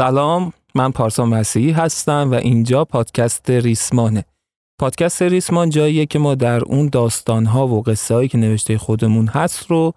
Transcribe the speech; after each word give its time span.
سلام 0.00 0.52
من 0.74 0.90
پارسا 0.90 1.24
مسیحی 1.24 1.70
هستم 1.70 2.30
و 2.30 2.34
اینجا 2.34 2.84
پادکست 2.84 3.50
ریسمانه 3.50 4.24
پادکست 4.78 5.22
ریسمان 5.22 5.70
جاییه 5.70 6.06
که 6.06 6.18
ما 6.18 6.34
در 6.34 6.64
اون 6.64 6.88
داستانها 6.88 7.66
و 7.66 7.82
قصه 7.82 8.28
که 8.28 8.38
نوشته 8.38 8.78
خودمون 8.78 9.26
هست 9.26 9.66
رو 9.70 9.92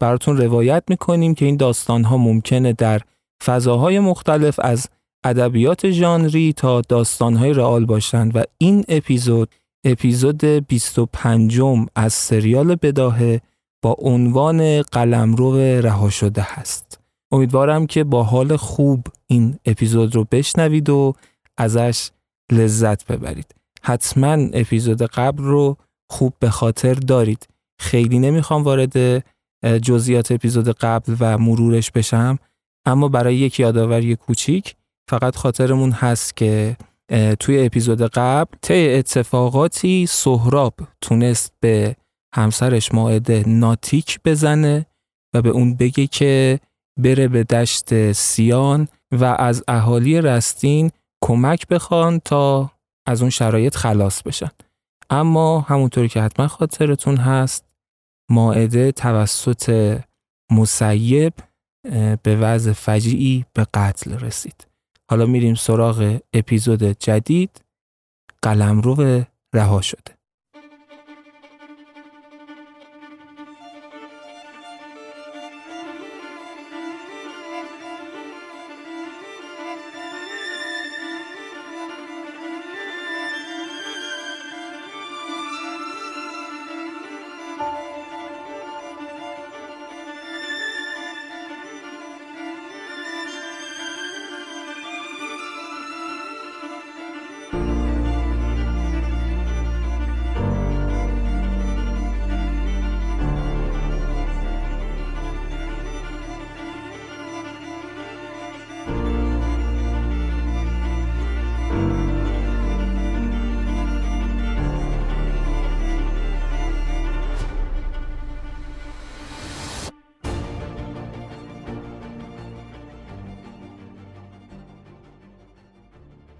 براتون 0.00 0.36
روایت 0.36 0.82
می‌کنیم 0.88 1.34
که 1.34 1.44
این 1.44 1.56
داستانها 1.56 2.16
ممکنه 2.16 2.72
در 2.72 3.00
فضاهای 3.44 4.00
مختلف 4.00 4.60
از 4.62 4.88
ادبیات 5.24 5.90
ژانری 5.90 6.52
تا 6.52 6.80
داستانهای 6.80 7.52
رئال 7.52 7.84
باشند 7.84 8.36
و 8.36 8.42
این 8.58 8.84
اپیزود 8.88 9.54
اپیزود 9.84 10.44
25 10.44 11.60
از 11.96 12.12
سریال 12.12 12.74
بداهه 12.74 13.40
با 13.82 13.96
عنوان 13.98 14.82
قلمرو 14.82 15.56
رها 15.56 16.10
شده 16.10 16.46
هست. 16.46 16.97
امیدوارم 17.32 17.86
که 17.86 18.04
با 18.04 18.22
حال 18.22 18.56
خوب 18.56 19.06
این 19.26 19.58
اپیزود 19.64 20.14
رو 20.14 20.26
بشنوید 20.32 20.90
و 20.90 21.14
ازش 21.56 22.10
لذت 22.52 23.06
ببرید. 23.06 23.54
حتما 23.82 24.32
اپیزود 24.32 25.02
قبل 25.02 25.42
رو 25.44 25.76
خوب 26.10 26.34
به 26.40 26.50
خاطر 26.50 26.94
دارید. 26.94 27.48
خیلی 27.80 28.18
نمی‌خوام 28.18 28.62
وارد 28.62 29.24
جزئیات 29.82 30.32
اپیزود 30.32 30.68
قبل 30.68 31.16
و 31.20 31.38
مرورش 31.38 31.90
بشم 31.90 32.38
اما 32.86 33.08
برای 33.08 33.36
یک 33.36 33.60
یادآوری 33.60 34.16
کوچیک 34.16 34.74
فقط 35.10 35.36
خاطرمون 35.36 35.90
هست 35.90 36.36
که 36.36 36.76
توی 37.40 37.66
اپیزود 37.66 38.02
قبل 38.02 38.56
طی 38.62 38.94
اتفاقاتی 38.94 40.06
سهراب 40.06 40.74
تونست 41.00 41.52
به 41.60 41.96
همسرش 42.34 42.94
ماعده 42.94 43.44
ناتیک 43.46 44.20
بزنه 44.24 44.86
و 45.34 45.42
به 45.42 45.48
اون 45.48 45.74
بگه 45.74 46.06
که 46.06 46.60
بره 46.98 47.28
به 47.28 47.44
دشت 47.44 48.12
سیان 48.12 48.88
و 49.12 49.24
از 49.24 49.64
اهالی 49.68 50.20
رستین 50.20 50.90
کمک 51.24 51.66
بخوان 51.66 52.18
تا 52.18 52.70
از 53.06 53.20
اون 53.20 53.30
شرایط 53.30 53.76
خلاص 53.76 54.22
بشن. 54.22 54.50
اما 55.10 55.60
همونطوری 55.60 56.08
که 56.08 56.22
حتما 56.22 56.48
خاطرتون 56.48 57.16
هست 57.16 57.64
ماعده 58.30 58.92
توسط 58.92 59.98
مسیب 60.50 61.32
به 62.22 62.36
وضع 62.36 62.72
فجیعی 62.72 63.44
به 63.54 63.66
قتل 63.74 64.18
رسید. 64.18 64.66
حالا 65.10 65.26
میریم 65.26 65.54
سراغ 65.54 66.18
اپیزود 66.32 66.82
جدید. 66.82 67.64
قلمرو 68.42 69.24
رها 69.54 69.80
شده. 69.80 70.17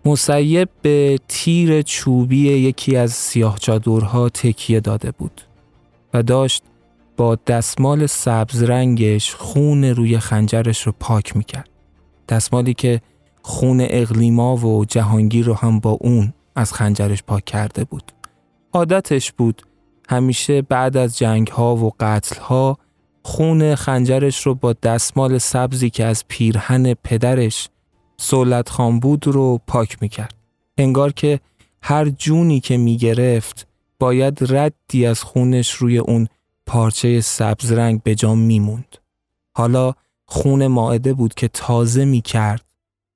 مسیب 0.09 0.69
به 0.83 1.19
تیر 1.29 1.83
چوبی 1.83 2.49
یکی 2.49 2.97
از 2.97 3.13
سیاه 3.13 3.59
چادرها 3.59 4.29
تکیه 4.29 4.81
داده 4.81 5.11
بود 5.11 5.41
و 6.15 6.23
داشت 6.23 6.63
با 7.17 7.35
دستمال 7.47 8.07
سبز 8.07 8.63
رنگش 8.63 9.35
خون 9.35 9.85
روی 9.85 10.19
خنجرش 10.19 10.83
رو 10.83 10.93
پاک 11.01 11.37
می‌کرد. 11.37 11.69
دستمالی 12.29 12.75
که 12.75 13.01
خون 13.43 13.87
اقلیما 13.91 14.57
و 14.57 14.85
جهانگیر 14.85 15.47
رو 15.47 15.55
هم 15.55 15.81
با 15.81 15.91
اون 15.91 16.33
از 16.57 16.73
خنجرش 16.73 17.23
پاک 17.23 17.45
کرده 17.45 17.85
بود. 17.85 18.13
عادتش 18.73 19.33
بود 19.33 19.63
همیشه 20.09 20.63
بعد 20.63 20.97
از 20.97 21.19
جنگ 21.19 21.49
ها 21.49 21.77
و 21.77 21.93
قتل 22.01 22.41
ها 22.41 22.79
خون 23.23 23.75
خنجرش 23.75 24.47
رو 24.47 24.55
با 24.55 24.73
دستمال 24.73 25.39
سبزی 25.39 25.91
که 25.91 26.05
از 26.05 26.25
پیرهن 26.29 26.95
پدرش 26.95 27.69
سولت 28.21 28.69
خان 28.69 29.01
بود 29.01 29.27
رو 29.27 29.61
پاک 29.67 29.97
می‌کرد. 30.01 30.35
انگار 30.79 31.13
که 31.13 31.41
هر 31.83 32.09
جونی 32.09 32.61
که 32.61 32.77
می‌گرفت 32.77 33.67
باید 33.99 34.39
ردی 34.55 35.07
از 35.07 35.23
خونش 35.23 35.73
روی 35.73 35.99
اون 35.99 36.29
پارچه 36.67 37.21
سبز 37.21 37.73
رنگ 37.73 38.03
به 38.03 38.15
جا 38.15 38.35
میموند. 38.35 38.97
حالا 39.57 39.95
خون 40.27 40.67
ماعده 40.67 41.13
بود 41.13 41.35
که 41.35 41.49
تازه 41.49 42.05
می‌کرد 42.05 42.65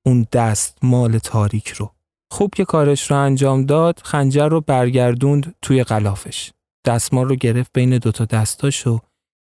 اون 0.06 0.26
دست 0.32 0.78
مال 0.82 1.18
تاریک 1.18 1.68
رو. 1.68 1.90
خوب 2.30 2.54
که 2.54 2.64
کارش 2.64 3.10
رو 3.10 3.16
انجام 3.16 3.66
داد 3.66 4.00
خنجر 4.04 4.48
رو 4.48 4.60
برگردوند 4.60 5.54
توی 5.62 5.84
غلافش. 5.84 6.52
دستمال 6.84 7.28
رو 7.28 7.34
گرفت 7.34 7.70
بین 7.74 7.98
دوتا 7.98 8.24
دستاش 8.24 8.86
و 8.86 9.00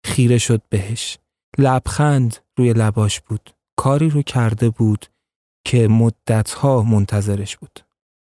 خیره 0.05 0.39
شد 0.39 0.62
بهش. 0.69 1.19
لبخند 1.59 2.37
روی 2.56 2.72
لباش 2.72 3.21
بود. 3.21 3.50
کاری 3.77 4.11
رو 4.11 4.22
کرده 4.22 4.71
بود 4.71 5.06
که 5.66 5.88
مدتها 5.88 6.82
منتظرش 6.82 7.56
بود. 7.56 7.81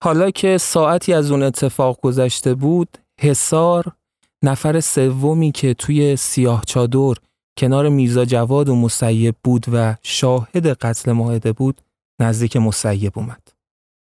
حالا 0.03 0.31
که 0.31 0.57
ساعتی 0.57 1.13
از 1.13 1.31
اون 1.31 1.43
اتفاق 1.43 2.01
گذشته 2.01 2.55
بود، 2.55 2.97
حسار 3.19 3.95
نفر 4.43 4.79
سومی 4.79 5.51
که 5.51 5.73
توی 5.73 6.15
سیاه 6.15 6.63
چادر 6.67 7.13
کنار 7.57 7.89
میرزا 7.89 8.25
جواد 8.25 8.69
و 8.69 8.75
مسیب 8.75 9.35
بود 9.43 9.65
و 9.73 9.95
شاهد 10.03 10.67
قتل 10.67 11.11
ماهده 11.11 11.51
بود 11.51 11.81
نزدیک 12.21 12.57
مسیب 12.57 13.19
اومد. 13.19 13.47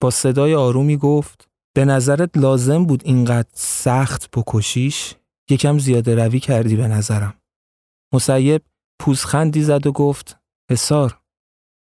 با 0.02 0.10
صدای 0.10 0.54
آرومی 0.54 0.96
گفت 0.96 1.48
به 1.76 1.84
نظرت 1.84 2.36
لازم 2.36 2.84
بود 2.84 3.02
اینقدر 3.04 3.48
سخت 3.54 4.30
بکشیش 4.36 5.14
یکم 5.50 5.78
زیاده 5.78 6.14
روی 6.14 6.40
کردی 6.40 6.76
به 6.76 6.88
نظرم. 6.88 7.34
مسیب 8.14 8.62
پوزخندی 9.00 9.62
زد 9.62 9.86
و 9.86 9.92
گفت 9.92 10.38
حسار 10.70 11.18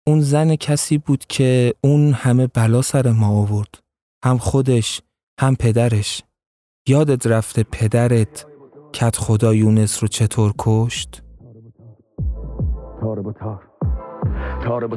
اون 0.08 0.20
زن 0.20 0.56
کسی 0.56 0.98
بود 0.98 1.26
که 1.26 1.74
اون 1.84 2.14
همه 2.14 2.48
بلا 2.48 2.82
سر 2.82 3.12
ما 3.12 3.28
آورد. 3.28 3.80
هم 4.24 4.38
خودش 4.38 5.02
هم 5.40 5.56
پدرش. 5.56 6.24
یادت 6.88 7.28
رفته 7.28 7.64
پدرت 7.64 8.46
کت 8.94 9.16
خدا 9.16 9.54
یونس 9.54 10.04
رو 10.04 10.08
چطور 10.08 10.54
کشت؟ 10.60 11.24
تار 13.02 13.22
با 13.22 13.32
تار 13.32 13.64
تار 14.64 14.88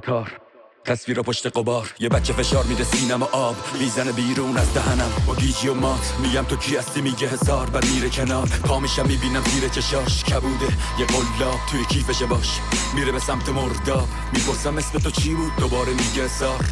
تصویر 0.84 1.22
پشت 1.22 1.46
قبار 1.46 1.94
یه 2.00 2.08
بچه 2.08 2.32
فشار 2.32 2.64
میده 2.64 2.84
سینم 2.84 3.22
و 3.22 3.24
آب. 3.24 3.56
می‌زنه 3.80 4.12
بیرون 4.12 4.56
از 4.56 4.74
دهنم. 4.74 5.12
با 5.26 5.34
گیجی 5.34 5.68
و 5.68 5.74
مات 5.74 6.14
میگم 6.22 6.42
تو 6.42 6.56
کی 6.56 6.76
هستی؟ 6.76 7.00
میگه 7.00 7.28
هزار 7.28 7.70
بعد 7.70 7.84
میره 7.84 8.10
کنار. 8.10 8.46
پا 8.46 8.78
می‌بینم 8.78 9.42
زیر 9.42 9.68
چشاش. 9.68 10.24
کبوده. 10.24 10.66
یه 11.00 11.06
قلاب 11.06 11.58
توی 11.70 11.84
کیفش 11.84 12.22
باش. 12.22 12.60
میره 12.94 13.12
به 13.12 13.18
سمت 13.18 13.48
مرداب. 13.48 14.08
می‌پرسم 14.32 14.76
اسم 14.76 14.98
تو 14.98 15.10
چی 15.10 15.34
بود؟ 15.34 15.52
دوباره 15.58 15.90
میگه 15.90 16.24
هزار 16.24 16.64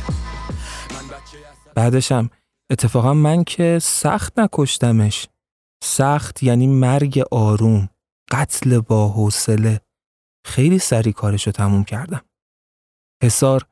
بعدشم 1.74 2.30
اتفاقا 2.70 3.14
من 3.14 3.44
که 3.44 3.78
سخت 3.82 4.38
نکشتمش. 4.38 5.28
سخت 5.84 6.42
یعنی 6.42 6.66
مرگ 6.66 7.22
آروم. 7.30 7.88
قتل 8.30 8.80
با 8.80 9.08
حوصله. 9.08 9.80
خیلی 10.46 10.78
سری 10.78 11.12
کارشو 11.12 11.50
تموم 11.50 11.84
کردم. 11.84 12.20
حسار 13.22 13.66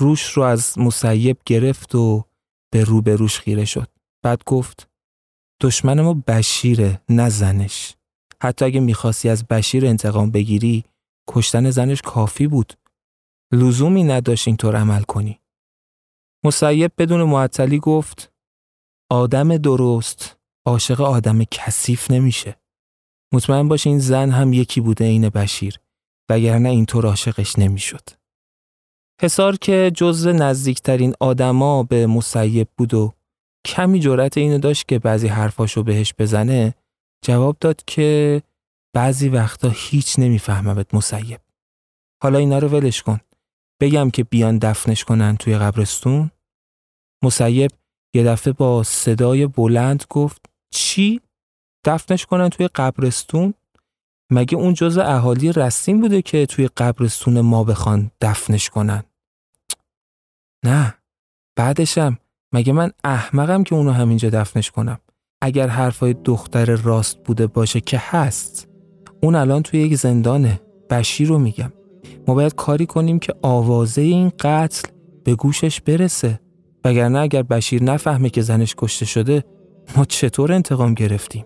روش 0.00 0.22
رو 0.32 0.42
از 0.42 0.78
مسیب 0.78 1.38
گرفت 1.46 1.94
و 1.94 2.24
به 2.72 2.84
روبروش 2.84 3.38
خیره 3.38 3.64
شد. 3.64 3.88
بعد 4.24 4.44
گفت 4.44 4.88
دشمن 5.62 6.00
ما 6.00 6.14
بشیره 6.14 7.02
نه 7.08 7.28
زنش. 7.28 7.96
حتی 8.42 8.64
اگه 8.64 8.80
می‌خواستی 8.80 9.28
از 9.28 9.46
بشیر 9.46 9.86
انتقام 9.86 10.30
بگیری 10.30 10.84
کشتن 11.28 11.70
زنش 11.70 12.02
کافی 12.02 12.46
بود. 12.46 12.72
لزومی 13.52 14.04
نداشت 14.04 14.48
اینطور 14.48 14.76
عمل 14.76 15.02
کنی. 15.02 15.40
مسیب 16.44 16.92
بدون 16.98 17.22
معطلی 17.22 17.78
گفت 17.78 18.32
آدم 19.10 19.56
درست 19.56 20.36
عاشق 20.66 21.00
آدم 21.00 21.44
کثیف 21.44 22.10
نمیشه. 22.10 22.56
مطمئن 23.34 23.68
باش 23.68 23.86
این 23.86 23.98
زن 23.98 24.30
هم 24.30 24.52
یکی 24.52 24.80
بوده 24.80 25.04
این 25.04 25.28
بشیر 25.28 25.80
وگرنه 26.30 26.68
اینطور 26.68 27.06
عاشقش 27.06 27.58
نمی‌شد. 27.58 28.17
حسار 29.20 29.56
که 29.56 29.92
جزو 29.94 30.32
نزدیکترین 30.32 31.14
آدما 31.20 31.82
به 31.82 32.06
مسیب 32.06 32.68
بود 32.76 32.94
و 32.94 33.12
کمی 33.66 34.00
جرأت 34.00 34.38
اینو 34.38 34.58
داشت 34.58 34.88
که 34.88 34.98
بعضی 34.98 35.28
حرفاشو 35.28 35.82
بهش 35.82 36.14
بزنه 36.18 36.74
جواب 37.24 37.56
داد 37.60 37.82
که 37.86 38.42
بعضی 38.94 39.28
وقتا 39.28 39.70
هیچ 39.74 40.18
نمیفهممت 40.18 40.94
مسیب 40.94 41.40
حالا 42.22 42.38
اینا 42.38 42.58
رو 42.58 42.68
ولش 42.68 43.02
کن 43.02 43.20
بگم 43.80 44.10
که 44.10 44.24
بیان 44.24 44.58
دفنش 44.58 45.04
کنن 45.04 45.36
توی 45.36 45.58
قبرستون 45.58 46.30
مسیب 47.24 47.70
یه 48.14 48.24
دفعه 48.24 48.52
با 48.52 48.82
صدای 48.82 49.46
بلند 49.46 50.04
گفت 50.10 50.46
چی؟ 50.74 51.20
دفنش 51.84 52.26
کنن 52.26 52.48
توی 52.48 52.68
قبرستون؟ 52.68 53.54
مگه 54.32 54.58
اون 54.58 54.74
جز 54.74 54.98
اهالی 54.98 55.52
رستین 55.52 56.00
بوده 56.00 56.22
که 56.22 56.46
توی 56.46 56.68
قبرستون 56.76 57.40
ما 57.40 57.64
بخوان 57.64 58.10
دفنش 58.20 58.70
کنن؟ 58.70 59.04
نه 60.64 60.94
بعدشم. 61.56 62.18
مگه 62.52 62.72
من 62.72 62.90
احمقم 63.04 63.62
که 63.62 63.74
اونو 63.74 63.90
همینجا 63.90 64.30
دفنش 64.30 64.70
کنم؟ 64.70 64.98
اگر 65.42 65.68
حرفای 65.68 66.14
دختر 66.24 66.76
راست 66.76 67.18
بوده 67.24 67.46
باشه 67.46 67.80
که 67.80 67.98
هست. 68.02 68.68
اون 69.22 69.34
الان 69.34 69.62
توی 69.62 69.80
یک 69.80 69.94
زندانه. 69.94 70.60
بشیر 70.90 71.28
رو 71.28 71.38
میگم. 71.38 71.72
ما 72.26 72.34
باید 72.34 72.54
کاری 72.54 72.86
کنیم 72.86 73.18
که 73.18 73.34
آوازه 73.42 74.02
این 74.02 74.32
قتل 74.40 74.88
به 75.24 75.34
گوشش 75.34 75.80
برسه. 75.80 76.40
وگرنه 76.84 77.18
اگر 77.18 77.42
بشیر 77.42 77.82
نفهمه 77.82 78.30
که 78.30 78.42
زنش 78.42 78.74
کشته 78.78 79.04
شده 79.04 79.44
ما 79.96 80.04
چطور 80.04 80.52
انتقام 80.52 80.94
گرفتیم؟ 80.94 81.44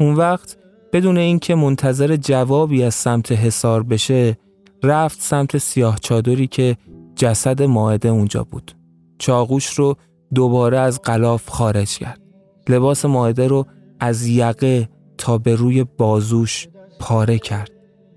اون 0.00 0.14
وقت 0.14 0.56
بدون 0.92 1.18
اینکه 1.18 1.54
منتظر 1.54 2.16
جوابی 2.16 2.82
از 2.82 2.94
سمت 2.94 3.32
حسار 3.32 3.82
بشه 3.82 4.38
رفت 4.82 5.20
سمت 5.20 5.58
سیاه 5.58 5.98
چادری 5.98 6.46
که 6.46 6.76
جسد 7.18 7.62
ماعده 7.62 8.08
اونجا 8.08 8.44
بود 8.44 8.76
چاقوش 9.18 9.66
رو 9.66 9.96
دوباره 10.34 10.78
از 10.78 11.02
قلاف 11.02 11.48
خارج 11.48 11.98
کرد 11.98 12.20
لباس 12.68 13.04
ماعده 13.04 13.46
رو 13.46 13.66
از 14.00 14.26
یقه 14.26 14.88
تا 15.18 15.38
به 15.38 15.54
روی 15.54 15.84
بازوش 15.84 16.68
پاره 17.00 17.38
کرد 17.38 17.70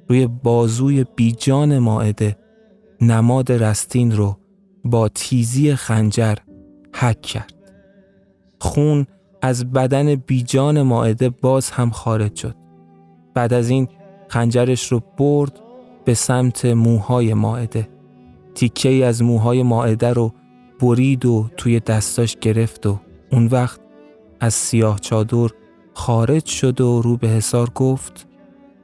روی 0.09 0.27
بازوی 0.27 1.05
بیجان 1.15 1.79
ماعده 1.79 2.37
نماد 3.01 3.51
رستین 3.51 4.11
رو 4.11 4.37
با 4.85 5.09
تیزی 5.09 5.75
خنجر 5.75 6.35
حک 6.95 7.21
کرد. 7.21 7.53
خون 8.59 9.05
از 9.41 9.71
بدن 9.71 10.15
بیجان 10.15 10.81
ماعده 10.81 11.29
باز 11.29 11.69
هم 11.69 11.89
خارج 11.89 12.35
شد. 12.35 12.55
بعد 13.33 13.53
از 13.53 13.69
این 13.69 13.87
خنجرش 14.27 14.91
رو 14.91 15.01
برد 15.17 15.59
به 16.05 16.13
سمت 16.13 16.65
موهای 16.65 17.33
ماعده. 17.33 17.89
تیکه 18.55 18.89
ای 18.89 19.03
از 19.03 19.23
موهای 19.23 19.63
ماعده 19.63 20.13
رو 20.13 20.33
برید 20.79 21.25
و 21.25 21.49
توی 21.57 21.79
دستاش 21.79 22.37
گرفت 22.41 22.85
و 22.85 22.99
اون 23.31 23.45
وقت 23.45 23.79
از 24.39 24.53
سیاه 24.53 24.99
چادر 24.99 25.49
خارج 25.93 26.45
شد 26.45 26.81
و 26.81 27.01
رو 27.01 27.17
به 27.17 27.27
حسار 27.27 27.69
گفت 27.69 28.27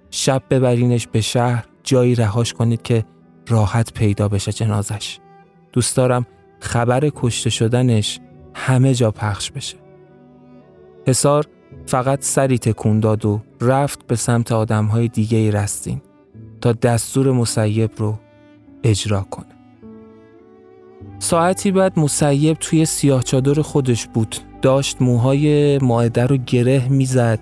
شب 0.10 0.44
ببرینش 0.50 1.08
به 1.08 1.22
شهر 1.22 1.66
جایی 1.84 2.16
رهاش 2.16 2.54
کنید 2.54 2.82
که 2.82 3.06
راحت 3.48 3.94
پیدا 3.94 4.28
بشه 4.28 4.52
جنازش. 4.52 5.20
دوست 5.74 5.98
دارم 5.98 6.26
خبر 6.60 7.12
کشته 7.16 7.50
شدنش 7.50 8.20
همه 8.54 8.94
جا 8.94 9.12
پخش 9.12 9.52
بشه. 9.52 9.78
حسار 11.08 11.46
فقط 11.86 12.24
سری 12.24 12.58
تکون 12.58 13.00
داد 13.00 13.26
و 13.26 13.42
رفت 13.62 14.08
به 14.08 14.16
سمت 14.16 14.52
آدمهای 14.52 15.08
دیگه 15.08 15.52
رستین 15.52 16.02
تا 16.62 16.72
دستور 16.72 17.32
مسیب 17.32 17.92
رو 17.98 18.20
اجرا 18.84 19.22
کنه. 19.22 19.57
ساعتی 21.20 21.72
بعد 21.72 22.00
مسیب 22.00 22.58
توی 22.60 22.86
سیاه 22.86 23.24
چادر 23.24 23.62
خودش 23.62 24.08
بود 24.08 24.36
داشت 24.62 25.02
موهای 25.02 25.78
ماعده 25.78 26.26
رو 26.26 26.38
گره 26.38 26.88
می‌زد 26.90 27.40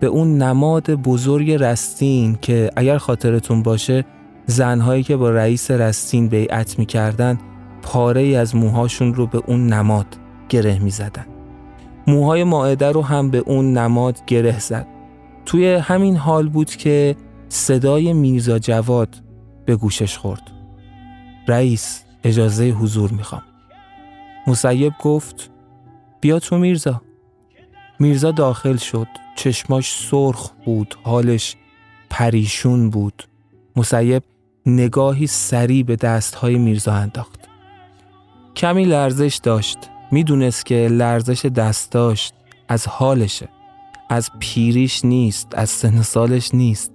به 0.00 0.06
اون 0.06 0.38
نماد 0.38 0.90
بزرگ 0.90 1.50
رستین 1.50 2.38
که 2.40 2.70
اگر 2.76 2.98
خاطرتون 2.98 3.62
باشه 3.62 4.04
زنهایی 4.46 5.02
که 5.02 5.16
با 5.16 5.30
رئیس 5.30 5.70
رستین 5.70 6.28
بیعت 6.28 6.78
می‌کردن 6.78 7.38
پاره 7.82 8.22
از 8.22 8.56
موهاشون 8.56 9.14
رو 9.14 9.26
به 9.26 9.42
اون 9.46 9.66
نماد 9.66 10.06
گره 10.48 10.78
می 10.78 10.90
زدن. 10.90 11.26
موهای 12.06 12.44
ماعده 12.44 12.92
رو 12.92 13.02
هم 13.02 13.30
به 13.30 13.38
اون 13.38 13.78
نماد 13.78 14.18
گره 14.26 14.58
زد. 14.58 14.86
توی 15.46 15.74
همین 15.74 16.16
حال 16.16 16.48
بود 16.48 16.70
که 16.70 17.16
صدای 17.48 18.12
میرزا 18.12 18.58
جواد 18.58 19.22
به 19.66 19.76
گوشش 19.76 20.18
خورد. 20.18 20.42
رئیس 21.48 22.01
اجازه 22.24 22.70
حضور 22.70 23.10
می‌خوام. 23.10 23.42
مسیب 24.46 24.92
گفت 25.02 25.50
بیا 26.20 26.38
تو 26.38 26.58
میرزا. 26.58 27.02
میرزا 27.98 28.30
داخل 28.30 28.76
شد. 28.76 29.06
چشماش 29.36 29.92
سرخ 29.92 30.50
بود. 30.64 30.94
حالش 31.02 31.56
پریشون 32.10 32.90
بود. 32.90 33.22
مسیب 33.76 34.22
نگاهی 34.66 35.26
سریع 35.26 35.84
به 35.84 35.96
دستهای 35.96 36.58
میرزا 36.58 36.92
انداخت. 36.92 37.40
کمی 38.56 38.84
لرزش 38.84 39.40
داشت 39.42 39.78
می‌دونست 40.10 40.66
که 40.66 40.88
لرزش 40.90 41.50
داشت 41.90 42.34
از 42.68 42.88
حالشه 42.88 43.48
از 44.08 44.30
پیریش 44.38 45.04
نیست 45.04 45.48
از 45.54 45.70
سن 45.70 46.02
سالش 46.02 46.54
نیست 46.54 46.92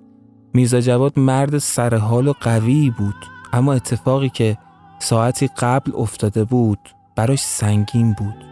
میرزا 0.54 0.82
جواد 0.82 1.20
مرد 1.20 1.58
سرحال 1.58 2.28
و 2.28 2.34
قوی 2.42 2.90
بود 2.90 3.16
اما 3.54 3.74
اتفاقی 3.74 4.30
که 4.30 4.58
ساعتی 5.00 5.48
قبل 5.48 5.92
افتاده 5.96 6.44
بود 6.44 6.90
براش 7.16 7.40
سنگین 7.40 8.14
بود 8.14 8.46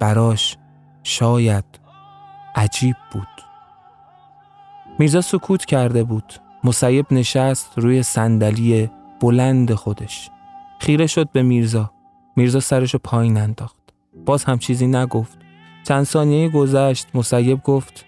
براش 0.00 0.56
شاید 1.02 1.64
عجیب 2.56 2.96
بود 3.12 3.28
میرزا 4.98 5.20
سکوت 5.20 5.64
کرده 5.64 6.04
بود 6.04 6.34
مسیب 6.64 7.06
نشست 7.10 7.72
روی 7.76 8.02
صندلی 8.02 8.90
بلند 9.20 9.74
خودش 9.74 10.30
خیره 10.80 11.06
شد 11.06 11.28
به 11.32 11.42
میرزا 11.42 11.90
میرزا 12.36 12.60
سرشو 12.60 12.98
پایین 12.98 13.36
انداخت. 13.36 13.76
باز 14.26 14.44
هم 14.44 14.58
چیزی 14.58 14.86
نگفت. 14.86 15.38
چند 15.84 16.04
ثانیه 16.04 16.48
گذشت 16.48 17.06
مسیب 17.14 17.62
گفت 17.62 18.04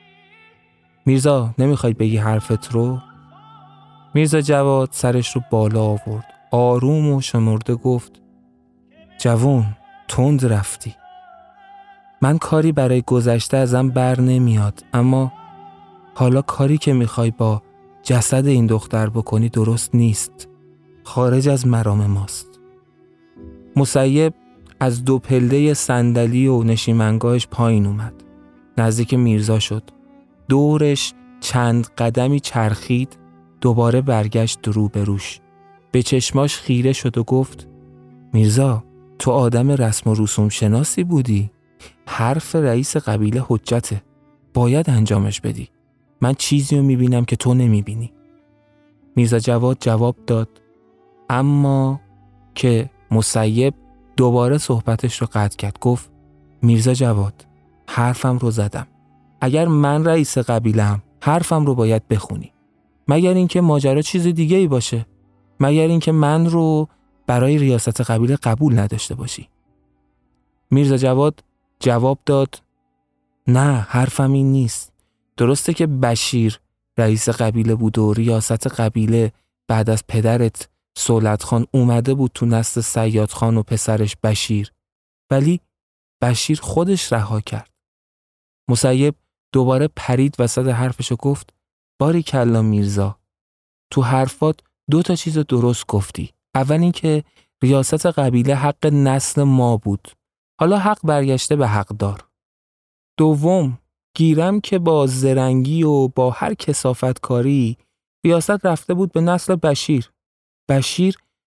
میرزا 1.07 1.55
نمی‌خوای 1.59 1.93
بگی 1.93 2.17
حرفت 2.17 2.73
رو؟ 2.73 3.01
میرزا 4.15 4.41
جواد 4.41 4.89
سرش 4.93 5.37
رو 5.37 5.43
بالا 5.51 5.83
آورد. 5.83 6.30
آروم 6.51 7.13
و 7.13 7.21
شمرده 7.21 7.75
گفت 7.75 8.23
جوون 9.19 9.65
تند 10.09 10.47
رفتی. 10.47 10.95
من 12.23 12.39
کاری 12.39 12.73
برای 12.73 13.03
گذشته 13.03 13.57
ازم 13.57 13.89
بر 13.89 14.21
نمیاد 14.21 14.85
اما 14.93 15.33
حالا 16.15 16.43
کاری 16.43 16.79
که 16.79 16.93
می‌خوای 16.93 17.31
با 17.31 17.63
جسد 18.03 18.47
این 18.47 18.67
دختر 18.67 19.09
بکنی 19.11 19.49
درست 19.49 19.95
نیست. 19.95 20.49
خارج 21.05 21.49
از 21.49 21.67
مرام 21.67 22.07
ماست. 22.07 22.61
مسیب 23.77 24.35
از 24.81 25.05
دو 25.05 25.19
پلده 25.19 25.75
صندلی 25.75 26.47
و 26.47 26.63
نشیمنگاهش 26.63 27.47
پایین 27.47 27.87
اومد. 27.87 28.15
نزدیک 28.79 29.15
میرزا 29.15 29.59
شد. 29.59 29.83
دورش 30.49 31.15
چند 31.41 31.87
قدمی 31.99 32.41
چرخید 32.41 33.19
دوباره 33.61 34.01
برگشت 34.01 34.69
رو 34.69 34.89
به 34.89 35.05
روش. 35.05 35.41
به 35.93 36.03
چشماش 36.03 36.59
خیره 36.59 36.93
شد 36.93 37.19
و 37.19 37.25
گفت 37.25 37.69
میرزا 38.33 38.85
تو 39.19 39.31
آدم 39.31 39.71
رسم 39.71 40.11
و 40.11 40.15
رسوم 40.15 40.49
شناسی 40.49 41.05
بودی؟ 41.05 41.51
حرف 42.07 42.55
رئیس 42.57 42.97
قبیله 42.97 43.45
حجته. 43.49 44.03
باید 44.55 44.91
انجامش 44.91 45.41
بدی. 45.41 45.69
من 46.21 46.35
چیزی 46.35 46.77
رو 46.77 46.83
می‌بینم 46.83 47.25
که 47.25 47.37
تو 47.37 47.55
نمی‌بینی. 47.55 48.13
میرزا 49.17 49.39
جواد 49.39 49.77
جواب 49.81 50.17
داد 50.27 50.49
اما 51.31 52.01
که 52.55 52.91
مسیب 53.11 53.75
دوباره 54.17 54.59
صحبتش 54.59 55.21
رو 55.21 55.29
قطع 55.33 55.57
کرد 55.57 55.79
گفت 55.81 56.11
میرزا 56.63 56.95
جواد 56.95 57.47
حرفم 57.89 58.39
رو 58.39 58.51
زدم 58.51 58.87
اگر 59.41 59.69
من 59.69 60.05
رئیس 60.05 60.39
قبیلم 60.39 61.03
حرفم 61.23 61.67
رو 61.67 61.75
باید 61.75 62.09
بخونی 62.09 62.53
مگر 63.09 63.35
اینکه 63.35 63.61
ماجرا 63.61 64.03
چیز 64.03 64.27
دیگه 64.27 64.57
ای 64.57 64.67
باشه 64.67 65.07
مگر 65.61 65.87
اینکه 65.87 66.13
من 66.13 66.47
رو 66.47 66.89
برای 67.27 67.59
ریاست 67.59 68.01
قبیله 68.01 68.37
قبول 68.37 68.79
نداشته 68.79 69.15
باشی. 69.15 69.49
میرزا 70.71 70.97
جواد 70.97 71.45
جواب 71.81 72.19
داد 72.27 72.63
نه 73.47 73.87
حرفم 73.89 74.33
این 74.33 74.53
نیست. 74.53 74.93
درسته 75.37 75.75
که 75.75 75.87
بشیر 75.87 76.61
رئیس 76.99 77.29
قبیله 77.29 77.75
بود 77.75 77.99
و 77.99 78.13
ریاست 78.13 78.67
قبیله 78.67 79.33
بعد 79.69 79.91
از 79.91 80.07
پدرت 80.09 80.69
سولت 80.97 81.43
خان 81.43 81.67
اومده 81.71 82.15
بود 82.15 82.31
تو 82.35 82.47
نست 82.47 82.81
سیاد 82.81 83.31
خان 83.31 83.57
و 83.57 83.63
پسرش 83.63 84.17
بشیر. 84.17 84.73
ولی 85.31 85.61
بشیر 86.23 86.61
خودش 86.61 87.13
رها 87.13 87.41
کرد. 87.41 87.71
مسیب 88.69 89.15
دوباره 89.53 89.89
پرید 89.97 90.37
وسط 90.39 90.67
حرفش 90.67 91.13
و 91.13 91.17
گفت 91.17 91.55
باری 91.99 92.23
کلا 92.23 92.63
میرزا 92.63 93.19
تو 93.91 94.03
حرفات 94.03 94.61
دو 94.91 95.03
تا 95.03 95.15
چیز 95.15 95.39
درست 95.39 95.87
گفتی 95.87 96.31
اول 96.55 96.81
اینکه 96.81 97.25
ریاست 97.63 98.07
قبیله 98.07 98.55
حق 98.55 98.87
نسل 98.87 99.43
ما 99.43 99.77
بود. 99.77 100.09
حالا 100.61 100.79
حق 100.79 100.99
برگشته 101.05 101.57
به 101.57 101.69
حقدار. 101.69 102.29
دوم 103.19 103.79
گیرم 104.17 104.61
که 104.61 104.79
با 104.79 105.07
زرنگی 105.07 105.83
و 105.83 106.09
با 106.09 106.31
هر 106.31 106.55
کسافت 106.55 107.21
کاری 107.21 107.77
ریاست 108.25 108.67
رفته 108.67 108.95
بود 108.95 109.13
به 109.13 109.21
نسل 109.21 109.57
بشیر. 109.57 110.11
بشیر 110.71 111.17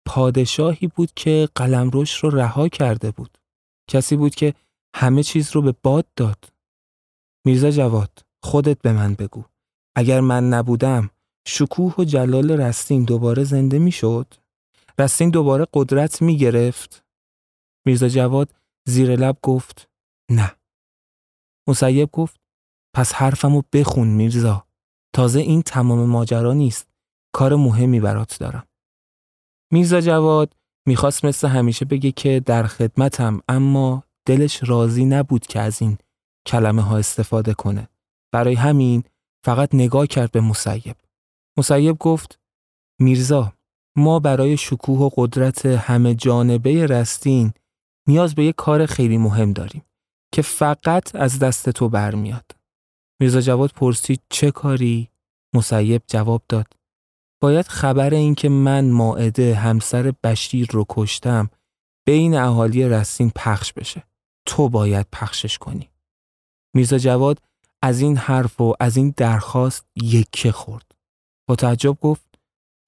پادشاهی 0.07 0.87
بود 0.87 1.11
که 1.15 1.49
قلمروش 1.55 2.15
رو 2.15 2.29
رها 2.29 2.69
کرده 2.69 3.11
بود. 3.11 3.37
کسی 3.89 4.15
بود 4.15 4.35
که 4.35 4.53
همه 4.95 5.23
چیز 5.23 5.51
رو 5.51 5.61
به 5.61 5.75
باد 5.83 6.05
داد. 6.15 6.53
میرزا 7.45 7.71
جواد 7.71 8.19
خودت 8.43 8.81
به 8.81 8.93
من 8.93 9.13
بگو. 9.13 9.43
اگر 9.95 10.19
من 10.19 10.49
نبودم 10.49 11.09
شکوه 11.47 11.95
و 11.97 12.03
جلال 12.03 12.51
رستین 12.51 13.03
دوباره 13.03 13.43
زنده 13.43 13.79
می 13.79 13.91
شد؟ 13.91 14.33
رستین 14.99 15.29
دوباره 15.29 15.67
قدرت 15.73 16.21
می 16.21 16.37
گرفت؟ 16.37 17.05
میرزا 17.85 18.07
جواد 18.07 18.53
زیر 18.87 19.15
لب 19.15 19.37
گفت 19.41 19.89
نه. 20.31 20.55
مسیب 21.67 22.09
گفت 22.11 22.41
پس 22.95 23.13
حرفمو 23.13 23.61
بخون 23.73 24.07
میرزا. 24.07 24.65
تازه 25.13 25.39
این 25.39 25.61
تمام 25.61 26.09
ماجرا 26.09 26.53
نیست. 26.53 26.87
کار 27.33 27.55
مهمی 27.55 27.99
برات 27.99 28.39
دارم. 28.39 28.67
میرزا 29.71 30.01
جواد 30.01 30.55
می‌خواست 30.87 31.25
مثل 31.25 31.47
همیشه 31.47 31.85
بگه 31.85 32.11
که 32.11 32.39
در 32.39 32.63
خدمتم 32.63 33.41
اما 33.49 34.03
دلش 34.25 34.59
راضی 34.63 35.05
نبود 35.05 35.47
که 35.47 35.59
از 35.59 35.81
این 35.81 35.97
کلمه 36.47 36.81
ها 36.81 36.97
استفاده 36.97 37.53
کنه. 37.53 37.87
برای 38.33 38.55
همین 38.55 39.03
فقط 39.45 39.75
نگاه 39.75 40.07
کرد 40.07 40.31
به 40.31 40.41
مسیب. 40.41 40.95
مسیب 41.57 41.97
گفت 41.97 42.39
میرزا 42.99 43.53
ما 43.95 44.19
برای 44.19 44.57
شکوه 44.57 44.99
و 44.99 45.09
قدرت 45.15 45.65
همه 45.65 46.15
جانبه 46.15 46.85
رستین 46.85 47.53
نیاز 48.07 48.35
به 48.35 48.43
یک 48.45 48.55
کار 48.55 48.85
خیلی 48.85 49.17
مهم 49.17 49.53
داریم 49.53 49.85
که 50.33 50.41
فقط 50.41 51.15
از 51.15 51.39
دست 51.39 51.69
تو 51.69 51.89
برمیاد. 51.89 52.51
میرزا 53.19 53.41
جواد 53.41 53.71
پرسید 53.71 54.21
چه 54.29 54.51
کاری؟ 54.51 55.09
مسیب 55.55 56.01
جواب 56.07 56.43
داد 56.49 56.67
باید 57.41 57.67
خبر 57.67 58.13
این 58.13 58.35
که 58.35 58.49
من 58.49 58.89
ماعده 58.89 59.55
همسر 59.55 60.13
بشیر 60.23 60.67
رو 60.71 60.85
کشتم 60.89 61.49
بین 62.05 62.35
اهالی 62.35 62.89
رستین 62.89 63.31
پخش 63.35 63.73
بشه. 63.73 64.03
تو 64.45 64.69
باید 64.69 65.07
پخشش 65.11 65.57
کنی. 65.57 65.89
میرزا 66.75 66.97
جواد 66.97 67.41
از 67.81 68.01
این 68.01 68.17
حرف 68.17 68.61
و 68.61 68.73
از 68.79 68.97
این 68.97 69.13
درخواست 69.17 69.85
یکه 69.95 70.51
خورد. 70.51 70.90
با 71.47 71.55
تعجب 71.55 71.97
گفت 72.01 72.39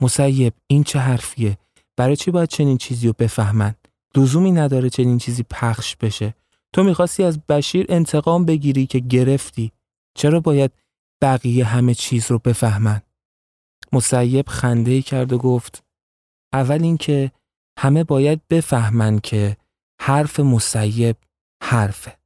مسیب 0.02 0.54
این 0.68 0.84
چه 0.84 1.00
حرفیه؟ 1.00 1.58
برای 1.98 2.16
چی 2.16 2.32
باید 2.32 2.50
چنین 2.50 2.78
چیزی 2.78 3.08
رو 3.08 3.14
بفهمن؟ 3.20 3.76
لزومی 4.16 4.52
نداره 4.52 4.90
چنین 4.90 5.18
چیزی 5.18 5.44
پخش 5.50 5.96
بشه. 5.96 6.36
تو 6.74 6.84
می‌خواستی 6.84 7.24
از 7.24 7.46
بشیر 7.46 7.86
انتقام 7.90 8.46
بگیری 8.46 8.86
که 8.86 9.00
گرفتی. 9.00 9.72
چرا 10.16 10.40
باید 10.40 10.72
بقیه 11.22 11.66
همه 11.66 11.94
چیز 11.94 12.32
رو 12.32 12.40
بفهمن؟ 12.40 13.02
مسیب 13.92 14.50
خنده 14.50 15.02
کرد 15.02 15.34
و 15.34 15.38
گفت 15.38 15.84
اول 16.54 16.84
اینکه 16.84 17.32
همه 17.80 18.04
باید 18.04 18.48
بفهمن 18.48 19.20
که 19.20 19.58
حرف 20.02 20.40
مسیب 20.40 21.16
حرفه. 21.64 22.18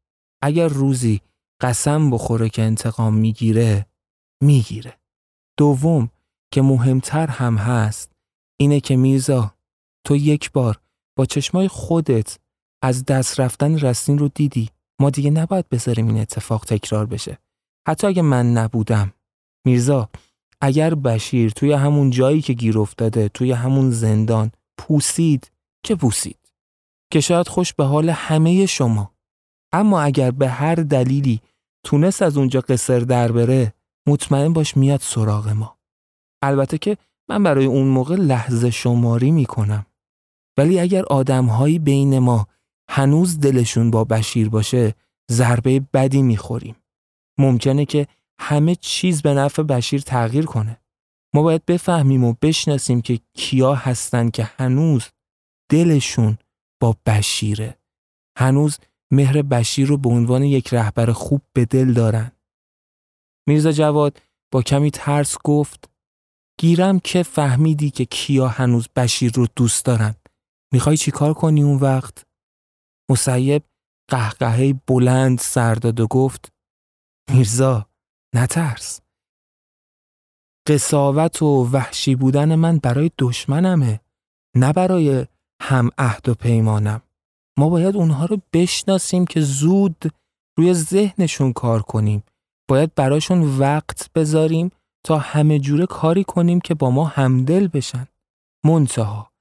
اگر 0.41 0.67
روزی 0.67 1.21
قسم 1.61 2.09
بخوره 2.09 2.49
که 2.49 2.61
انتقام 2.61 3.13
می‌گیره 3.13 3.85
می‌گیره. 4.43 4.97
دوم 5.57 6.09
که 6.51 6.61
مهمتر 6.61 7.27
هم 7.27 7.57
هست 7.57 8.11
اینه 8.59 8.79
که 8.79 8.95
میرزا 8.95 9.53
تو 10.05 10.15
یک 10.15 10.51
بار 10.51 10.79
با 11.17 11.25
چشمای 11.25 11.67
خودت 11.67 12.37
از 12.81 13.05
دست 13.05 13.39
رفتن 13.39 13.79
رستین 13.79 14.17
رو 14.17 14.27
دیدی. 14.27 14.69
ما 14.99 15.09
دیگه 15.09 15.29
نباید 15.29 15.69
بذاریم 15.69 16.07
این 16.07 16.19
اتفاق 16.19 16.65
تکرار 16.65 17.05
بشه. 17.05 17.37
حتی 17.87 18.07
اگه 18.07 18.21
من 18.21 18.53
نبودم. 18.53 19.13
میرزا 19.65 20.09
اگر 20.61 20.95
بشیر 20.95 21.51
توی 21.51 21.73
همون 21.73 22.09
جایی 22.09 22.41
که 22.41 22.53
گیر 22.53 22.79
افتاده 22.79 23.29
توی 23.29 23.51
همون 23.51 23.91
زندان 23.91 24.51
پوسید 24.77 25.51
که 25.83 25.95
پوسید؟ 25.95 26.37
که 27.11 27.19
شاید 27.19 27.47
خوش 27.47 27.73
به 27.73 27.83
حال 27.83 28.09
همه 28.09 28.65
شما. 28.65 29.11
اما 29.73 30.01
اگر 30.01 30.31
به 30.31 30.49
هر 30.49 30.75
دلیلی 30.75 31.41
تونست 31.83 32.21
از 32.21 32.37
اونجا 32.37 32.61
قصر 32.61 32.99
در 32.99 33.31
بره 33.31 33.73
مطمئن 34.07 34.53
باش 34.53 34.77
میاد 34.77 35.01
سراغ 35.01 35.49
ما. 35.49 35.76
البته 36.41 36.77
که 36.77 36.97
من 37.29 37.43
برای 37.43 37.65
اون 37.65 37.87
موقع 37.87 38.15
لحظه 38.15 38.69
شماری 38.69 39.31
می‌کنم. 39.31 39.85
ولی 40.57 40.79
اگر 40.79 41.05
آدمهایی 41.05 41.79
بین 41.79 42.19
ما 42.19 42.47
هنوز 42.89 43.39
دلشون 43.39 43.91
با 43.91 44.03
بشیر 44.03 44.49
باشه 44.49 44.95
ضربه 45.31 45.79
بدی 45.93 46.21
می‌خوریم. 46.21 46.75
ممکنه 47.39 47.85
که 47.85 48.07
همه 48.39 48.75
چیز 48.75 49.21
به 49.21 49.33
نفع 49.33 49.63
بشیر 49.63 50.01
تغییر 50.01 50.45
کنه. 50.45 50.81
ما 51.35 51.41
باید 51.41 51.65
بفهمیم 51.65 52.23
و 52.23 52.33
بشناسیم 52.41 53.01
که 53.01 53.19
کیا 53.33 53.75
هستن 53.75 54.29
که 54.29 54.43
هنوز 54.43 55.09
دلشون 55.71 56.37
با 56.81 56.95
بشیره. 57.05 57.77
هنوز 58.37 58.77
مهر 59.11 59.41
بشیر 59.41 59.87
رو 59.87 59.97
به 59.97 60.09
عنوان 60.09 60.43
یک 60.43 60.73
رهبر 60.73 61.11
خوب 61.11 61.41
به 61.53 61.65
دل 61.65 61.93
دارن. 61.93 62.31
میرزا 63.47 63.71
جواد 63.71 64.21
با 64.51 64.61
کمی 64.61 64.91
ترس 64.91 65.37
گفت 65.43 65.89
گیرم 66.59 66.99
که 66.99 67.23
فهمیدی 67.23 67.89
که 67.89 68.05
کیا 68.05 68.47
هنوز 68.47 68.87
بشیر 68.95 69.31
رو 69.35 69.47
دوست 69.55 69.85
دارن. 69.85 70.15
می‌خوای 70.73 70.97
چی 70.97 71.11
کار 71.11 71.33
کنی 71.33 71.63
اون 71.63 71.77
وقت؟ 71.77 72.25
مسیب 73.09 73.63
قهقهه 74.09 74.73
بلند 74.87 75.39
سرداد 75.39 75.99
و 75.99 76.07
گفت 76.07 76.51
میرزا 77.31 77.89
نترس. 78.35 79.01
قصاوت 80.67 81.41
و 81.41 81.69
وحشی 81.71 82.15
بودن 82.15 82.55
من 82.55 82.77
برای 82.77 83.11
دشمنمه 83.17 83.99
نه 84.55 84.73
برای 84.73 85.25
هم 85.61 85.89
عهد 85.97 86.29
و 86.29 86.33
پیمانم. 86.33 87.01
ما 87.59 87.69
باید 87.69 87.95
اونها 87.95 88.25
رو 88.25 88.37
بشناسیم 88.53 89.25
که 89.25 89.41
زود 89.41 90.13
روی 90.57 90.73
ذهنشون 90.73 91.53
کار 91.53 91.81
کنیم. 91.81 92.23
باید 92.69 92.95
براشون 92.95 93.57
وقت 93.59 94.13
بذاریم 94.13 94.71
تا 95.07 95.17
همه 95.17 95.59
جوره 95.59 95.85
کاری 95.85 96.23
کنیم 96.23 96.59
که 96.59 96.73
با 96.73 96.91
ما 96.91 97.05
همدل 97.05 97.67
بشن. 97.67 98.07
منتها 98.65 99.31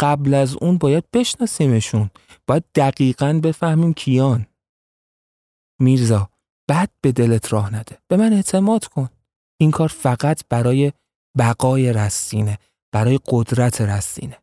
قبل 0.00 0.34
از 0.34 0.56
اون 0.56 0.78
باید 0.78 1.04
بشناسیمشون. 1.12 2.10
باید 2.46 2.64
دقیقا 2.74 3.40
بفهمیم 3.42 3.94
کیان. 3.94 4.46
میرزا 5.80 6.30
بد 6.68 6.90
به 7.00 7.12
دلت 7.12 7.52
راه 7.52 7.74
نده. 7.74 7.98
به 8.08 8.16
من 8.16 8.32
اعتماد 8.32 8.84
کن. 8.84 9.08
این 9.60 9.70
کار 9.70 9.88
فقط 9.88 10.42
برای 10.48 10.92
بقای 11.38 11.92
رستینه 11.92 12.58
برای 12.92 13.20
قدرت 13.26 13.80
رستینه. 13.80 14.38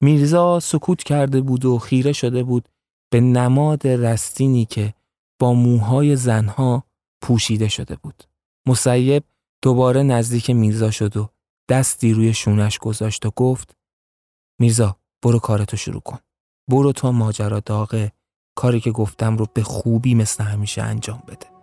میرزا 0.00 0.60
سکوت 0.60 1.02
کرده 1.02 1.40
بود 1.40 1.64
و 1.64 1.78
خیره 1.78 2.12
شده 2.12 2.42
بود 2.42 2.68
به 3.10 3.20
نماد 3.20 3.86
رستینی 3.86 4.64
که 4.64 4.94
با 5.38 5.54
موهای 5.54 6.16
زنها 6.16 6.84
پوشیده 7.22 7.68
شده 7.68 7.96
بود. 7.96 8.24
مسیب 8.66 9.24
دوباره 9.64 10.02
نزدیک 10.02 10.50
میرزا 10.50 10.90
شد 10.90 11.16
و 11.16 11.28
دستی 11.68 12.12
روی 12.12 12.34
شونش 12.34 12.78
گذاشت 12.78 13.26
و 13.26 13.30
گفت 13.30 13.76
میرزا 14.60 14.96
برو 15.22 15.38
کارتو 15.38 15.76
شروع 15.76 16.00
کن. 16.00 16.18
برو 16.70 16.92
تا 16.92 17.12
ماجرا 17.12 17.60
داغه. 17.60 18.12
کاری 18.56 18.80
که 18.80 18.90
گفتم 18.90 19.36
رو 19.36 19.46
به 19.54 19.62
خوبی 19.62 20.14
مثل 20.14 20.44
همیشه 20.44 20.82
انجام 20.82 21.22
بده. 21.28 21.53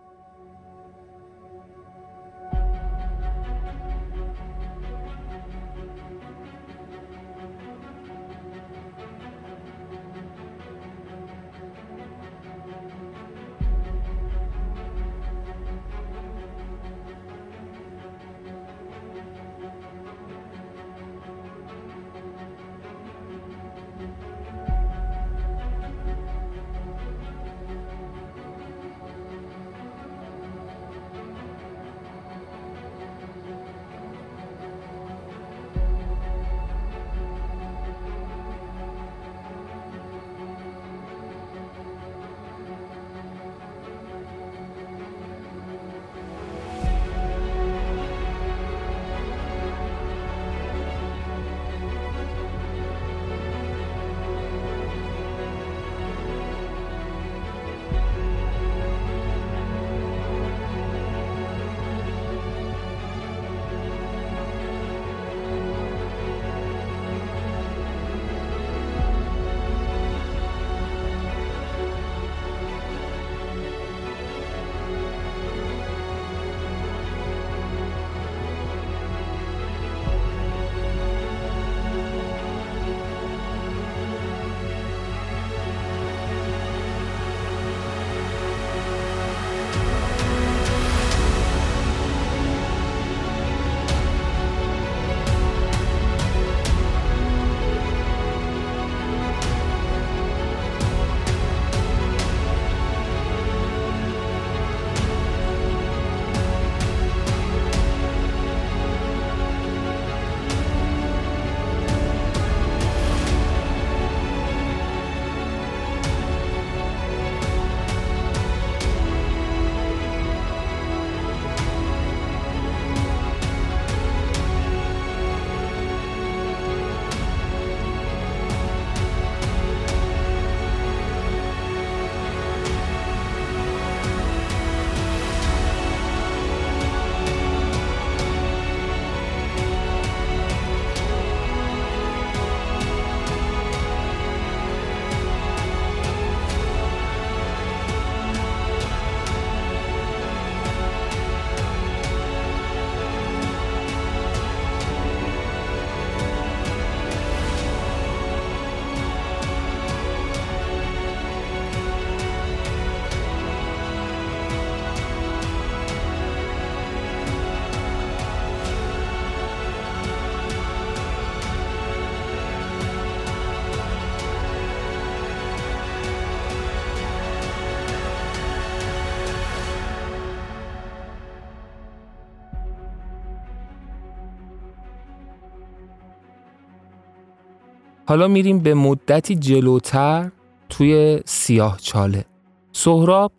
حالا 188.11 188.27
میریم 188.27 188.59
به 188.59 188.73
مدتی 188.73 189.35
جلوتر 189.35 190.31
توی 190.69 191.21
سیاه 191.25 191.77
چاله 191.77 192.25
سهراب 192.71 193.31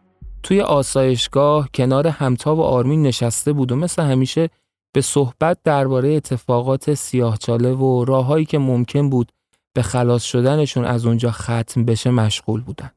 توی 0.43 0.61
آسایشگاه 0.61 1.69
کنار 1.75 2.07
همتا 2.07 2.57
و 2.57 2.61
آرمین 2.61 3.03
نشسته 3.03 3.53
بود 3.53 3.73
و 3.73 3.77
مثل 3.77 4.03
همیشه 4.03 4.49
به 4.95 5.01
صحبت 5.01 5.59
درباره 5.65 6.09
اتفاقات 6.09 6.95
سیاهچاله 6.95 7.73
و 7.73 8.05
راههایی 8.05 8.45
که 8.45 8.59
ممکن 8.59 9.11
بود 9.11 9.33
به 9.75 9.83
خلاص 9.83 10.23
شدنشون 10.23 10.85
از 10.85 11.07
اونجا 11.07 11.31
ختم 11.31 11.85
بشه 11.85 12.11
مشغول 12.11 12.61
بودن. 12.61 12.91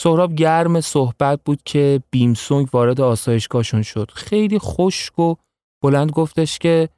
سهراب 0.00 0.34
گرم 0.34 0.80
صحبت 0.80 1.40
بود 1.44 1.62
که 1.64 2.02
بیمسونگ 2.10 2.68
وارد 2.72 3.00
آسایشگاهشون 3.00 3.82
شد. 3.82 4.10
خیلی 4.14 4.58
خشک 4.58 5.18
و 5.18 5.34
بلند 5.82 6.10
گفتش 6.10 6.58
که 6.58 6.88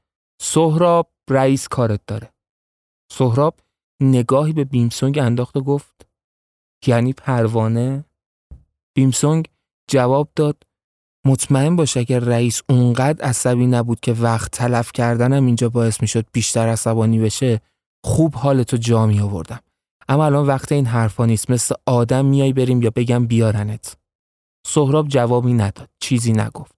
سهراب 0.40 1.08
رئیس 1.30 1.68
کارت 1.68 2.00
داره. 2.06 2.30
سهراب 3.12 3.54
نگاهی 4.00 4.52
به 4.52 4.64
بیمسونگ 4.64 5.18
انداخت 5.18 5.56
و 5.56 5.60
گفت 5.60 6.06
یعنی 6.86 7.12
پروانه؟ 7.12 8.04
بیمسونگ 8.96 9.48
جواب 9.90 10.28
داد 10.36 10.62
مطمئن 11.26 11.76
باش 11.76 11.96
اگر 11.96 12.20
رئیس 12.20 12.62
اونقدر 12.68 13.24
عصبی 13.24 13.66
نبود 13.66 14.00
که 14.00 14.12
وقت 14.12 14.50
تلف 14.50 14.92
کردنم 14.92 15.46
اینجا 15.46 15.68
باعث 15.68 16.00
می‌شد 16.00 16.26
بیشتر 16.32 16.68
عصبانی 16.68 17.18
بشه 17.18 17.60
خوب 18.04 18.34
حالتو 18.34 18.76
جا 18.76 19.06
می 19.06 19.20
آوردم 19.20 19.60
اما 20.08 20.26
الان 20.26 20.46
وقت 20.46 20.72
این 20.72 20.86
حرفا 20.86 21.26
نیست. 21.26 21.50
مثل 21.50 21.74
آدم 21.86 22.24
میای 22.24 22.52
بریم 22.52 22.82
یا 22.82 22.90
بگم 22.96 23.26
بیارنت. 23.26 23.96
سهراب 24.66 25.08
جوابی 25.08 25.52
نداد 25.52 25.88
چیزی 26.00 26.32
نگفت. 26.32 26.76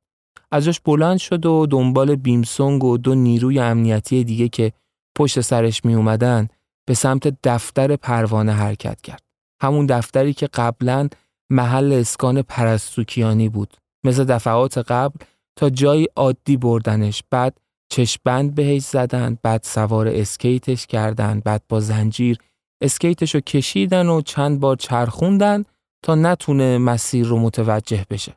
ازش 0.52 0.80
بلند 0.80 1.18
شد 1.18 1.46
و 1.46 1.66
دنبال 1.66 2.16
بیمسونگ 2.16 2.84
و 2.84 2.98
دو 2.98 3.14
نیروی 3.14 3.58
امنیتی 3.58 4.24
دیگه 4.24 4.48
که 4.48 4.72
پشت 5.18 5.40
سرش 5.40 5.84
می 5.84 5.94
اومدن 5.94 6.48
به 6.88 6.94
سمت 6.94 7.42
دفتر 7.44 7.96
پروانه 7.96 8.52
حرکت 8.52 9.00
کرد. 9.00 9.22
همون 9.62 9.86
دفتری 9.86 10.32
که 10.32 10.46
قبلا 10.46 11.08
محل 11.50 11.92
اسکان 11.92 12.42
پرستوکیانی 12.42 13.48
بود. 13.48 13.76
مثل 14.04 14.24
دفعات 14.24 14.78
قبل 14.78 15.18
تا 15.56 15.70
جایی 15.70 16.06
عادی 16.16 16.56
بردنش. 16.56 17.22
بعد 17.30 17.58
چشبند 17.90 18.54
بهش 18.54 18.82
زدن 18.82 19.38
بعد 19.42 19.62
سوار 19.64 20.08
اسکیتش 20.08 20.86
کردن 20.86 21.40
بعد 21.40 21.62
با 21.68 21.80
زنجیر 21.80 22.38
اسکیتش 22.82 23.34
رو 23.34 23.40
کشیدن 23.40 24.06
و 24.06 24.20
چند 24.20 24.60
بار 24.60 24.76
چرخوندن 24.76 25.64
تا 26.04 26.14
نتونه 26.14 26.78
مسیر 26.78 27.26
رو 27.26 27.38
متوجه 27.38 28.06
بشه. 28.10 28.36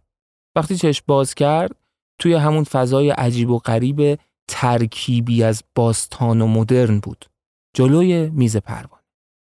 وقتی 0.56 0.76
چشم 0.76 1.04
باز 1.08 1.36
کرد 1.36 1.76
توی 2.20 2.34
همون 2.34 2.64
فضای 2.64 3.10
عجیب 3.10 3.50
و 3.50 3.60
غریب 3.60 4.20
ترکیبی 4.48 5.44
از 5.44 5.64
باستان 5.76 6.42
و 6.42 6.48
مدرن 6.48 7.00
بود. 7.00 7.31
جلوی 7.74 8.30
میز 8.30 8.58
پروانه 8.58 9.04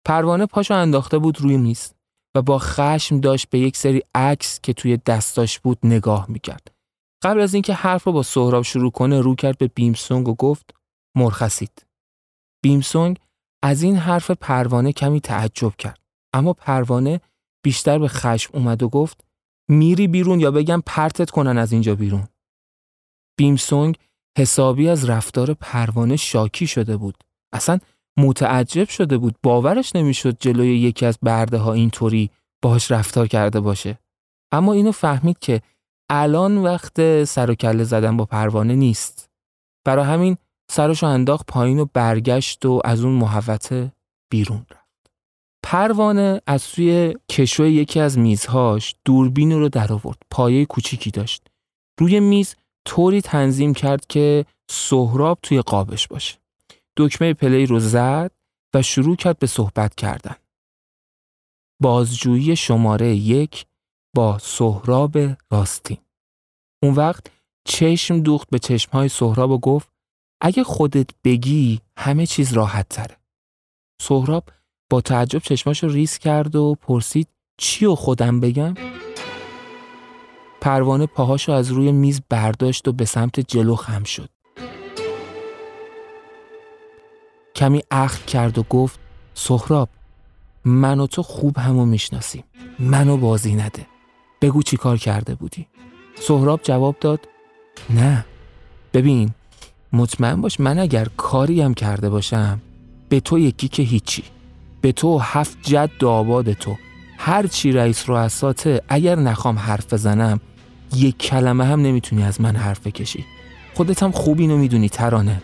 پروانه 0.07 0.47
پاشو 0.47 0.75
انداخته 0.75 1.19
بود 1.19 1.41
روی 1.41 1.57
میز 1.57 1.93
و 2.37 2.43
با 2.43 2.59
خشم 2.59 3.21
داشت 3.21 3.51
به 3.51 3.59
یک 3.59 3.77
سری 3.77 4.03
عکس 4.15 4.61
که 4.61 4.73
توی 4.73 4.97
دستاش 4.97 5.59
بود 5.59 5.79
نگاه 5.83 6.27
می‌کرد. 6.31 6.75
قبل 7.23 7.41
از 7.41 7.55
اینکه 7.55 7.75
حرف 7.75 8.05
رو 8.05 8.13
با 8.13 8.23
سهراب 8.23 8.63
شروع 8.63 8.91
کنه 8.91 9.21
رو 9.21 9.35
کرد 9.35 9.59
به 9.59 9.69
بیمسونگ 9.69 10.29
و 10.29 10.35
گفت 10.35 10.75
مرخصید. 11.17 11.87
بیمسونگ 12.63 13.19
از 13.63 13.83
این 13.83 13.97
حرف 13.97 14.31
پروانه 14.31 14.93
کمی 14.93 15.21
تعجب 15.21 15.77
کرد. 15.77 16.01
اما 16.35 16.53
پروانه 16.53 17.21
بیشتر 17.65 17.99
به 17.99 18.09
خشم 18.09 18.51
اومد 18.55 18.83
و 18.83 18.89
گفت 18.89 19.25
میری 19.69 20.09
بیرون 20.09 20.41
یا 20.41 20.51
بگم 20.51 20.83
پرتت 20.87 21.31
کنن 21.31 21.59
از 21.59 21.73
اینجا 21.73 21.95
بیرون. 21.95 22.29
بیمسونگ 23.39 23.99
حسابی 24.39 24.89
از 24.89 25.09
رفتار 25.09 25.55
پروانه 25.55 26.17
شاکی 26.17 26.67
شده 26.67 26.97
بود. 26.97 27.25
اصلا 27.53 27.79
متعجب 28.17 28.89
شده 28.89 29.19
بود 29.19 29.35
باورش 29.43 29.97
نمی‌شد 29.97 30.37
جلوی 30.41 30.79
یکی 30.79 31.07
از 31.07 31.19
برده 31.23 31.59
ها 31.59 31.73
اینطوری 31.73 32.31
باهاش 32.63 32.91
رفتار 32.91 33.27
کرده 33.27 33.61
باشه. 33.61 33.99
اما 34.53 34.73
اینو 34.73 34.93
فهمید 34.93 35.39
که 35.39 35.63
الان 36.11 36.59
وقت 36.59 37.25
سر 37.25 37.51
و 37.51 37.55
کله 37.55 37.85
زدن 37.85 38.17
با 38.17 38.25
پروانه 38.25 38.75
نیست. 38.75 39.31
برای 39.85 40.05
همین 40.05 40.37
سرشو 40.71 41.07
انداخت 41.07 41.47
پایین 41.47 41.79
و 41.79 41.87
برگشت 41.95 42.67
و 42.67 42.81
از 42.85 43.05
اون 43.05 43.13
محوته 43.13 43.93
بیرون 44.31 44.67
رفت. 44.71 44.83
پروانه 45.65 46.41
از 46.47 46.63
سوی 46.63 47.15
کشوی 47.31 47.73
یکی 47.73 48.01
از 48.01 48.19
میزهاش 48.19 48.95
دوربین 49.05 49.53
رو 49.53 49.69
در 49.69 49.93
آورد. 49.93 50.19
پایه 50.31 50.65
کوچیکی 50.65 51.11
داشت. 51.11 51.47
روی 52.01 52.21
میز 52.21 52.55
طوری 52.85 53.21
تنظیم 53.21 53.75
کرد 53.75 54.07
که 54.07 54.45
سهراب 54.71 55.39
توی 55.43 55.61
قابش 55.61 56.09
باشه. 56.09 56.42
دکمه 56.97 57.35
پلی 57.35 57.67
رو 57.67 57.79
زد 57.79 58.33
و 58.75 58.83
شروع 58.83 59.17
کرد 59.17 59.39
به 59.39 59.47
صحبت 59.47 59.95
کردن. 59.95 60.37
بازجویی 61.83 62.57
شماره 62.57 63.15
یک 63.15 63.67
با 64.17 64.39
سهراب 64.39 65.19
راستین. 65.51 65.99
اون 66.83 66.95
وقت 66.95 67.27
چشم 67.65 68.21
دوخت 68.21 68.51
به 68.51 68.59
چشمهای 68.59 69.09
سهراب 69.09 69.51
و 69.51 69.59
گفت 69.59 69.89
اگه 70.41 70.65
خودت 70.65 71.11
بگی 71.25 71.81
همه 71.97 72.27
چیز 72.27 72.53
راحت 72.53 72.89
تره. 72.89 73.17
سهراب 74.03 74.45
با 74.91 75.01
تعجب 75.01 75.39
چشماش 75.39 75.83
رو 75.83 75.89
ریز 75.89 76.19
کرد 76.19 76.57
و 76.57 76.75
پرسید 76.81 77.29
چی 77.59 77.87
و 77.87 77.95
خودم 77.95 78.41
بگم؟ 78.41 78.75
پروانه 80.61 81.07
پاهاشو 81.07 81.53
از 81.53 81.71
روی 81.71 81.93
میز 81.93 82.21
برداشت 82.29 82.89
و 82.89 82.93
به 82.93 83.05
سمت 83.05 83.41
جلو 83.41 83.77
خم 83.77 84.05
شد. 84.05 84.29
کمی 87.55 87.83
اخ 87.91 88.25
کرد 88.25 88.59
و 88.59 88.63
گفت 88.63 89.01
سهراب 89.35 89.89
من 90.65 91.01
و 91.01 91.07
تو 91.07 91.23
خوب 91.23 91.59
همو 91.59 91.85
می‌شناسیم. 91.87 92.45
منو 92.79 93.17
بازی 93.17 93.55
نده. 93.55 93.87
بگو 94.41 94.63
چی 94.63 94.77
کار 94.77 94.99
کرده 94.99 95.35
بودی. 95.35 95.67
سهراب 96.21 96.61
جواب 96.63 96.97
داد 97.01 97.21
نه. 97.91 98.25
ببین 98.93 99.31
مطمئن 99.93 100.41
باش 100.41 100.61
من 100.61 100.79
اگر 100.79 101.09
کاری 101.17 101.61
هم 101.61 101.75
کرده 101.75 102.11
باشم 102.11 102.61
به 103.09 103.21
تو 103.21 103.39
یکی 103.39 103.69
که 103.69 103.83
هیچی. 103.83 104.25
به 104.81 104.93
تو 104.93 105.19
هفت 105.19 105.59
جد 105.63 106.05
آباد 106.05 106.53
تو. 106.53 106.77
هر 107.19 107.47
چی 107.47 107.73
رئیس 107.73 108.11
رؤساته 108.11 108.83
اگر 108.89 109.17
نخوام 109.17 109.59
حرف 109.59 109.93
بزنم 109.93 110.41
یک 110.95 111.19
کلمه 111.19 111.65
هم 111.65 111.81
نمی‌تونی 111.81 112.23
از 112.23 112.41
من 112.41 112.57
حرف 112.57 112.87
بکشی. 112.87 113.25
خودت 113.75 114.03
هم 114.03 114.13
خوب 114.13 114.39
اینو 114.39 114.57
می‌دونی 114.57 114.89
ترانه. 114.89 115.43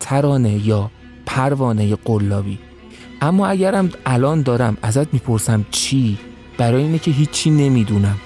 ترانه 0.00 0.66
یا 0.66 0.90
پروانه 1.26 1.96
قلابی. 1.96 2.58
اما 3.20 3.46
اگرم 3.46 3.90
الان 4.06 4.42
دارم 4.42 4.76
ازت 4.82 5.14
می‌پرسم 5.14 5.66
چی 5.70 6.18
برای 6.58 6.82
اینه 6.82 6.98
که 6.98 7.10
هیچی 7.10 7.50
نمی‌دونم. 7.50 8.18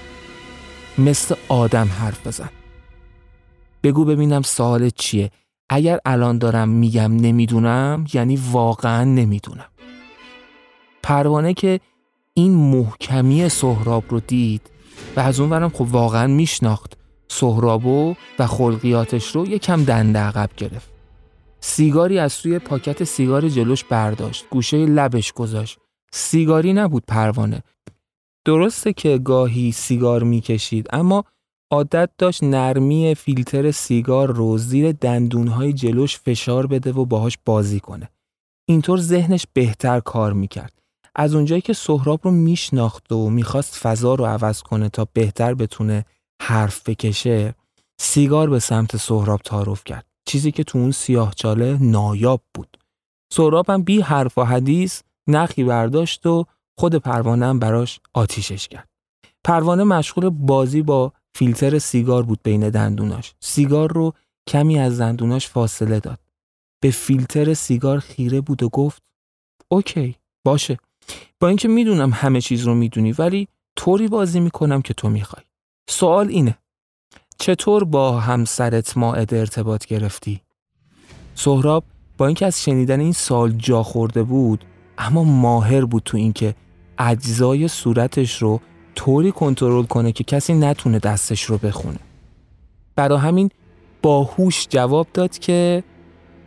مثل 0.97 1.35
آدم 1.49 1.87
حرف 1.99 2.27
بزن. 2.27 2.49
بگو 3.83 4.05
ببینم 4.05 4.41
سوال 4.41 4.89
چیه. 4.89 5.31
اگر 5.69 5.99
الان 6.05 6.37
دارم 6.37 6.69
میگم 6.69 7.15
نمی‌دونم 7.15 8.05
یعنی 8.13 8.39
واقعا 8.51 9.03
نمی‌دونم. 9.03 9.65
پروانه 11.03 11.53
که 11.53 11.79
این 12.33 12.51
محکمی 12.51 13.49
سهراب 13.49 14.03
رو 14.09 14.19
دید 14.19 14.61
و 15.15 15.19
از 15.19 15.39
اون 15.39 15.49
برم 15.49 15.69
خب 15.69 15.81
واقعا 15.81 16.27
میشناخت. 16.27 16.97
سهرابو 17.27 18.15
و 18.39 18.47
خلقیاتش 18.47 19.35
رو 19.35 19.47
یکم 19.47 19.83
دنده 19.83 20.19
عقب 20.19 20.49
گرفت. 20.57 20.96
سیگاری 21.69 22.19
از 22.19 22.33
سوی 22.33 22.59
پاکت 22.59 23.03
سیگار 23.03 23.49
جلوش 23.49 23.83
برداشت. 23.83 24.45
گوشه 24.49 24.85
لبش 24.85 25.33
گذاشت. 25.33 25.79
سیگاری 26.11 26.73
نبود 26.73 27.03
پروانه. 27.07 27.63
درسته 28.45 28.93
که 28.93 29.17
گاهی 29.17 29.71
سیگار 29.71 30.23
می‌کشید 30.23 30.87
اما 30.93 31.23
عادت 31.71 32.09
داشت 32.17 32.43
نرمی 32.43 33.15
فیلتر 33.15 33.71
سیگار 33.71 34.31
رو 34.31 34.57
زیر 34.57 34.91
دندونهای 34.91 35.73
جلوش 35.73 36.17
فشار 36.17 36.67
بده 36.67 36.91
و 36.91 37.05
باهاش 37.05 37.37
بازی 37.45 37.79
کنه. 37.79 38.09
اینطور 38.69 38.99
ذهنش 38.99 39.45
بهتر 39.53 39.99
کار 39.99 40.33
می‌کرد. 40.33 40.73
از 41.15 41.35
اونجایی 41.35 41.61
که 41.61 41.73
سهراب 41.73 42.19
رو 42.23 42.31
میشناخت 42.31 43.11
و 43.11 43.29
می‌خواست 43.29 43.75
فضا 43.75 44.15
رو 44.15 44.25
عوض 44.25 44.61
کنه 44.61 44.89
تا 44.89 45.07
بهتر 45.13 45.53
بتونه 45.53 46.05
حرف 46.41 46.89
بکشه 46.89 47.55
سیگار 47.99 48.49
به 48.49 48.59
سمت 48.59 48.97
سهراب 48.97 49.41
تعارف 49.41 49.83
کرد. 49.83 50.06
چیزی 50.27 50.51
که 50.51 50.63
تو 50.63 50.77
اون 50.77 50.91
سیاهچاله 50.91 51.77
نایاب 51.81 52.41
بود. 52.53 52.77
سهراب 53.33 53.69
هم 53.69 53.83
بی 53.83 54.01
حرف 54.01 54.37
و 54.37 54.43
حدیث 54.43 55.01
نخی 55.27 55.63
برداشت 55.63 56.25
و 56.25 56.45
خود 56.77 56.95
پروانه 56.95 57.45
هم 57.45 57.59
براش 57.59 57.99
آتیشش 58.13 58.67
کرد. 58.67 58.89
پروانه 59.43 59.83
مشغول 59.83 60.29
بازی 60.29 60.81
با 60.81 61.13
فیلتر 61.35 61.79
سیگار 61.79 62.23
بود 62.23 62.39
بین 62.43 62.69
دندوناش. 62.69 63.33
سیگار 63.39 63.93
رو 63.93 64.13
کمی 64.47 64.79
از 64.79 65.01
دندوناش 65.01 65.47
فاصله 65.47 65.99
داد. 65.99 66.19
به 66.83 66.91
فیلتر 66.91 67.53
سیگار 67.53 67.99
خیره 67.99 68.41
بود 68.41 68.63
و 68.63 68.69
گفت 68.69 69.03
اوکی 69.67 70.15
باشه. 70.45 70.77
با 71.39 71.47
اینکه 71.47 71.67
می‌دونم 71.67 72.11
همه 72.13 72.41
چیز 72.41 72.63
رو 72.63 72.75
می‌دونی 72.75 73.11
ولی 73.11 73.47
طوری 73.75 74.07
بازی 74.07 74.39
می‌کنم 74.39 74.81
که 74.81 74.93
تو 74.93 75.09
می‌خوای. 75.09 75.43
سوال 75.89 76.27
اینه 76.27 76.57
چطور 77.39 77.83
با 77.83 78.19
همسرت 78.19 78.97
ماعد 78.97 79.33
ارتباط 79.33 79.85
گرفتی؟ 79.85 80.41
سهراب 81.35 81.83
با 82.17 82.25
اینکه 82.25 82.45
از 82.45 82.63
شنیدن 82.63 82.99
این 82.99 83.11
سال 83.11 83.51
جا 83.51 83.83
خورده 83.83 84.23
بود 84.23 84.65
اما 84.97 85.23
ماهر 85.23 85.85
بود 85.85 86.03
تو 86.05 86.17
اینکه 86.17 86.55
اجزای 86.99 87.67
صورتش 87.67 88.41
رو 88.41 88.59
طوری 88.95 89.31
کنترل 89.31 89.83
کنه 89.83 90.11
که 90.11 90.23
کسی 90.23 90.53
نتونه 90.53 90.99
دستش 90.99 91.43
رو 91.43 91.57
بخونه 91.57 91.99
برا 92.95 93.17
همین 93.17 93.49
باهوش 94.01 94.67
جواب 94.69 95.07
داد 95.13 95.37
که 95.37 95.83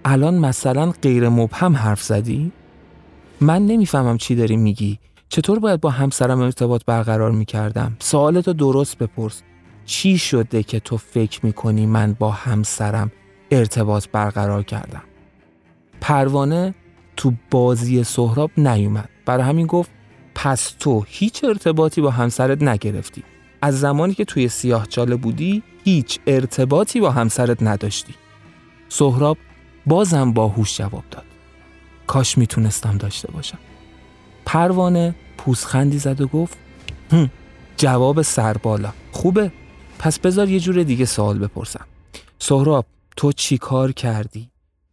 الان 0.04 0.38
مثلا 0.38 0.92
غیر 1.02 1.28
مبهم 1.28 1.76
حرف 1.76 2.02
زدی؟ 2.02 2.52
من 3.40 3.66
نمی‌فهمم 3.66 4.18
چی 4.18 4.34
داری 4.34 4.56
میگی 4.56 4.98
چطور 5.28 5.58
باید 5.58 5.80
با 5.80 5.90
همسرم 5.90 6.40
ارتباط 6.40 6.82
برقرار 6.86 7.30
می‌کردم؟ 7.30 7.96
سوالتو 7.98 8.52
درست 8.52 8.98
بپرس 8.98 9.42
چی 9.90 10.18
شده 10.18 10.62
که 10.62 10.80
تو 10.80 10.96
فکر 10.96 11.46
می‌کنی 11.46 11.86
من 11.86 12.12
با 12.18 12.30
همسرم 12.30 13.12
ارتباط 13.50 14.06
برقرار 14.12 14.62
کردم؟ 14.62 15.02
پروانه 16.00 16.74
تو 17.16 17.32
بازی 17.50 18.04
سهراب 18.04 18.50
نیومد. 18.56 19.08
برای 19.26 19.42
همین 19.44 19.66
گفت 19.66 19.90
پس 20.34 20.74
تو 20.78 21.04
هیچ 21.08 21.44
ارتباطی 21.44 22.00
با 22.00 22.10
همسرت 22.10 22.62
نگرفتی. 22.62 23.22
از 23.62 23.80
زمانی 23.80 24.14
که 24.14 24.24
توی 24.24 24.48
سیاه 24.48 24.86
چاله 24.86 25.16
بودی 25.16 25.62
هیچ 25.84 26.18
ارتباطی 26.26 27.00
با 27.00 27.10
همسرت 27.10 27.62
نداشتی. 27.62 28.14
سهراب 28.88 29.38
بازم 29.86 30.32
باهوش 30.32 30.78
جواب 30.78 31.04
داد. 31.10 31.24
کاش 32.06 32.38
می‌تونستم 32.38 32.96
داشته 32.96 33.30
باشم. 33.30 33.58
پروانه 34.46 35.14
پوسخندی 35.38 35.98
زد 35.98 36.20
و 36.20 36.26
گفت 36.26 36.58
جواب 37.76 38.22
سربالا. 38.22 38.92
خوبه؟ 39.12 39.52
پس 40.00 40.18
بذار 40.18 40.48
یه 40.48 40.60
جور 40.60 40.82
دیگه 40.82 41.04
سوال 41.04 41.38
بپرسم 41.38 41.86
سهراب 42.38 42.86
تو 43.16 43.32
چی 43.32 43.58
کار 43.58 43.92
کردی؟ 43.92 44.50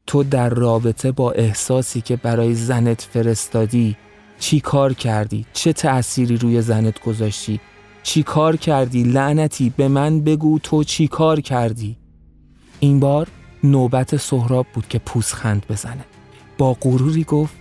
تو 0.07 0.23
در 0.23 0.49
رابطه 0.49 1.11
با 1.11 1.31
احساسی 1.31 2.01
که 2.01 2.15
برای 2.15 2.53
زنت 2.53 3.01
فرستادی 3.01 3.97
چی 4.39 4.59
کار 4.59 4.93
کردی؟ 4.93 5.45
چه 5.53 5.73
تأثیری 5.73 6.37
روی 6.37 6.61
زنت 6.61 7.01
گذاشتی؟ 7.03 7.59
چی 8.03 8.23
کار 8.23 8.55
کردی؟ 8.55 9.03
لعنتی 9.03 9.73
به 9.77 9.87
من 9.87 10.21
بگو 10.21 10.59
تو 10.59 10.83
چی 10.83 11.07
کار 11.07 11.41
کردی؟ 11.41 11.97
این 12.79 12.99
بار 12.99 13.27
نوبت 13.63 14.17
سهراب 14.17 14.67
بود 14.73 14.87
که 14.87 14.99
پوسخند 14.99 15.65
بزنه 15.69 16.05
با 16.57 16.73
غروری 16.73 17.23
گفت 17.23 17.55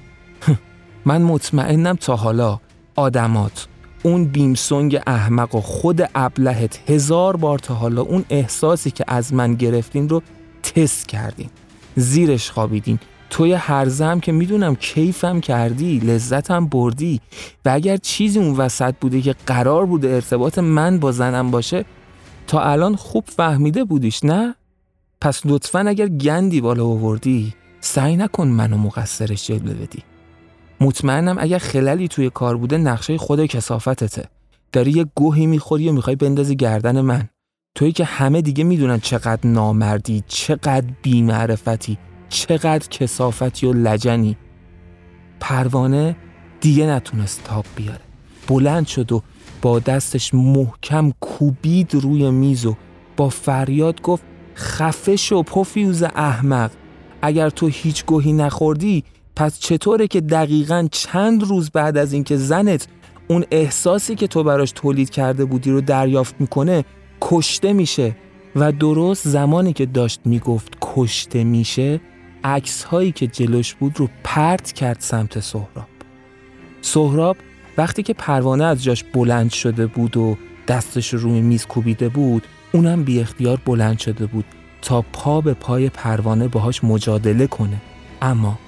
من 1.05 1.23
مطمئنم 1.23 1.97
تا 1.97 2.17
حالا 2.17 2.61
آدمات 2.97 3.67
اون 4.07 4.25
بیمسونگ 4.25 5.01
احمق 5.07 5.55
و 5.55 5.61
خود 5.61 6.11
ابلهت 6.15 6.91
هزار 6.91 7.37
بار 7.37 7.59
تا 7.59 7.75
حالا 7.75 8.03
اون 8.03 8.25
احساسی 8.31 8.91
که 8.91 9.05
از 9.09 9.35
من 9.35 9.55
گرفتین 9.55 10.09
رو 10.09 10.23
تست 10.63 11.09
کردین. 11.09 11.51
زیرش 11.97 12.51
خوابیدین. 12.51 12.99
توی 13.31 13.53
هرزم 13.53 14.21
که 14.21 14.33
می‌دونم 14.33 14.75
کیفم 14.75 15.41
کردی 15.41 15.99
لذتم 15.99 16.67
بردی. 16.67 17.21
و 17.65 17.69
اگر 17.69 17.97
چیزی 17.97 18.39
اون 18.39 18.57
وسط 18.57 18.95
بوده 19.01 19.23
که 19.23 19.35
قرار 19.47 19.87
بوده 19.87 20.09
ارتباط 20.09 20.59
من 20.59 20.99
با 20.99 21.13
زنم 21.13 21.51
باشه 21.51 21.85
تا 22.47 22.61
الان 22.61 22.97
خوب 22.97 23.25
فهمیده 23.27 23.85
بودیش 23.85 24.25
نه؟ 24.25 24.55
پس 25.21 25.41
لطفا 25.45 25.79
اگر 25.79 26.09
گندی 26.09 26.61
بالا 26.61 26.85
آوردی 26.85 27.55
سعی 27.81 28.17
نکن 28.17 28.49
منو 28.49 28.77
مقصرش 28.77 29.47
جلوه 29.47 29.75
بدی. 29.75 30.03
مطمئنم 30.81 31.37
اگر 31.39 31.59
خللی 31.59 32.09
توی 32.09 32.31
کار 32.31 32.57
بوده 32.57 32.79
نقشه 32.79 33.19
خود 33.19 33.47
کسافتته. 33.47 34.25
داری 34.73 34.91
یه 34.91 35.07
گوهی 35.15 35.47
می‌خوری 35.47 35.89
و 35.89 35.93
می‌خوای 35.93 36.17
بندازی 36.17 36.57
گردن 36.57 37.01
من. 37.01 37.29
تویی 37.75 37.93
که 37.93 38.05
همه 38.05 38.43
دیگه 38.43 38.65
می‌دونن 38.65 39.01
چقدر 39.01 39.47
نامردی 39.47 40.25
چقدر 40.27 40.87
بیمعرفتی 41.03 41.99
چقدر 42.29 42.89
کسافتی 42.89 43.67
و 43.67 43.73
لجنی. 43.73 44.37
پروانه 45.41 46.17
دیگه 46.61 46.87
نتونست 46.87 47.45
تاب 47.45 47.65
بیاره. 47.77 48.01
بلند 48.49 48.87
شد 48.87 49.13
و 49.13 49.23
با 49.63 49.79
دستش 49.79 50.35
محکم 50.35 51.13
کوبید 51.21 51.95
روی 51.95 52.31
میز 52.31 52.67
و 52.67 52.77
با 53.17 53.29
فریاد 53.29 54.03
گفت 54.03 54.25
خفه 54.57 55.17
شو 55.17 55.43
پوفیوز 55.43 56.03
احمق. 56.03 56.71
اگر 57.23 57.51
تو 57.51 57.67
هیچ 57.67 58.05
گوهی 58.05 58.33
نخوردی 58.33 59.05
پس 59.37 59.59
چطوره 59.59 60.07
که 60.09 60.21
دقیقا 60.21 60.89
چند 60.91 61.45
روز 61.45 61.71
بعد 61.71 61.97
از 61.97 62.13
اینکه 62.13 62.37
زنت 62.37 62.89
اون 63.29 63.45
احساسی 63.51 64.15
که 64.15 64.27
تو 64.27 64.43
براش 64.43 64.73
تولید 64.73 65.11
کرده 65.11 65.45
بودی 65.45 65.71
رو 65.71 65.81
دریافت 65.81 66.35
می‌کنه 66.39 66.85
کشته 67.21 67.73
میشه. 67.73 68.17
و 68.57 68.73
درست 68.73 69.29
زمانی 69.29 69.73
که 69.73 69.87
داشت 69.87 70.21
می‌گفت 70.25 70.77
کشته 70.81 71.45
میشه 71.45 72.01
عکس 72.45 72.83
هایی 72.83 73.13
که 73.13 73.27
جلوش 73.27 73.75
بود 73.75 73.93
رو 74.01 74.09
پرت 74.25 74.73
کرد 74.73 74.97
سمت 75.01 75.41
سهراب. 75.41 75.89
سهراب 76.83 77.37
وقتی 77.79 78.03
که 78.03 78.15
پروانه 78.15 78.65
از 78.65 78.85
جاش 78.85 79.05
بلند 79.05 79.53
شده 79.53 79.87
بود 79.87 80.17
و 80.17 80.37
دستش 80.69 81.15
روی 81.15 81.41
میز 81.41 81.67
کوبیده 81.67 82.09
بود 82.09 82.43
اونم 82.73 83.05
بی 83.05 83.21
اختیار 83.21 83.61
بلند 83.65 83.99
شده 83.99 84.27
بود 84.27 84.45
تا 84.83 85.03
پا 85.13 85.41
به 85.41 85.55
پای 85.55 85.89
پروانه 85.89 86.49
باهاش 86.49 86.85
مجادله 86.85 87.47
کنه. 87.47 87.77
اما 88.23 88.59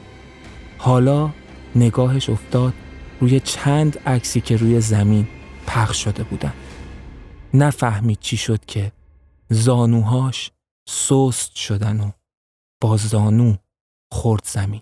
حالا 0.78 1.30
نگاهش 1.76 2.30
افتاد 2.30 2.74
روی 3.20 3.40
چند 3.40 3.98
عکسی 3.98 4.40
که 4.40 4.56
روی 4.56 4.80
زمین 4.80 5.28
پخش 5.66 6.04
شده 6.04 6.24
بودن. 6.24 6.52
نفهمید 7.54 8.18
چی 8.20 8.36
شد 8.36 8.64
که 8.64 8.92
زانوهاش 9.50 10.50
سست 10.88 11.56
شدن 11.56 12.00
و 12.00 12.10
با 12.80 12.96
زانو 12.96 13.56
خورد 14.12 14.44
زمین. 14.44 14.80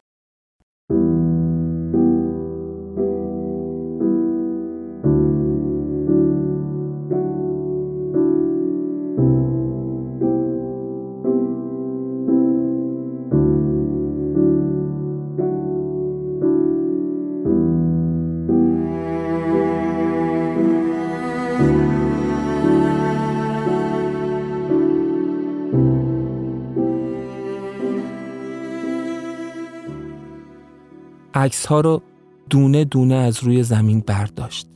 عکس 31.37 31.66
ها 31.66 31.81
رو 31.81 32.03
دونه 32.51 32.85
دونه 32.85 33.14
از 33.14 33.44
روی 33.44 33.62
زمین 33.62 34.01
برداشت. 34.01 34.68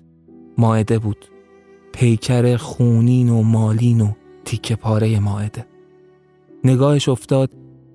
ماعده 0.58 0.98
بود. 0.98 1.26
پیکر 1.92 2.56
خونین 2.56 3.28
و 3.28 3.42
مالین 3.42 4.00
و 4.00 4.12
تیکه 4.44 4.76
پاره 4.76 5.20
ماعده. 5.20 5.66
نگاهش 6.64 7.08
افتاد 7.08 7.50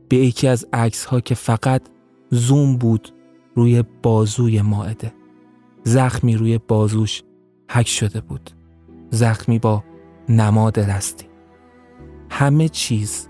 به 0.10 0.18
یکی 0.18 0.48
از 0.48 0.66
عکس 0.74 1.06
ها 1.06 1.20
که 1.20 1.36
فقط 1.36 1.82
زوم 2.30 2.78
بود 2.78 3.10
روی 3.56 3.84
بازوی 4.04 4.62
ماعده. 4.62 5.14
زخمی 5.84 6.36
روی 6.36 6.58
بازوش 6.58 7.24
حک 7.72 7.88
شده 7.88 8.22
بود. 8.22 8.50
زخمی 9.10 9.60
با 9.60 9.84
نماد 10.30 10.80
رستی. 10.80 11.26
همه 12.30 12.70
چیز 12.70 13.28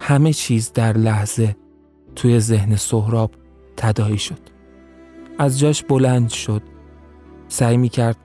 همه 0.00 0.32
چیز 0.32 0.72
در 0.72 0.96
لحظه 0.96 1.56
توی 2.16 2.40
ذهن 2.40 2.76
سهراب 2.76 3.30
تدایی 3.76 4.18
شد. 4.18 4.49
از 5.40 5.58
جاش 5.58 5.82
بلند 5.82 6.28
شد. 6.28 6.62
سعی 7.48 7.76
می 7.76 7.88
کرد 7.88 8.16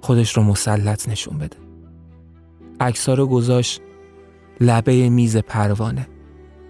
خودش 0.00 0.36
رو 0.36 0.42
مسلط 0.42 1.08
نشون 1.08 1.38
بده. 1.38 1.56
اکسا 2.80 3.14
رو 3.14 3.26
گذاشت 3.26 3.80
لبه 4.60 5.08
میز 5.08 5.36
پروانه. 5.36 6.08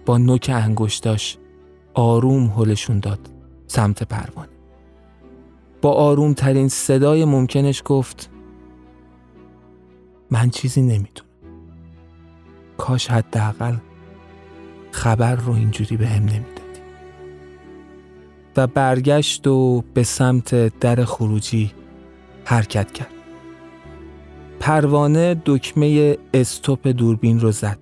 با 0.07 0.19
نوک 0.19 0.51
انگشتاش 0.55 1.39
آروم 1.95 2.47
هلشون 2.47 3.01
داد 3.01 3.31
سمت 3.67 4.03
پروانه. 4.03 4.49
با 5.83 5.93
آروم 5.93 6.33
ترین 6.33 6.69
صدای 6.69 7.25
ممکنش 7.25 7.83
گفت 7.85 8.31
من 10.31 10.51
چیزی 10.51 10.83
نمی‌دونم. 10.83 11.29
کاش 12.79 13.11
حداقل 13.11 13.77
خبر 14.91 15.35
رو 15.35 15.53
اینجوری 15.53 15.97
به 15.97 16.09
هم 16.09 16.23
نمیده. 16.23 16.52
و 18.57 18.67
برگشت 18.67 19.47
و 19.47 19.85
به 19.95 20.03
سمت 20.03 20.79
در 20.79 21.05
خروجی 21.05 21.73
حرکت 22.45 22.93
کرد. 22.93 23.11
پروانه 24.61 25.43
دکمه 25.47 26.19
استوپ 26.35 26.89
دوربین 26.89 27.41
رو 27.41 27.51
زد. 27.53 27.79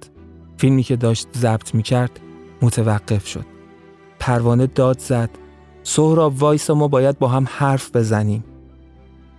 فیلمی 0.56 0.82
که 0.82 0.96
داشت 0.96 1.28
ضبط 1.36 1.74
می 1.74 1.82
کرد 1.82 2.20
متوقف 2.62 3.26
شد. 3.26 3.46
پروانه 4.18 4.66
داد 4.66 4.98
زد. 4.98 5.30
سهراب 5.82 6.42
وایسا 6.42 6.74
ما 6.74 6.88
باید 6.88 7.18
با 7.18 7.28
هم 7.28 7.46
حرف 7.50 7.96
بزنیم. 7.96 8.44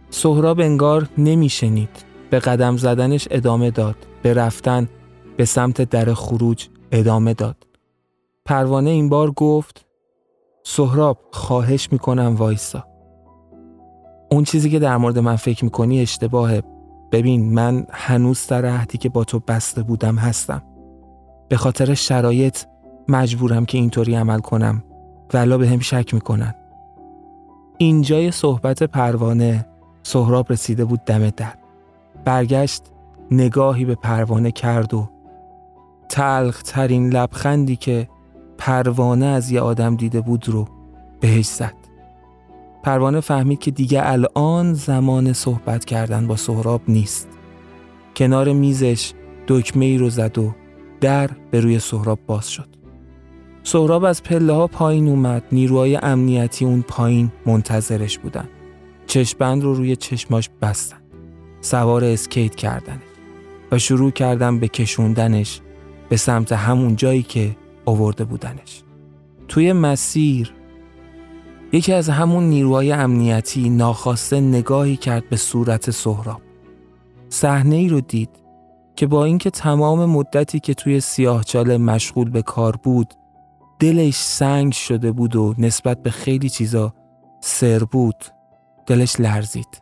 سهراب 0.10 0.60
انگار 0.60 1.10
نمیشنید. 1.18 1.90
به 2.30 2.40
قدم 2.40 2.78
زدنش 2.78 3.28
ادامه 3.32 3.72
داد. 3.72 3.96
به 4.22 4.34
رفتن 4.34 4.90
به 5.38 5.46
سمت 5.46 5.82
در 5.82 6.14
خروج 6.14 6.68
ادامه 6.92 7.34
داد. 7.34 7.58
پروانه 8.46 8.90
این 8.90 9.10
بار 9.10 9.32
گفت 9.32 9.86
سهراب 10.64 11.18
خواهش 11.32 11.92
می‌کنم 11.92 12.36
وایسا. 12.38 12.84
اون 14.32 14.44
چیزی 14.44 14.70
که 14.70 14.80
در 14.80 14.98
مورد 14.98 15.20
من 15.20 15.36
فکر 15.36 15.66
می‌کنی 15.66 16.02
اشتباهه. 16.02 16.64
ببین 17.12 17.54
من 17.54 17.86
هنوز 17.92 18.48
در 18.48 18.66
عهدی 18.66 18.98
که 18.98 19.10
با 19.10 19.24
تو 19.24 19.40
بسته 19.40 19.84
بودم 19.84 20.16
هستم. 20.16 20.62
به 21.50 21.58
خاطر 21.58 21.94
شرایط 21.94 22.64
مجبورم 23.08 23.66
که 23.66 23.78
اینطوری 23.78 24.16
عمل 24.16 24.40
کنم. 24.40 24.84
ولا 25.34 25.58
به 25.58 25.70
هم 25.70 25.80
شک 25.80 26.14
می‌کنن. 26.14 26.56
اینجای 27.78 28.32
صحبت 28.32 28.84
پروانه 28.84 29.66
سهراب 30.04 30.52
رسیده 30.52 30.86
بود 30.86 31.00
دم 31.06 31.30
در. 31.30 31.54
برگشت 32.26 32.84
نگاهی 33.32 33.86
به 33.86 33.96
پروانه 33.96 34.52
کرد 34.52 34.94
و 34.94 35.10
تلخ 36.10 36.62
ترین 36.62 37.10
لبخندی 37.10 37.76
که 37.76 38.08
پروانه 38.64 39.26
از 39.26 39.52
یه 39.52 39.62
آدم 39.62 39.96
دیده 39.96 40.22
بود 40.22 40.50
رو 40.50 40.68
بهش 41.20 41.46
زد. 41.46 41.76
پروانه 42.84 43.20
فهمید 43.20 43.60
که 43.60 43.72
دیگه 43.72 44.02
الان 44.04 44.74
زمان 44.74 45.34
صحبت 45.34 45.86
کردن 45.86 46.28
با 46.28 46.36
سهراب 46.36 46.82
نیست. 46.88 47.28
کنار 48.16 48.54
میزش 48.54 49.14
دکمه 49.48 49.86
ای 49.86 49.98
رو 49.98 50.10
زد 50.10 50.38
و 50.38 50.54
در 51.02 51.30
به 51.52 51.60
روی 51.60 51.80
سهراب 51.80 52.20
باز 52.28 52.50
شد. 52.50 52.68
سهراب 53.64 54.04
از 54.04 54.24
پله 54.24 54.54
ها 54.54 54.68
پایین 54.68 55.08
اومد 55.08 55.44
نیروهای 55.52 55.96
امنیتی 55.96 56.66
اون 56.66 56.82
پایین 56.82 57.32
منتظرش 57.46 58.20
بودن. 58.20 58.50
چشمبند 59.08 59.64
رو 59.64 59.74
روی 59.74 59.96
چشماش 59.96 60.50
بستن. 60.62 60.98
سوار 61.62 62.04
اسکیت 62.04 62.56
کردنش. 62.56 63.02
و 63.72 63.80
شروع 63.80 64.12
کردن 64.12 64.60
به 64.60 64.68
کشوندنش 64.68 65.62
به 66.10 66.18
سمت 66.18 66.52
همون 66.52 66.96
جایی 66.96 67.24
که 67.24 67.56
آورده 67.86 68.24
بودنش. 68.24 68.84
توی 69.48 69.74
مسیر 69.74 70.54
یکی 71.74 71.94
از 71.94 72.10
همون 72.10 72.44
نیروهای 72.44 72.92
امنیتی 72.92 73.70
ناخواسته 73.70 74.42
نگاهی 74.42 74.98
کرد 74.98 75.30
به 75.30 75.38
صورت 75.38 75.92
سهراب. 75.92 76.42
صحنه 77.30 77.76
ای 77.76 77.90
رو 77.90 78.02
دید 78.02 78.30
که 78.96 79.08
با 79.08 79.26
اینکه 79.26 79.50
تمام 79.50 80.06
مدتی 80.06 80.60
که 80.60 80.74
توی 80.74 81.00
سیاهچاله 81.00 81.78
مشغول 81.78 82.30
به 82.30 82.42
کار 82.42 82.76
بود 82.76 83.14
دلش 83.80 84.16
سنگ 84.16 84.74
شده 84.74 85.12
بود 85.12 85.36
و 85.36 85.56
نسبت 85.58 86.04
به 86.04 86.10
خیلی 86.10 86.50
چیزا 86.50 86.94
سر 87.42 87.80
بود 87.80 88.26
دلش 88.86 89.20
لرزید. 89.20 89.82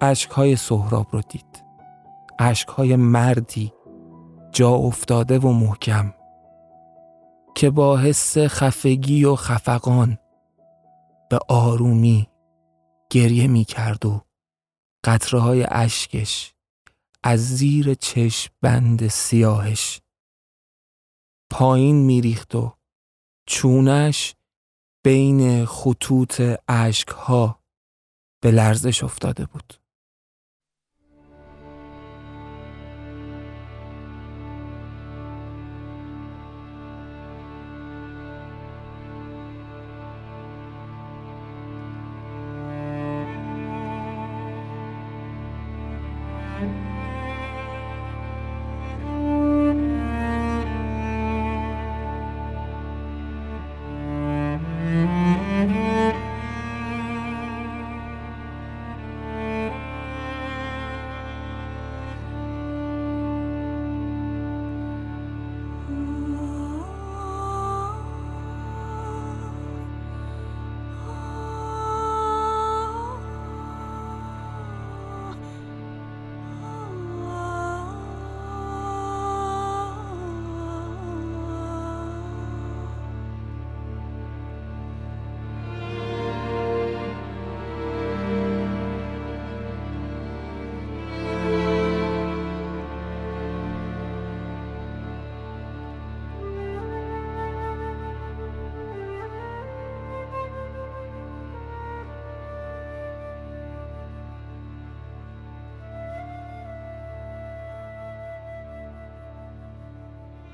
اشکهای 0.00 0.56
سهراب 0.56 1.06
رو 1.12 1.20
دید. 1.28 1.64
اشکهای 2.38 2.96
مردی 2.96 3.72
جا 4.52 4.70
افتاده 4.70 5.38
و 5.38 5.52
محکم. 5.52 6.12
که 7.56 7.70
با 7.70 7.98
حس 7.98 8.38
خفگی 8.38 9.24
و 9.24 9.36
خفقان 9.36 10.18
به 11.30 11.38
آرومی 11.48 12.28
گریه 13.10 13.46
می 13.46 13.64
کرد 13.64 14.06
و 14.06 14.20
قطره 15.04 15.40
های 15.40 15.66
اشکش 15.68 16.54
از 17.22 17.56
زیر 17.56 17.94
چشم 17.94 18.52
بند 18.60 19.08
سیاهش 19.08 20.00
پایین 21.50 21.96
میریخت 21.96 22.54
و 22.54 22.76
چونش 23.46 24.34
بین 25.04 25.66
خطوط 25.66 26.42
اشکها 26.68 27.62
به 28.42 28.50
لرزش 28.50 29.04
افتاده 29.04 29.46
بود. 29.46 29.83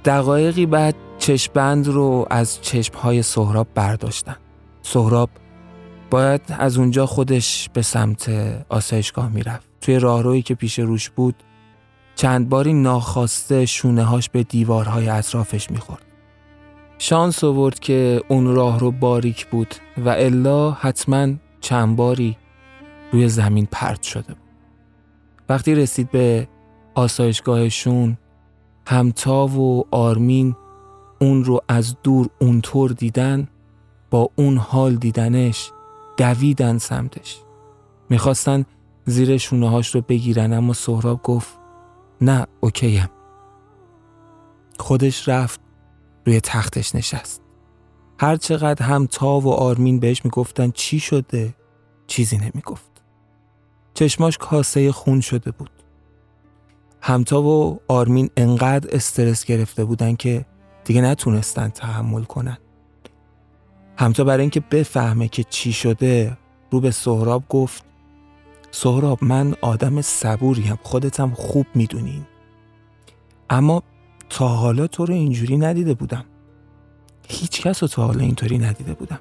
دقایقی 0.05 0.67
بعد 0.67 0.95
چشمبند 1.19 1.89
رو 1.89 2.27
از 2.31 2.63
چشمهای 2.63 3.23
سهراب 3.23 3.67
برداشتن. 3.75 4.37
سهراب 4.83 5.31
باید 6.11 6.41
از 6.49 6.79
اونجا 6.79 7.07
خودش 7.07 7.69
به 7.73 7.83
سمت 7.83 8.31
آسایشگاه 8.69 9.29
می‌رفت. 9.29 9.69
توی 9.81 9.99
راهرویی 9.99 10.43
که 10.43 10.55
پیش 10.55 10.79
روش 10.79 11.11
بود 11.11 11.35
چند 12.15 12.49
باری 12.49 12.73
ناخواسته 12.73 13.67
شونه 13.67 14.05
هاش 14.05 14.29
به 14.29 14.43
دیوارهای 14.43 15.09
اطرافش 15.09 15.71
می‌خورد. 15.71 16.03
شانس 16.99 17.45
آورد 17.45 17.79
که 17.79 18.21
اون 18.29 18.55
راهرو 18.55 18.91
باریک 18.91 19.47
بود 19.47 19.75
و 20.05 20.09
الا 20.09 20.71
حتما 20.71 21.29
چند 21.61 21.97
باری 21.97 22.37
روی 23.13 23.29
زمین 23.29 23.69
پرت 23.73 24.03
شده. 24.03 24.35
وقتی 25.49 25.75
رسید 25.75 26.11
به 26.11 26.49
آسایشگاهشون 26.95 28.19
همتا 28.91 29.47
و 29.47 29.85
آرمین 29.91 30.57
اون 31.21 31.45
رو 31.45 31.61
از 31.69 31.97
دور 32.03 32.29
اونطور 32.41 32.91
دیدن 32.91 33.49
با 34.11 34.31
اون 34.37 34.57
حال 34.57 34.97
دیدنش 34.97 35.73
دویدن 36.17 36.79
سمتش. 36.79 37.43
می‌خواستن 38.09 38.65
زیر 39.05 39.37
شونه 39.37 39.83
رو 39.93 40.01
بگیرن 40.01 40.53
اما 40.53 40.73
سهراب 40.73 41.23
گفت 41.23 41.59
نه 42.21 42.47
اوکیم. 42.61 43.09
خودش 44.79 45.29
رفت 45.29 45.61
روی 46.27 46.41
تختش 46.41 46.95
نشست. 46.95 47.43
هر 48.21 48.37
چقدر 48.37 48.87
هم 48.87 49.07
تا 49.07 49.41
و 49.41 49.49
آرمین 49.53 50.01
بهش 50.01 50.25
می‌گفتن 50.25 50.71
چی 50.71 51.01
شده 51.01 51.55
چیزی 52.07 52.37
نمی‌گفت. 52.37 53.03
چشماش 53.95 54.39
کاسه 54.39 54.93
خون 54.93 55.21
شده 55.21 55.51
بود. 55.51 55.80
همتا 57.03 57.43
و 57.43 57.81
آرمین 57.89 58.31
انقدر 58.37 58.97
استرس 58.97 59.45
گرفته 59.45 59.85
بودن 59.85 60.17
که 60.17 60.47
دیگه 60.85 61.01
نتونستن 61.01 61.69
تحمل 61.69 62.23
کنن. 62.23 62.59
همتا 63.99 64.25
برای 64.25 64.41
اینکه 64.41 64.61
بفهمه 64.61 65.29
که 65.29 65.45
چی 65.45 65.73
شده 65.73 66.39
رو 66.71 66.81
به 66.81 66.91
سهراب 66.91 67.45
گفت 67.49 67.85
سهراب 68.71 69.25
من 69.25 69.55
آدم 69.61 70.01
صبوریم 70.01 70.79
خودتم 70.83 71.31
خوب 71.31 71.67
می‌دونین 71.75 72.27
اما 73.51 73.83
تا 74.31 74.49
حالا 74.49 74.87
تو 74.87 75.07
رو 75.07 75.15
اینجوری 75.15 75.57
ندیده 75.57 75.95
بودم. 75.95 76.25
هیچ 77.29 77.63
کس 77.63 77.83
رو 77.83 77.89
تا 77.89 78.07
حالا 78.07 78.21
اینطوری 78.21 78.59
ندیده 78.59 78.95
بودم. 78.95 79.21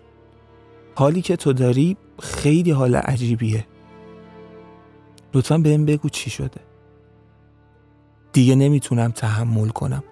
حالی 0.96 1.22
که 1.22 1.36
تو 1.36 1.54
داری 1.54 1.98
خیلی 2.22 2.72
حال 2.72 2.96
عجیبیه. 2.96 3.68
لطفا 5.34 5.58
بهم 5.58 5.86
بگو 5.86 6.10
چی 6.10 6.30
شده. 6.30 6.68
دیگه 8.39 8.56
نمی‌تونم 8.56 9.12
تحمل 9.12 9.69
کنم. 9.69 10.04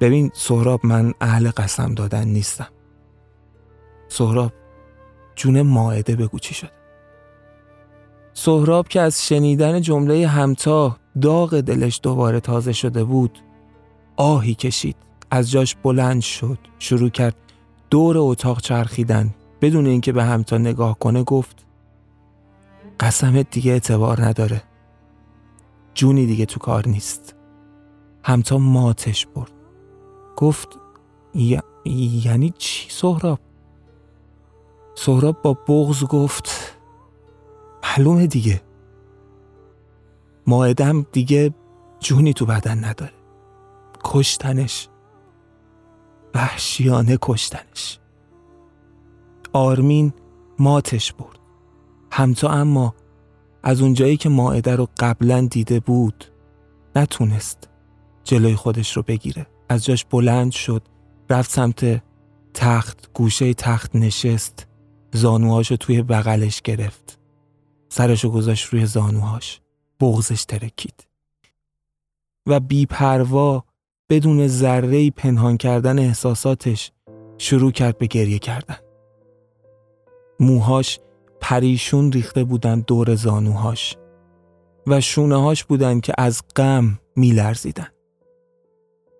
ببین 0.00 0.30
سهراب 0.34 0.86
من 0.86 1.14
اهل 1.20 1.50
قسم 1.50 1.94
دادن 1.94 2.28
نیستم. 2.28 2.68
سهراب 4.08 4.52
جون 5.36 5.62
ماعده 5.62 6.16
بگو 6.16 6.38
چی 6.38 6.54
شده. 6.54 6.70
سهراب 8.32 8.88
که 8.88 9.00
از 9.00 9.26
شنیدن 9.26 9.80
جمله 9.80 10.26
همتا 10.26 10.96
داغ 11.20 11.60
دلش 11.60 12.00
دوباره 12.02 12.40
تازه 12.40 12.72
شده 12.72 13.04
بود 13.04 13.38
آهی 14.16 14.54
کشید. 14.54 14.96
از 15.30 15.50
جاش 15.50 15.74
بلند 15.74 16.22
شد 16.22 16.58
شروع 16.78 17.08
کرد 17.08 17.36
دور 17.90 18.18
اتاق 18.18 18.60
چرخیدن. 18.60 19.34
بدون 19.60 19.86
اینکه 19.86 20.12
به 20.12 20.24
همتا 20.24 20.58
نگاه 20.58 20.98
کنه 20.98 21.22
گفت 21.22 21.66
قسمت 23.00 23.50
دیگه 23.50 23.72
اعتبار 23.72 24.24
نداره. 24.24 24.62
جونی 25.94 26.26
دیگه 26.26 26.46
تو 26.46 26.60
کار 26.60 26.88
نیست. 26.88 27.33
همتا 28.24 28.58
ماتش 28.58 29.26
برد. 29.26 29.52
گفت 30.36 30.78
یعنی 32.24 32.54
چی 32.58 32.90
سهراب؟ 32.90 33.40
سهراب 34.94 35.42
با 35.42 35.54
بغز 35.54 36.04
گفت 36.04 36.76
معلومه 37.82 38.26
دیگه. 38.26 38.62
ماعدم 40.46 41.06
دیگه 41.12 41.54
جونی 42.00 42.32
تو 42.32 42.46
بدن 42.46 42.84
نداره. 42.84 43.12
کشتنش. 44.04 44.88
وحشیانه 46.34 47.18
کشتنش. 47.22 47.98
آرمین 49.52 50.12
ماتش 50.58 51.12
برد. 51.12 51.38
همتا 52.10 52.48
اما 52.48 52.94
از 53.62 53.80
اونجایی 53.80 54.16
که 54.16 54.28
ماعده 54.28 54.76
رو 54.76 54.88
قبلا 54.98 55.48
دیده 55.50 55.80
بود 55.80 56.24
نتونست 56.96 57.73
جلوی 58.24 58.54
خودش 58.54 58.96
رو 58.96 59.02
بگیره. 59.02 59.46
از 59.68 59.84
جاش 59.84 60.04
بلند 60.04 60.52
شد 60.52 60.82
رفت 61.30 61.50
سمت 61.50 62.02
تخت 62.54 63.10
گوشه 63.14 63.54
تخت 63.54 63.96
نشست 63.96 64.66
زانوهاشو 65.12 65.76
توی 65.76 66.02
بغلش 66.02 66.62
گرفت. 66.62 67.18
سرشو 67.88 68.30
گذاشت 68.30 68.66
روی 68.66 68.86
زانوهاش 68.86 69.60
بغزش 70.00 70.44
ترکید. 70.44 71.06
و 72.46 72.60
بیپروا 72.60 73.64
بدون 74.08 74.46
ذره 74.46 75.10
پنهان 75.10 75.56
کردن 75.56 75.98
احساساتش 75.98 76.92
شروع 77.38 77.72
کرد 77.72 77.98
به 77.98 78.06
گریه 78.06 78.38
کردن. 78.38 78.76
موهاش 80.40 80.98
پریشون 81.40 82.12
ریخته 82.12 82.44
بودن 82.44 82.80
دور 82.80 83.14
زانوهاش 83.14 83.96
و 84.86 85.00
شونه 85.00 85.42
هاش 85.42 85.64
بودن 85.64 86.00
که 86.00 86.14
از 86.18 86.42
غم 86.56 86.98
میلرزیدن. 87.16 87.93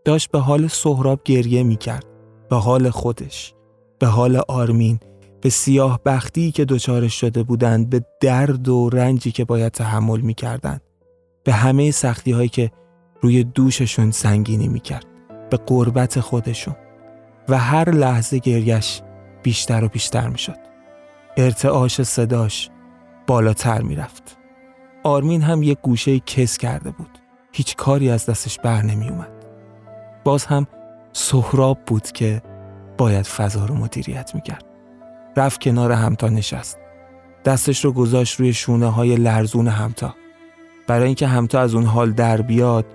داشت 0.05 0.31
به 0.31 0.39
حال 0.39 0.67
سهراب 0.67 1.21
گریه 1.25 1.63
می‌کرد 1.63 2.07
به 2.51 2.57
حال 2.57 2.91
خودش. 2.91 3.55
به 3.99 4.07
حال 4.07 4.43
آرمین 4.49 4.99
به 5.41 5.51
سیاه 5.51 6.01
بختی 6.05 6.53
که 6.53 6.65
دچارش 6.65 7.21
شده 7.21 7.43
بودند 7.43 7.91
به 7.91 8.05
درد 8.21 8.69
و 8.69 8.91
رنجی 8.91 9.33
که 9.33 9.45
باید 9.45 9.73
تحمل 9.73 10.21
می‌کردند. 10.21 10.81
به 11.45 11.53
همه 11.53 11.91
سختی 11.91 12.33
هایی 12.33 12.49
که 12.49 12.71
روی 13.21 13.45
دوششون 13.45 14.11
سنگینی 14.11 14.69
می‌کرد. 14.69 15.07
به 15.51 15.57
قربت 15.57 16.21
خودشون. 16.21 16.77
و 17.49 17.59
هر 17.59 17.91
لحظه 17.91 18.39
گریش 18.39 19.03
بیشتر 19.43 19.85
و 19.85 19.89
بیشتر 19.89 20.29
می‌شد. 20.29 20.59
ارتعاش 21.37 22.03
صداش 22.03 22.71
بالاتر 23.27 23.83
می‌رفت. 23.83 24.37
آرمین 25.05 25.43
هم 25.43 25.63
یک 25.63 25.79
گوشه 25.83 26.19
کس 26.19 26.59
کرده 26.59 26.91
بود. 26.91 27.19
هیچ 27.53 27.77
کاری 27.77 28.11
از 28.11 28.27
دستش 28.27 28.59
بر 28.59 28.83
نمی 28.83 29.09
اومد 29.09 29.34
باز 30.25 30.45
هم 30.45 30.67
سهراب 31.13 31.79
بود 31.87 32.13
که 32.13 32.43
باید 32.99 33.27
فضا 33.27 33.65
رو 33.65 33.75
مدیریت 33.75 34.35
می‌کرد. 34.35 34.65
رفت 35.37 35.61
کنار 35.61 35.93
همتا 35.93 36.29
نشست. 36.29 36.79
دستش 37.45 37.85
رو 37.85 37.93
گذاشت 37.93 38.41
روی 38.41 38.53
شونه 38.53 38.87
های 38.87 39.17
لرزون 39.17 39.69
همتا. 39.69 40.15
برای 40.87 41.07
اینکه 41.07 41.27
همتا 41.27 41.61
از 41.61 41.75
اون 41.75 41.85
حال 41.85 42.13
در 42.13 42.43
بیاد 42.43 42.87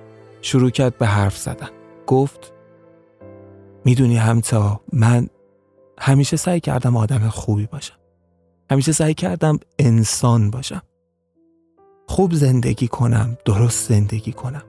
شروع 0.42 0.70
کرد 0.70 0.98
به 0.98 1.08
حرف 1.08 1.38
زدن. 1.38 1.70
گفت 2.08 2.54
می‌دونی 3.86 4.18
همتا 4.18 4.82
من 4.94 5.28
همیشه 6.00 6.38
سعی 6.38 6.60
کردم 6.60 6.98
آدم 6.98 7.30
خوبی 7.30 7.66
باشم. 7.66 7.96
همیشه 8.72 8.92
سعی 8.92 9.14
کردم 9.14 9.60
انسان 9.80 10.52
باشم. 10.52 10.82
خوب 12.08 12.34
زندگی 12.34 12.88
کنم 12.88 13.38
درست 13.46 13.90
زندگی 13.90 14.32
کنم. 14.32 14.64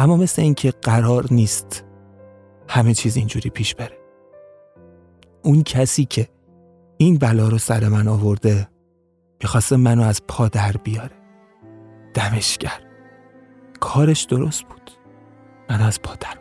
اما 0.00 0.16
مثل 0.16 0.42
اینکه 0.42 0.70
قرار 0.70 1.26
نیست 1.30 1.84
همه 2.68 2.94
چیز 2.94 3.16
اینجوری 3.16 3.50
پیش 3.50 3.74
بره. 3.74 3.98
اون 5.42 5.62
کسی 5.62 6.04
که 6.04 6.28
این 6.96 7.18
بلا 7.18 7.48
رو 7.48 7.58
سر 7.58 7.88
من 7.88 8.08
آورده 8.08 8.68
می‌خواسته 9.42 9.76
منو 9.76 10.02
از 10.02 10.22
پا 10.28 10.48
در 10.48 10.72
بیاره. 10.72 11.16
دمشگر 12.14 12.80
کارش 13.80 14.22
درست 14.22 14.62
بود. 14.62 14.90
من 15.70 15.80
از 15.80 16.02
پا 16.02 16.14
در 16.14 16.38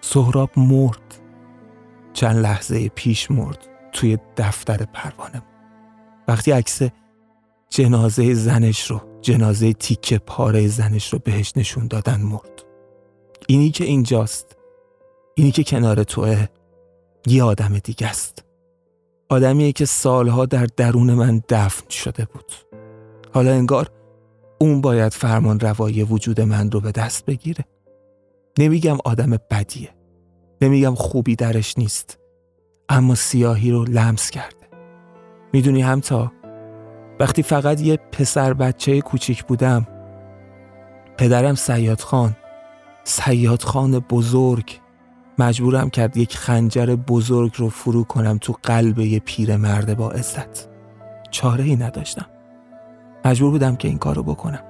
سهراب 0.00 0.50
مرد. 0.56 1.20
چند 2.12 2.36
لحظه 2.36 2.88
پیش 2.88 3.30
مرد 3.30 3.68
توی 3.92 4.18
دفتر 4.36 4.76
پروانه 4.76 5.42
وقتی 6.28 6.50
عکس 6.50 6.82
جنازه 7.68 8.34
زنش 8.34 8.90
رو 8.90 9.07
جنازه 9.20 9.72
تیکه 9.72 10.18
پاره 10.18 10.68
زنش 10.68 11.12
رو 11.12 11.18
بهش 11.18 11.52
نشون 11.56 11.86
دادن 11.86 12.20
مرد. 12.20 12.64
اینی 13.46 13.70
که 13.70 13.84
اینجاست. 13.84 14.56
اینی 15.34 15.50
که 15.50 15.64
کنار 15.64 16.04
توه. 16.04 16.46
یه 17.26 17.42
آدم 17.44 17.78
دیگه 17.78 18.06
است. 18.06 18.44
آدمیه 19.28 19.72
که 19.72 19.84
سالها 19.84 20.46
در 20.46 20.66
درون 20.76 21.14
من 21.14 21.42
دفن 21.48 21.88
شده 21.90 22.24
بود. 22.24 22.52
حالا 23.32 23.52
انگار 23.52 23.90
اون 24.58 24.80
باید 24.80 25.14
فرمان 25.14 25.60
روایی 25.60 26.02
وجود 26.02 26.40
من 26.40 26.70
رو 26.70 26.80
به 26.80 26.92
دست 26.92 27.24
بگیره. 27.24 27.64
نمیگم 28.58 28.96
آدم 29.04 29.38
بدیه. 29.50 29.90
نمیگم 30.62 30.94
خوبی 30.94 31.36
درش 31.36 31.78
نیست. 31.78 32.18
اما 32.88 33.14
سیاهی 33.14 33.70
رو 33.70 33.84
لمس 33.84 34.30
کرده. 34.30 34.68
می‌دونی 35.52 35.82
همتا؟ 35.82 36.32
وقتی 37.20 37.42
فقط 37.42 37.80
یه 37.80 37.96
پسر 38.12 38.52
بچه 38.52 39.00
کوچیک 39.00 39.44
بودم 39.44 39.86
پدرم 41.18 41.54
سیاد 41.54 42.00
خان 42.00 42.36
سیاد 43.04 43.62
خان 43.62 43.98
بزرگ 43.98 44.80
مجبورم 45.38 45.90
کرد 45.90 46.16
یک 46.16 46.36
خنجر 46.36 46.96
بزرگ 46.96 47.52
رو 47.56 47.68
فرو 47.68 48.04
کنم 48.04 48.38
تو 48.40 48.54
قلب 48.62 48.98
یه 48.98 49.18
پیر 49.18 49.56
مرد 49.56 49.96
با 49.96 50.10
عزت. 50.10 50.68
چاره 51.30 51.64
ای 51.64 51.76
نداشتم. 51.76 52.26
مجبور 53.24 53.50
بودم 53.50 53.76
که 53.76 53.88
این 53.88 53.98
کارو 53.98 54.22
بکنم. 54.22 54.62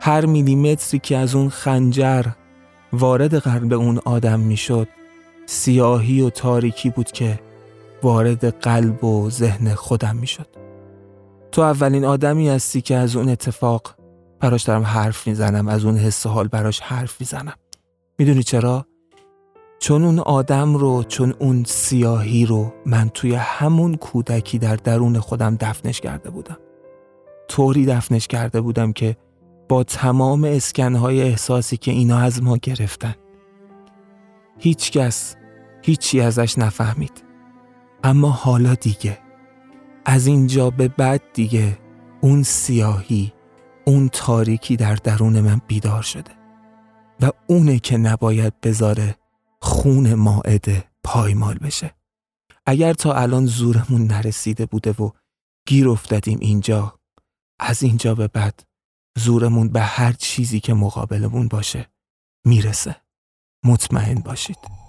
هر 0.00 0.26
میلیمتری 0.26 0.98
که 0.98 1.16
از 1.16 1.34
اون 1.34 1.48
خنجر 1.48 2.26
وارد 2.92 3.34
قلب 3.34 3.72
اون 3.72 4.00
آدم 4.04 4.40
می‌شد 4.40 4.88
سیاهی 5.46 6.20
و 6.20 6.30
تاریکی 6.30 6.90
بود 6.90 7.12
که 7.12 7.40
وارد 8.04 8.60
قلب 8.60 9.04
و 9.04 9.30
ذهن 9.30 9.74
خودم 9.74 10.16
می‌شد. 10.16 10.46
تو 11.52 11.62
اولین 11.62 12.04
آدمی 12.04 12.48
هستی 12.48 12.80
که 12.80 12.96
از 12.96 13.16
اون 13.16 13.28
اتفاق 13.28 13.94
براش 14.40 14.62
دارم 14.62 14.82
حرف 14.82 15.26
می‌زنم 15.26 15.68
از 15.68 15.84
اون 15.84 15.96
حس 15.96 16.26
حال 16.26 16.48
براش 16.48 16.80
حرف 16.80 17.20
می‌زنم. 17.20 17.54
می‌دونی 18.18 18.42
چرا؟ 18.42 18.86
چون 19.78 20.04
اون 20.04 20.18
آدم 20.18 20.74
رو 20.74 21.02
چون 21.02 21.34
اون 21.38 21.64
سیاهی 21.64 22.46
رو 22.46 22.72
من 22.86 23.08
توی 23.08 23.34
همون 23.34 23.94
کودکی 23.94 24.58
در 24.58 24.76
درون 24.76 25.20
خودم 25.20 25.56
دفنش 25.60 26.00
کرده 26.00 26.30
بودم. 26.30 26.58
طوری 27.48 27.86
دفنش 27.86 28.26
کرده 28.26 28.60
بودم 28.60 28.92
که 28.92 29.16
با 29.68 29.84
تمام 29.84 30.44
اسکنهای 30.44 31.22
احساسی 31.22 31.76
که 31.76 31.90
اینا 31.90 32.18
از 32.18 32.42
ما 32.42 32.56
گرفتن 32.56 33.14
هیچکس 34.58 35.36
هیچی 35.82 36.20
ازش 36.20 36.58
نفهمید. 36.58 37.23
اما 38.04 38.30
حالا 38.30 38.74
دیگه. 38.74 39.18
از 40.04 40.26
اینجا 40.26 40.70
به 40.70 40.88
بعد 40.88 41.22
دیگه 41.34 41.78
اون 42.20 42.42
سیاهی 42.42 43.32
اون 43.86 44.08
تاریکی 44.08 44.76
در 44.76 44.94
درون 44.94 45.40
من 45.40 45.60
بیدار 45.66 46.02
شده 46.02 46.30
و 47.20 47.30
اونه 47.46 47.78
که 47.78 47.96
نباید 47.96 48.60
بذاره 48.60 49.16
خون 49.60 50.14
ماعده 50.14 50.84
پایمال 51.04 51.54
بشه. 51.54 51.94
اگر 52.66 52.92
تا 52.92 53.14
الان 53.14 53.46
زورمون 53.46 54.06
نرسیده 54.06 54.66
بوده 54.66 54.92
و 54.92 55.10
گیر 55.66 55.88
افتادیم 55.88 56.38
اینجا 56.40 56.98
از 57.60 57.82
اینجا 57.82 58.14
به 58.14 58.28
بعد 58.28 58.64
زورمون 59.18 59.68
به 59.68 59.80
هر 59.80 60.12
چیزی 60.12 60.60
که 60.60 60.74
مقابلمون 60.74 61.48
باشه 61.48 61.88
می‌رسه. 62.44 62.96
مطمئن 63.64 64.14
باشید. 64.14 64.83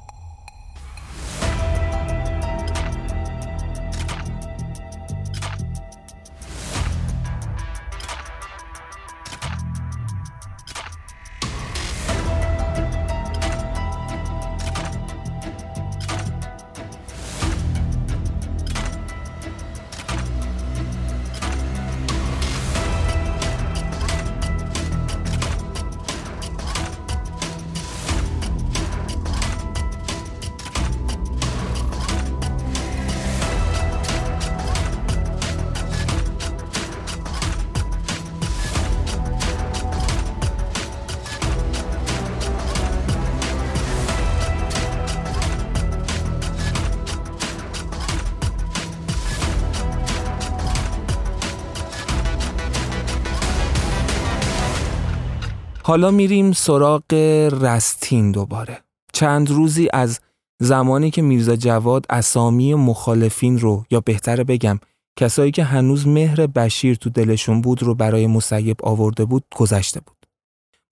حالا 55.96 56.12
میریم 56.12 56.52
سراغ 56.52 57.14
رستین 57.62 58.32
دوباره 58.32 58.84
چند 59.14 59.50
روزی 59.50 59.88
از 59.94 60.20
زمانی 60.60 61.12
که 61.12 61.22
میرزا 61.22 61.56
جواد 61.56 62.06
اسامی 62.10 62.74
مخالفین 62.74 63.60
رو 63.60 63.86
یا 63.92 64.00
بهتره 64.00 64.44
بگم 64.44 64.80
کسایی 65.20 65.52
که 65.52 65.64
هنوز 65.64 66.08
مهر 66.08 66.48
بشیر 66.48 66.96
تو 66.96 67.10
دلشون 67.10 67.62
بود 67.62 67.84
رو 67.84 67.96
برای 67.96 68.28
مسیب 68.28 68.78
آورده 68.84 69.26
بود 69.26 69.44
گذشته 69.56 70.00
بود. 70.00 70.26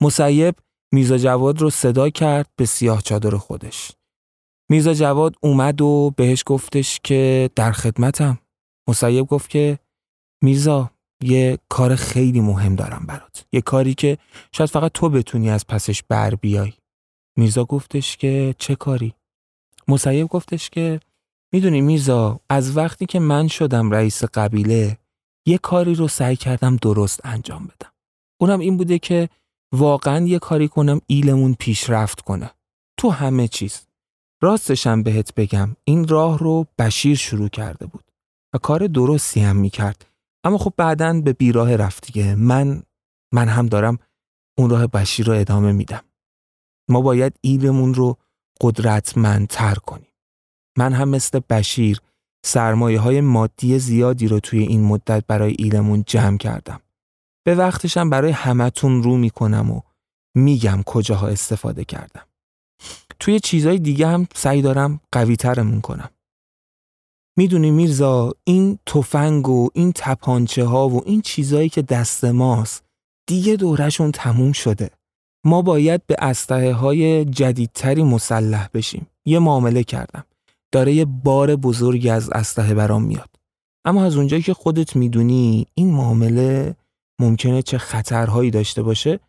مسیب 0.02 0.56
میرزا 0.94 1.18
جواد 1.18 1.62
رو 1.62 1.70
صدا 1.70 2.10
کرد 2.10 2.50
به 2.56 2.66
سیاه 2.66 3.02
چادر 3.02 3.38
خودش. 3.38 3.92
میرزا 4.70 4.94
جواد 4.94 5.36
اومد 5.42 5.82
و 5.82 6.12
بهش 6.18 6.44
گفتش 6.46 7.00
که 7.04 7.50
در 7.56 7.72
خدمتم. 7.72 8.40
مسیب 8.88 9.26
گفت 9.28 9.50
که 9.50 9.80
میرزا 10.44 10.92
یه 11.24 11.58
کار 11.70 11.96
خیلی 11.96 12.42
مهم 12.42 12.76
دارم 12.76 13.06
برات. 13.08 13.46
یه 13.52 13.62
کاری 13.62 13.94
که 13.94 14.18
شاید 14.52 14.70
فقط 14.70 14.92
تو 14.92 15.10
بتونی 15.10 15.50
از 15.50 15.68
پسش 15.68 16.04
بر 16.04 16.36
بیای. 16.36 16.74
میرزا 17.38 17.66
گفتش 17.66 18.18
که 18.18 18.56
چه 18.58 18.76
کاری؟ 18.76 19.14
مسیب 19.88 20.28
گفتش 20.28 20.70
که 20.70 21.00
می‌دونی 21.54 21.82
میرزا 21.82 22.40
از 22.50 22.78
وقتی 22.78 23.06
که 23.06 23.20
من 23.20 23.48
شدم 23.48 23.92
رئیس 23.92 24.24
قبیله 24.24 24.98
یه 25.46 25.58
کاری 25.58 25.96
رو 25.96 26.08
سعی 26.08 26.36
کردم 26.36 26.76
درست 26.76 27.20
انجام 27.24 27.64
بدم. 27.66 27.92
اونم 28.42 28.60
این 28.60 28.78
بوده 28.78 29.00
که 29.00 29.30
واقعا 29.72 30.26
یه 30.26 30.40
کاری 30.40 30.68
کنم 30.68 31.02
ایلمون 31.08 31.54
پیشرفت 31.60 32.22
کنه. 32.22 32.52
تو 32.98 33.10
همه 33.10 33.48
چیز. 33.48 33.82
راستشم 34.42 35.04
بهت 35.04 35.34
بگم 35.36 35.76
این 35.84 36.08
راه 36.08 36.40
رو 36.40 36.66
بشیر 36.80 37.18
شروع 37.18 37.50
کرده 37.50 37.86
بود 37.86 38.04
و 38.54 38.58
کار 38.58 38.88
درستی 38.88 39.40
هم 39.40 39.56
می‌کرد. 39.56 40.06
اما 40.44 40.58
خب 40.58 40.74
بعدا 40.78 41.22
به 41.22 41.34
بیراه 41.34 41.76
رفت 41.76 42.06
دیگه. 42.06 42.36
من 42.36 42.84
من 43.34 43.48
هم 43.48 43.68
دارم 43.68 43.98
اون 44.58 44.70
راه 44.70 44.88
بشیر 44.88 45.26
رو 45.26 45.34
ادامه 45.34 45.72
میدم. 45.72 46.04
ما 46.90 47.02
باید 47.02 47.38
ایلمون 47.42 47.94
رو 47.94 48.18
قدرتمندتر 48.62 49.76
کنیم. 49.76 50.14
من 50.78 50.94
هم 50.94 51.10
مثل 51.10 51.40
بشیر 51.50 52.00
سرمایه 52.46 53.00
های 53.00 53.22
مادی 53.22 53.80
زیادی 53.80 54.28
رو 54.28 54.40
توی 54.40 54.60
این 54.60 54.84
مدت 54.84 55.28
برای 55.28 55.56
ایلمون 55.60 56.04
جمع 56.08 56.38
کردم. 56.38 56.80
به 57.46 57.56
وقتشم 57.56 58.10
برای 58.10 58.32
همتون 58.32 59.04
رو 59.04 59.18
می‌کنم 59.18 59.72
و 59.72 59.82
میگم 60.36 60.84
کجاها 60.86 61.28
استفاده 61.28 61.86
کردم. 61.86 62.26
توی 63.20 63.40
چیزهای 63.40 63.80
دیگه 63.80 64.08
هم 64.08 64.28
سعی 64.36 64.62
دارم 64.62 65.00
قوی 65.12 65.36
ترمون 65.36 65.82
کنم. 65.82 66.10
می‌دونی 67.38 67.72
میرزا 67.72 68.34
این 68.44 68.80
تفنگ 68.86 69.50
و 69.50 69.70
این 69.74 69.92
تپانچه 69.96 70.66
ها 70.66 70.90
و 70.90 71.02
این 71.06 71.22
چیزهایی 71.22 71.70
که 71.70 71.82
دست 71.82 72.26
ماست 72.26 72.84
دیگه 73.28 73.56
دورشون 73.56 74.12
تموم 74.12 74.52
شده. 74.52 74.90
ما 75.46 75.62
باید 75.62 76.06
به 76.08 76.16
اسلحه 76.20 76.74
های 76.74 77.26
جدیدتری 77.26 78.04
مسلح 78.04 78.70
بشیم. 78.74 79.08
یه 79.26 79.40
معامله 79.40 79.84
کردم. 79.84 80.24
داره 80.72 80.94
یه 80.94 81.06
بار 81.06 81.56
بزرگی 81.56 82.10
از 82.10 82.30
اسلحه 82.30 82.74
برام 82.74 83.04
میاد. 83.04 83.30
اما 83.86 84.04
از 84.04 84.16
اونجایی 84.16 84.42
که 84.42 84.54
خودت 84.54 84.96
می‌دونی 84.96 85.68
این 85.74 85.92
معامله 85.94 86.76
ممکنه 87.20 87.62
چه 87.62 87.78
خطرهایی 87.78 88.52
داشته 88.52 88.84
باشه 88.84 89.20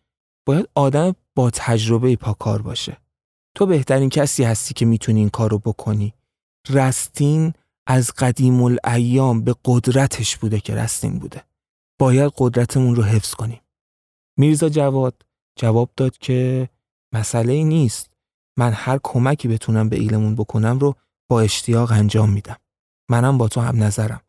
باید 0.45 0.69
آدم 0.75 1.15
با 1.35 1.49
تجربه 1.49 2.15
پاکار 2.15 2.61
باشه. 2.61 2.97
تو 3.55 3.65
بهترین 3.65 4.09
کسی 4.09 4.43
هستی 4.43 4.73
که 4.73 4.85
می‌تونی 4.85 5.19
این 5.19 5.29
کار 5.29 5.51
رو 5.51 5.59
بکنی. 5.59 6.13
رستین 6.69 7.53
از 7.87 8.11
قدیم 8.11 8.63
الایام 8.63 9.43
به 9.43 9.55
قدرتش 9.65 10.37
بوده 10.37 10.59
که 10.59 10.75
رستین 10.75 11.19
بوده. 11.19 11.43
باید 11.99 12.33
قدرتمون 12.37 12.95
رو 12.95 13.03
حفظ 13.03 13.33
کنیم. 13.33 13.61
میرزا 14.37 14.69
جواد 14.69 15.25
جواب 15.59 15.91
داد 15.95 16.17
که 16.17 16.69
مسئله 17.13 17.53
ای 17.53 17.63
نیست. 17.63 18.13
من 18.57 18.73
هر 18.73 18.99
کمکی 19.03 19.47
بتونم 19.47 19.89
به 19.89 19.95
ایلمون 19.95 20.35
بکنم 20.35 20.79
رو 20.79 20.95
با 21.29 21.41
اشتیاق 21.41 21.91
انجام 21.91 22.29
میدم. 22.29 22.57
منم 23.09 23.37
با 23.37 23.47
تو 23.47 23.61
هم 23.61 23.83
نظرم. 23.83 24.21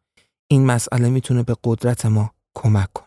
این 0.50 0.66
مسئله 0.66 1.08
می‌تونه 1.08 1.42
به 1.42 1.56
قدرت 1.64 2.06
ما 2.06 2.34
کمک 2.56 2.92
کن. 2.92 3.06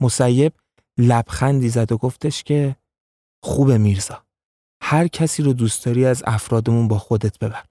مسیب 0.00 0.52
لبخندی 0.98 1.68
زد 1.68 1.92
و 1.92 1.96
گفتش 1.96 2.42
که 2.42 2.76
خوبه 3.42 3.78
میرزا. 3.78 4.24
هر 4.82 5.08
کسی 5.08 5.42
رو 5.42 5.52
دوست 5.52 5.84
داری 5.84 6.06
از 6.06 6.22
افرادمون 6.26 6.88
با 6.88 6.98
خودت 6.98 7.38
ببر. 7.38 7.64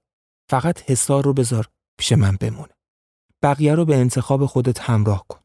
فقط 0.50 0.90
حسار 0.90 1.24
رو 1.24 1.32
بذار 1.32 1.68
پیش 1.98 2.12
من 2.12 2.36
بمونه. 2.40 2.74
بقیه 3.42 3.74
رو 3.74 3.84
به 3.84 3.96
انتخاب 3.96 4.46
خودت 4.46 4.80
همراه 4.80 5.24
کن. 5.28 5.40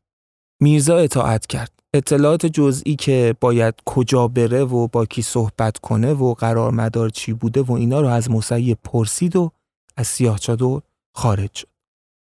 میرزا 0.61 0.97
اطاعت 0.97 1.45
کرد. 1.47 1.71
اطلاعات 1.93 2.45
جزئی 2.45 2.95
که 2.95 3.35
باید 3.41 3.73
کجا 3.85 4.27
بره 4.27 4.63
و 4.63 4.87
با 4.87 5.05
کی 5.05 5.21
صحبت 5.21 5.77
کنه 5.77 6.13
و 6.13 6.33
قرار 6.33 6.71
مدار 6.71 7.09
چی 7.09 7.33
بوده 7.33 7.61
و 7.61 7.71
اینا 7.71 8.01
رو 8.01 8.07
از 8.07 8.31
مسیب 8.31 8.77
پرسید 8.83 9.35
و 9.35 9.51
از 9.97 10.07
سیاه 10.07 10.39
چادر 10.39 10.81
خارج 11.15 11.55
شد. 11.55 11.67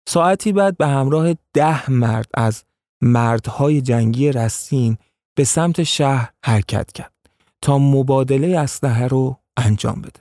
ساعتی 0.10 0.54
بعد 0.54 0.78
به 0.78 0.88
همراه 0.88 1.34
ده 1.54 1.92
مرد 1.92 2.28
از 2.34 2.64
مردهای 3.02 3.82
جنگی 3.82 4.32
رستین 4.32 4.98
به 5.38 5.44
سمت 5.44 5.84
شهر 5.84 6.34
حرکت 6.46 6.92
کرد 6.92 7.14
تا 7.62 7.78
مبادله 7.78 8.60
اسلحه 8.60 9.08
رو 9.08 9.38
انجام 9.58 10.02
بده. 10.02 10.20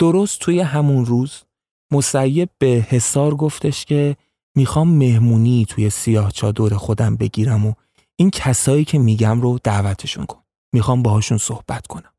درست 0.00 0.40
توی 0.40 0.60
همون 0.60 1.06
روز 1.06 1.42
مسیب 1.90 2.48
به 2.58 2.66
حسار 2.66 3.34
گفتش 3.34 3.84
که 3.84 4.16
می‌خوام 4.56 4.88
مهمونی 4.88 5.66
توی 5.68 5.90
سیاه 5.90 6.32
چادر 6.32 6.76
خودم 6.76 7.16
بگیرم 7.16 7.66
و 7.66 7.74
این 8.16 8.30
کسایی 8.30 8.84
که 8.84 8.98
میگم 8.98 9.40
رو 9.40 9.58
دعوتشون 9.64 10.26
کن. 10.26 10.42
می‌خوام 10.74 11.02
باهاشون 11.02 11.38
صحبت 11.38 11.86
کنم. 11.86 12.12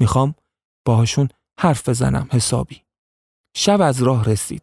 می‌خوام 0.00 0.34
باهاشون 0.86 1.28
حرف 1.60 1.88
بزنم 1.88 2.28
حسابی. 2.32 2.82
شب 3.56 3.80
از 3.80 4.02
راه 4.02 4.24
رسید. 4.24 4.62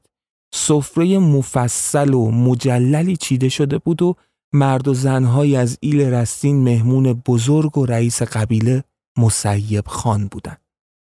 سفره 0.53 1.19
مفصل 1.19 2.13
و 2.13 2.31
مجللی 2.31 3.17
چیده 3.17 3.49
شده 3.49 3.77
بود 3.77 4.01
و 4.01 4.15
مرد 4.53 4.87
و 4.87 4.93
زنهایی 4.93 5.55
از 5.55 5.77
ایل 5.81 6.01
رستین 6.01 6.63
مهمون 6.63 7.13
بزرگ 7.13 7.77
و 7.77 7.85
رئیس 7.85 8.21
قبیله 8.21 8.83
مسیب 9.17 9.87
خان 9.87 10.27
بودند. 10.27 10.61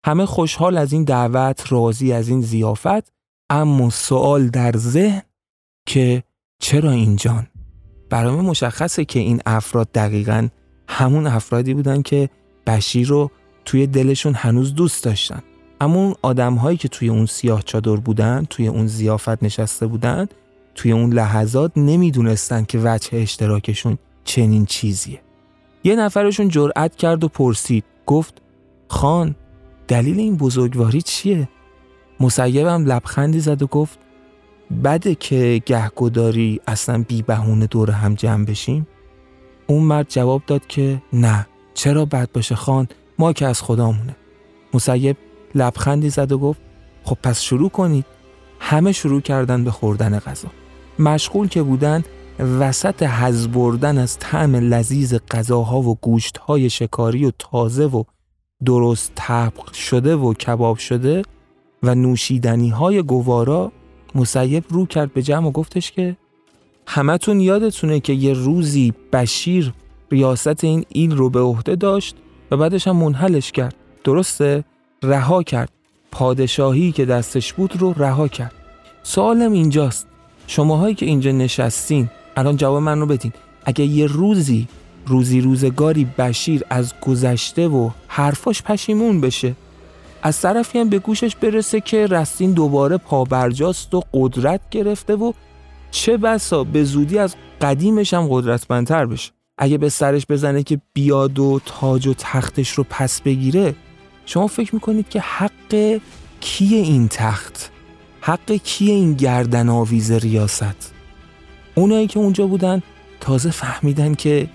همه 0.07 0.27
خوشحال 0.27 0.77
از 0.77 0.93
این 0.93 1.05
دعوت 1.05 1.73
راضی 1.73 2.13
از 2.13 2.29
این 2.29 2.41
زیافت 2.41 3.14
اما 3.51 3.91
سوال 3.91 4.49
در 4.49 4.73
ذهن 4.77 5.23
که 5.87 6.23
چرا 6.61 6.91
اینجان؟ 6.91 7.47
برای 8.11 8.37
مشخصه 8.37 9.05
که 9.05 9.21
این 9.21 9.41
افراد 9.47 9.93
دقیقا 9.93 10.49
همون 10.89 11.27
افرادی 11.27 11.75
بودن 11.75 12.03
که 12.03 12.31
بشیر 12.67 13.09
رو 13.09 13.31
توی 13.65 13.87
دلشون 13.87 14.35
هنوز 14.35 14.75
دوست 14.75 15.05
داشتن. 15.05 15.43
اما 15.81 16.05
اون 16.05 16.15
آدم 16.23 16.55
هایی 16.55 16.77
که 16.77 16.89
توی 16.89 17.09
اون 17.09 17.27
سیاه 17.27 17.63
چادر 17.63 17.97
بودن 17.97 18.47
توی 18.51 18.69
اون 18.69 18.87
زیافت 18.87 19.43
نشسته 19.43 19.87
بودن 19.87 20.27
توی 20.75 20.93
اون 20.93 21.13
لحظات 21.13 21.73
نمی‌دونستن 21.77 22.65
که 22.65 22.81
وجه 22.85 23.19
اشتراکشون 23.19 23.99
چنین 24.25 24.67
چیزیه 24.67 25.21
یه 25.85 25.97
نفرشون 25.97 26.49
جرأت 26.49 26.97
کرد 26.97 27.25
و 27.25 27.29
پرسید 27.29 27.85
گفت 28.07 28.43
خان 28.89 29.35
دلیل 29.89 30.19
این 30.19 30.37
بزرگواری 30.37 31.03
چیه؟ 31.03 31.49
مسیبم 32.21 32.85
لبخندی 32.85 33.41
زد 33.41 33.63
و 33.63 33.67
گفت 33.67 33.99
بده 34.85 35.15
که 35.15 35.63
گهگداری 35.67 36.61
اصلا 36.67 37.05
بی 37.09 37.23
بهونه 37.23 37.67
دور 37.67 37.91
هم 37.91 38.15
جمع 38.15 38.45
بشیم؟ 38.45 38.87
اون 39.67 39.83
مرد 39.83 40.07
جواب 40.09 40.43
داد 40.47 40.67
که 40.67 41.03
نه 41.13 41.47
چرا 41.75 42.05
بد 42.05 42.29
باشه 42.33 42.55
خان 42.55 42.89
ما 43.19 43.33
که 43.33 43.47
از 43.47 43.63
خدامونه. 43.63 44.17
مسیب 44.75 45.17
لبخندی 45.55 46.11
زد 46.11 46.33
و 46.33 46.39
گفت 46.39 46.61
خب 47.05 47.19
پس 47.23 47.41
شروع 47.41 47.71
کنید. 47.71 48.05
همه 48.61 48.93
شروع 48.93 49.21
کردن 49.21 49.65
به 49.65 49.71
خوردن 49.71 50.19
غذا. 50.19 50.49
مشغول 50.99 51.49
که 51.49 51.63
بودن 51.63 52.05
وسط 52.61 53.03
حز 53.03 53.49
بردن 53.49 53.99
از 53.99 54.19
طعم 54.19 54.57
لذیذ 54.57 55.19
غذاها 55.31 55.81
و 55.81 55.99
گوشتهای 56.01 56.71
شکاری 56.71 57.25
و 57.25 57.33
تازه 57.39 57.87
و 57.87 58.05
درست 58.65 59.13
طبق 59.15 59.73
شده 59.73 60.17
و 60.17 60.35
کباب 60.35 60.79
شده 60.79 61.23
و 61.85 61.95
نوشیدنی 61.95 62.69
های 62.69 63.03
گوارا 63.03 63.73
مسیب 64.15 64.65
رو 64.69 64.87
کرد 64.87 65.13
به 65.13 65.23
جمع 65.23 65.49
و 65.49 65.51
گفتش 65.51 65.93
که 65.93 66.17
همتون 66.87 67.41
یادتونه 67.41 68.01
که 68.01 68.13
یه 68.13 68.33
روزی 68.33 68.93
بشیر 69.13 69.73
ریاست 70.11 70.65
این 70.65 70.85
ایل 70.89 71.17
رو 71.17 71.31
به 71.31 71.41
عهده 71.41 71.77
داشت 71.77 72.17
و 72.51 72.57
بعدش 72.57 72.89
هم 72.89 72.97
منحلش 72.97 73.53
کرد. 73.53 73.75
درسته؟ 74.05 74.65
رها 75.03 75.43
کرد. 75.43 75.71
پادشاهی 76.11 76.93
که 76.93 77.05
دستش 77.05 77.53
بود 77.53 77.77
رو 77.77 77.93
رها 77.93 78.29
کرد. 78.29 78.53
سوالم 79.03 79.53
اینجاست. 79.53 80.07
شماهایی 80.47 80.95
که 80.95 81.07
اینجا 81.07 81.33
نشستین 81.33 82.09
الان 82.37 82.57
جواب 82.57 82.83
من 82.83 83.01
رو 83.01 83.07
بدین. 83.07 83.33
اگه 83.65 83.85
یه 83.85 84.07
روزی 84.07 84.69
روزی 85.07 85.41
روزگاری 85.41 86.05
بشیر 86.19 86.63
از 86.71 86.95
گذشته 87.01 87.69
و 87.69 87.91
حرفاش 88.09 88.63
پشیمون 88.63 89.21
بشه 89.21 89.55
از 90.27 90.41
طرفی 90.41 90.79
هم 90.79 90.89
به 90.89 90.99
گوشش 90.99 91.37
برسه 91.37 91.81
که 91.81 92.07
رستین 92.07 92.53
دوباره 92.53 92.97
پابرجاست 92.97 93.95
و 93.95 94.03
قدرت 94.13 94.61
گرفته 94.71 95.15
و 95.15 95.33
چه 95.91 96.17
بسا 96.17 96.65
به 96.65 96.85
زودی 96.85 97.19
از 97.19 97.35
قدیمش 97.61 98.15
هم 98.15 98.27
قدرتمندتر 98.31 99.07
بشه. 99.07 99.33
اگه 99.59 99.79
به 99.79 99.89
سرش 99.89 100.27
بزنه 100.27 100.63
که 100.63 100.81
بیاد 100.93 101.39
و 101.39 101.61
تاج 101.67 102.07
و 102.07 102.15
تختش 102.19 102.71
رو 102.71 102.85
پس 102.91 103.21
بگیره 103.21 103.75
شما 104.27 104.47
فکر 104.47 104.75
می‌کنید 104.75 105.09
که 105.09 105.21
حق 105.21 106.01
کیه 106.41 106.79
این 106.79 107.09
تخت؟ 107.09 107.71
حق 108.21 108.53
کیه 108.53 108.95
این 108.95 109.15
گردن 109.15 109.69
آویز 109.69 110.13
ریاست؟ 110.13 110.93
اونایی 111.75 112.07
که 112.07 112.19
اونجا 112.19 112.47
بودن 112.47 112.83
تازه 113.21 113.51
فهمیدن 113.51 114.15
که 114.15 114.49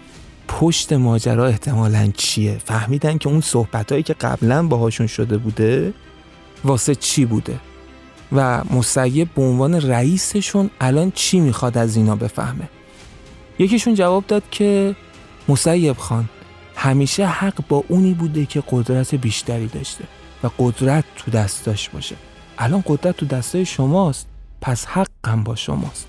پشت 0.49 0.93
ماجرا 0.93 1.47
احتمالا 1.47 2.11
چیه؟ 2.17 2.57
فهمیدن 2.65 3.17
که 3.17 3.29
اون 3.29 3.41
صحبتهایی 3.41 4.03
که 4.03 4.13
قبلا 4.13 4.67
باهاشون 4.67 5.07
شده 5.07 5.37
بوده 5.37 5.93
واسه 6.63 6.95
چی 6.95 7.25
بوده؟ 7.25 7.59
و 8.31 8.63
مسیب 8.63 9.29
به 9.35 9.41
عنوان 9.41 9.81
رئیسشون 9.81 10.69
الان 10.81 11.11
چی 11.11 11.39
می‌خواد 11.39 11.77
از 11.77 11.95
اینا 11.95 12.15
بفهمه؟ 12.15 12.69
یکیشون 13.59 13.93
جواب 13.93 14.27
داد 14.27 14.43
که 14.51 14.95
مسیب 15.49 15.97
خان 15.97 16.29
همیشه 16.75 17.25
حق 17.27 17.67
با 17.69 17.83
اونی 17.87 18.13
بوده 18.13 18.45
که 18.45 18.63
قدرت 18.71 19.15
بیشتری 19.15 19.67
داشته 19.67 20.03
و 20.43 20.49
قدرت 20.59 21.05
تو 21.15 21.31
دستاش 21.31 21.89
باشه. 21.89 22.15
الان 22.57 22.83
قدرت 22.87 23.17
تو 23.17 23.25
دستای 23.25 23.65
شماست 23.65 24.27
پس 24.61 24.85
حقم 24.85 25.43
با 25.43 25.55
شماست. 25.55 26.07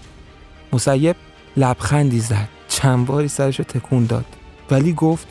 مسیب 0.73 1.17
لبخندی 1.57 2.21
زد. 2.21 2.60
چند 2.71 3.07
باری 3.07 3.29
سرشو 3.29 3.63
تکون 3.63 4.05
داد. 4.07 4.27
ولی 4.71 4.93
گفت 4.93 5.27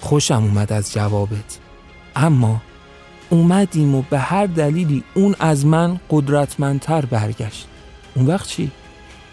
خوشم 0.00 0.42
اومد 0.42 0.72
از 0.72 0.92
جوابت. 0.92 1.58
اما 2.16 2.62
اومدیم 3.30 3.94
و 3.94 4.02
به 4.10 4.18
هر 4.18 4.46
دلیلی 4.46 5.04
اون 5.14 5.34
از 5.38 5.66
من 5.66 6.00
قدرتمندتر 6.10 7.04
برگشت. 7.04 7.68
اون 8.14 8.26
وقت 8.26 8.46
چی؟ 8.46 8.70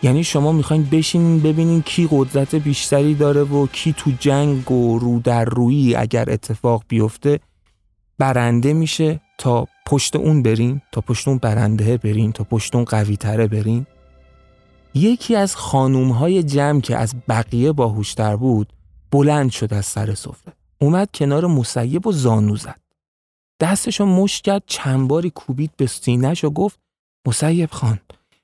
یعنی 0.03 0.23
شما 0.23 0.51
می‌خواین 0.51 0.87
بشینین 0.91 1.39
ببینین 1.39 1.81
کی 1.81 2.07
قدرت 2.11 2.55
بیشتری 2.55 3.15
داره 3.15 3.41
و 3.41 3.67
کی 3.67 3.93
تو 3.93 4.11
جنگ 4.19 4.71
و 4.71 4.99
رو 4.99 5.19
در 5.19 5.45
روی 5.45 5.95
اگر 5.95 6.29
اتفاق 6.29 6.83
بیفته 6.87 7.39
برنده 8.17 8.73
میشه 8.73 9.21
تا 9.37 9.67
پشت 9.85 10.15
اون 10.15 10.43
برین 10.43 10.81
تا 10.91 11.01
پشت 11.01 11.27
اون 11.27 11.37
برنده 11.37 11.97
برین 11.97 12.31
تا 12.31 12.43
پشت 12.43 12.75
اون 12.75 12.85
قوی 12.85 13.17
تره 13.17 13.47
برین. 13.47 13.85
یکی 14.93 15.35
از 15.35 15.55
خانوم 15.55 16.09
های 16.09 16.43
جمع 16.43 16.81
که 16.81 16.97
از 16.97 17.15
بقیه 17.29 17.71
باهوشتر 17.71 18.35
بود 18.35 18.73
بلند 19.11 19.51
شد 19.51 19.73
از 19.73 19.85
سر 19.85 20.13
سفره. 20.13 20.53
اومد 20.81 21.09
کنار 21.13 21.45
مسیب 21.45 22.07
و 22.07 22.11
زانو 22.11 22.55
زد. 22.55 22.81
دستشو 23.59 24.05
مشت 24.05 24.43
کرد 24.43 24.63
چند 24.65 25.07
باری 25.07 25.29
کوبید 25.29 25.71
به 25.77 25.87
سینهش 25.87 26.43
و 26.43 26.49
گفت 26.49 26.79
مسیب 27.27 27.71
خان 27.71 27.99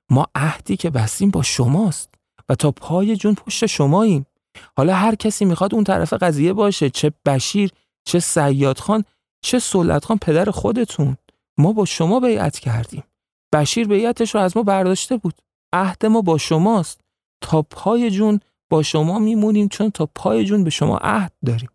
ما 0.10 0.28
عهدی 0.36 0.78
که 0.78 0.90
بستیم 0.90 1.30
با 1.30 1.44
شماست 1.44 2.10
و 2.50 2.56
تا 2.56 2.72
پای 2.72 3.16
جون 3.16 3.36
پشت 3.36 3.66
شماییم. 3.66 4.26
حالا 4.78 4.96
هر 4.96 5.16
کسی 5.16 5.46
می‌خواد 5.46 5.76
اون 5.76 5.84
طرف 5.84 6.14
قضیه 6.14 6.54
باشه 6.54 6.90
چه 6.90 7.12
بشیر 7.26 7.72
چه 8.06 8.20
سیاد 8.20 8.80
خان 8.80 9.04
چه 9.42 9.60
سلط 9.60 10.06
خان 10.06 10.18
پدر 10.18 10.52
خودتون. 10.52 11.18
ما 11.58 11.74
با 11.74 11.86
شما 11.86 12.20
بیعت 12.20 12.60
کردیم. 12.60 13.04
بشیر 13.54 13.88
بیعتش 13.88 14.36
رو 14.36 14.42
از 14.42 14.58
ما 14.58 14.64
برداشته 14.64 15.18
بود. 15.18 15.42
عهد 15.82 16.06
ما 16.06 16.22
با 16.22 16.38
شماست. 16.38 17.02
تا 17.42 17.62
پای 17.62 18.12
جون 18.12 18.40
با 18.70 18.84
شما 18.84 19.20
میمونیم 19.20 19.68
چون 19.68 19.92
تا 19.92 20.06
پای 20.16 20.46
جون 20.46 20.64
به 20.64 20.70
شما 20.70 20.98
عهد 20.98 21.32
داریم. 21.46 21.70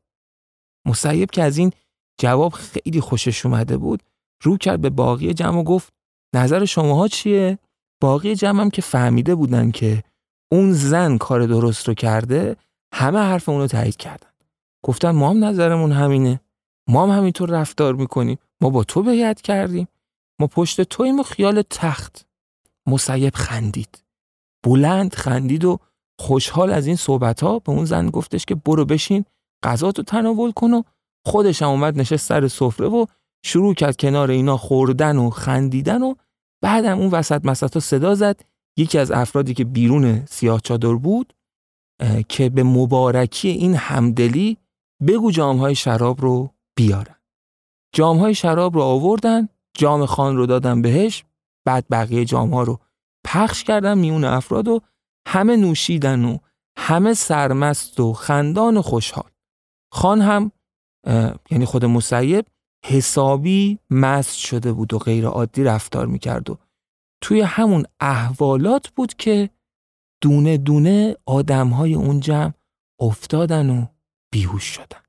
مسیب 0.87 1.31
که 1.31 1.43
از 1.43 1.57
این 1.57 1.73
جواب 2.21 2.53
خیلی 2.53 3.01
خوشش 3.01 3.47
اومده 3.47 3.77
بود 3.77 4.03
رو 4.43 4.57
کرد 4.57 4.81
به 4.81 4.91
باقی 4.91 5.35
جمع 5.35 5.59
و 5.59 5.63
گفت 5.63 5.93
نظر 6.35 6.65
شماها 6.65 7.09
چیه؟ 7.09 7.59
باقی 8.01 8.35
جمع 8.35 8.61
هم 8.61 8.71
که 8.71 8.83
فهمیده 8.83 9.35
بودن 9.35 9.71
که 9.71 10.03
اون 10.53 10.73
زن 10.73 11.19
کار 11.19 11.47
درست 11.47 11.89
رو 11.89 11.95
کرده 11.95 12.57
همه 12.95 13.19
حرف 13.19 13.49
اونو 13.49 13.67
تایید 13.67 13.97
کردن. 13.97 14.29
گفتن 14.85 15.11
ما 15.11 15.31
هم 15.31 15.45
نظرمون 15.45 15.93
همینه. 15.93 16.41
ما 16.89 17.03
هم 17.07 17.19
همینطور 17.19 17.51
رفتار 17.51 17.95
می‌کنیم. 17.95 18.39
ما 18.61 18.71
با 18.71 18.85
تو 18.85 19.03
بیعت 19.03 19.41
کردیم. 19.41 19.89
ما 20.41 20.47
پشت 20.47 20.81
تویم 20.81 21.21
و 21.21 21.23
خیال 21.23 21.63
تخت. 21.71 22.27
مسیب 22.87 23.35
خندید. 23.35 24.05
بلند 24.65 25.15
خندید 25.15 25.65
و 25.65 25.79
خوشحال 26.21 26.71
از 26.71 26.87
این 26.87 26.97
صحبت 26.97 27.43
ها 27.43 27.59
به 27.59 27.73
اون 27.73 27.85
زن 27.85 28.11
گفتش 28.11 28.45
که 28.45 28.55
برو 28.55 28.85
بشین 28.85 29.25
غذا 29.63 29.93
تو 29.93 30.03
تناول 30.03 30.53
کن 30.53 30.73
و 30.73 30.83
خودش 31.27 31.63
هم 31.63 31.69
اومد 31.69 31.99
نشست 31.99 32.29
سر 32.29 32.49
سفره 32.49 32.89
و 32.89 33.07
شروع 33.45 33.75
کرد 33.75 33.97
کنار 33.97 34.31
اینا 34.31 34.57
خوردن 34.57 35.17
و 35.17 35.31
خندیدن 35.31 36.03
و 36.03 36.15
بعدم 36.63 36.99
اون 36.99 37.11
وسط 37.11 37.45
مسطا 37.45 37.81
صدا 37.81 38.15
زد. 38.15 38.41
یکی 38.79 38.99
از 38.99 39.11
افرادی 39.11 39.55
که 39.55 39.65
بیرون 39.65 40.27
سیاه 40.27 40.61
چادر 40.61 40.95
بود 40.95 41.33
که 42.29 42.49
به 42.49 42.63
مبارکی 42.63 43.49
این 43.49 43.75
همدلی 43.75 44.57
بگو 45.07 45.31
جامهای 45.31 45.75
شراب 45.75 46.21
رو 46.21 46.51
بیارن. 46.77 47.17
جامهای 47.95 48.35
شراب 48.35 48.75
رو 48.75 48.83
آوردن 48.83 49.49
جام 49.77 50.07
خان 50.07 50.37
رو 50.37 50.47
دادن 50.47 50.83
بهش 50.83 51.25
بعد 51.65 51.87
بقیه 51.91 52.25
جامها 52.25 52.63
رو 52.63 52.81
پخش 53.27 53.65
کردن 53.65 53.99
میون 53.99 54.25
افراد 54.25 54.69
و 54.69 54.81
همه 55.29 55.57
نوشیدن 55.57 56.25
و 56.25 56.39
همه 56.79 57.15
سرمست 57.15 58.01
و 58.01 58.13
خندان 58.13 58.77
و 58.77 58.83
خوشحال. 58.83 59.31
خان 59.93 60.21
هم 60.21 60.53
یعنی 61.51 61.65
خود 61.65 61.85
مسیب 61.85 62.47
حسابی 62.85 63.79
مست 63.91 64.37
شده 64.37 64.73
بود 64.73 64.95
و 64.95 64.99
غیر 64.99 65.27
عادی 65.27 65.65
رفتار 65.65 66.07
می‌کرد 66.07 66.51
و 66.51 66.59
توی 67.21 67.41
همون 67.41 67.85
احوالات 68.01 68.89
بود 68.89 69.15
که 69.15 69.51
دونه 70.23 70.57
دونه 70.57 71.17
آدم 71.27 71.69
های 71.69 71.95
اون 71.95 72.21
جمع 72.21 72.53
افتادن 73.01 73.71
و 73.71 73.87
بیهوش 74.33 74.65
شدن. 74.65 75.03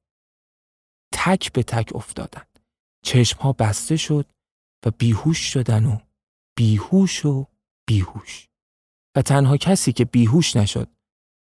تک 1.14 1.54
به 1.54 1.64
تک 1.64 1.96
افتادن. 1.96 2.44
چشم 3.06 3.40
ها 3.40 3.54
بسته 3.54 3.98
شد 3.98 4.26
و 4.86 4.92
بیهوش 4.98 5.38
شدن 5.38 5.86
و 5.86 5.98
بیهوش 6.58 7.26
و 7.26 7.48
بیهوش. 7.88 8.50
و 9.16 9.22
تنها 9.22 9.58
کسی 9.58 9.94
که 9.94 10.06
بیهوش 10.06 10.56
نشد 10.56 10.90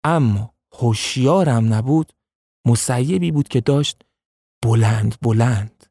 اما 0.04 0.54
هوشیارم 0.72 1.74
نبود 1.74 2.12
مسیبی 2.66 3.30
بود 3.30 3.48
که 3.48 3.60
داشت 3.60 4.02
بلند 4.64 5.14
بلند 5.22 5.86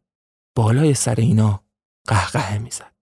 بالای 0.58 0.94
سر 0.94 1.16
اینا 1.16 1.64
قهقه 2.08 2.58
می‌زد. 2.58 2.93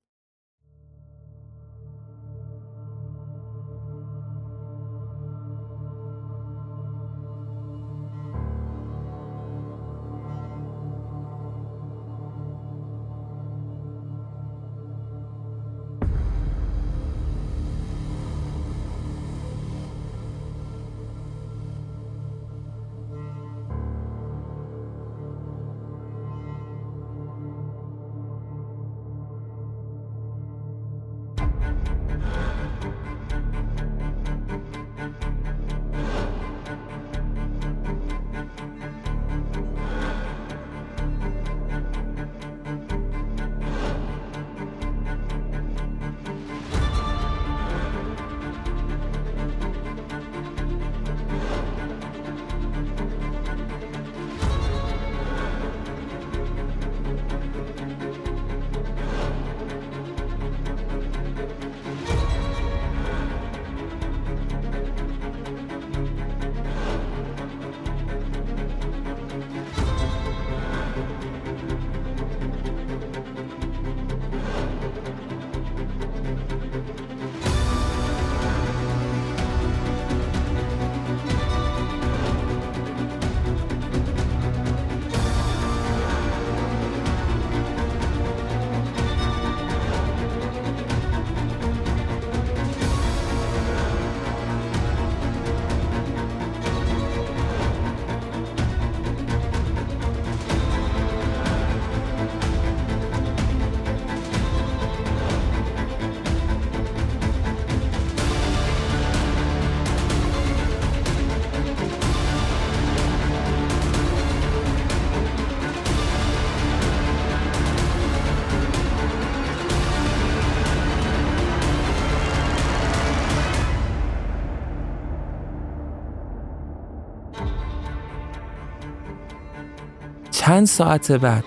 چند 130.51 130.67
ساعت 130.67 131.11
بعد 131.11 131.43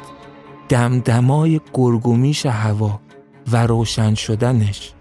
دمدمای 0.68 1.61
گرگومیش 1.74 2.46
هوا 2.46 3.00
و 3.52 3.66
روشن 3.66 4.14
شدنش. 4.14 4.92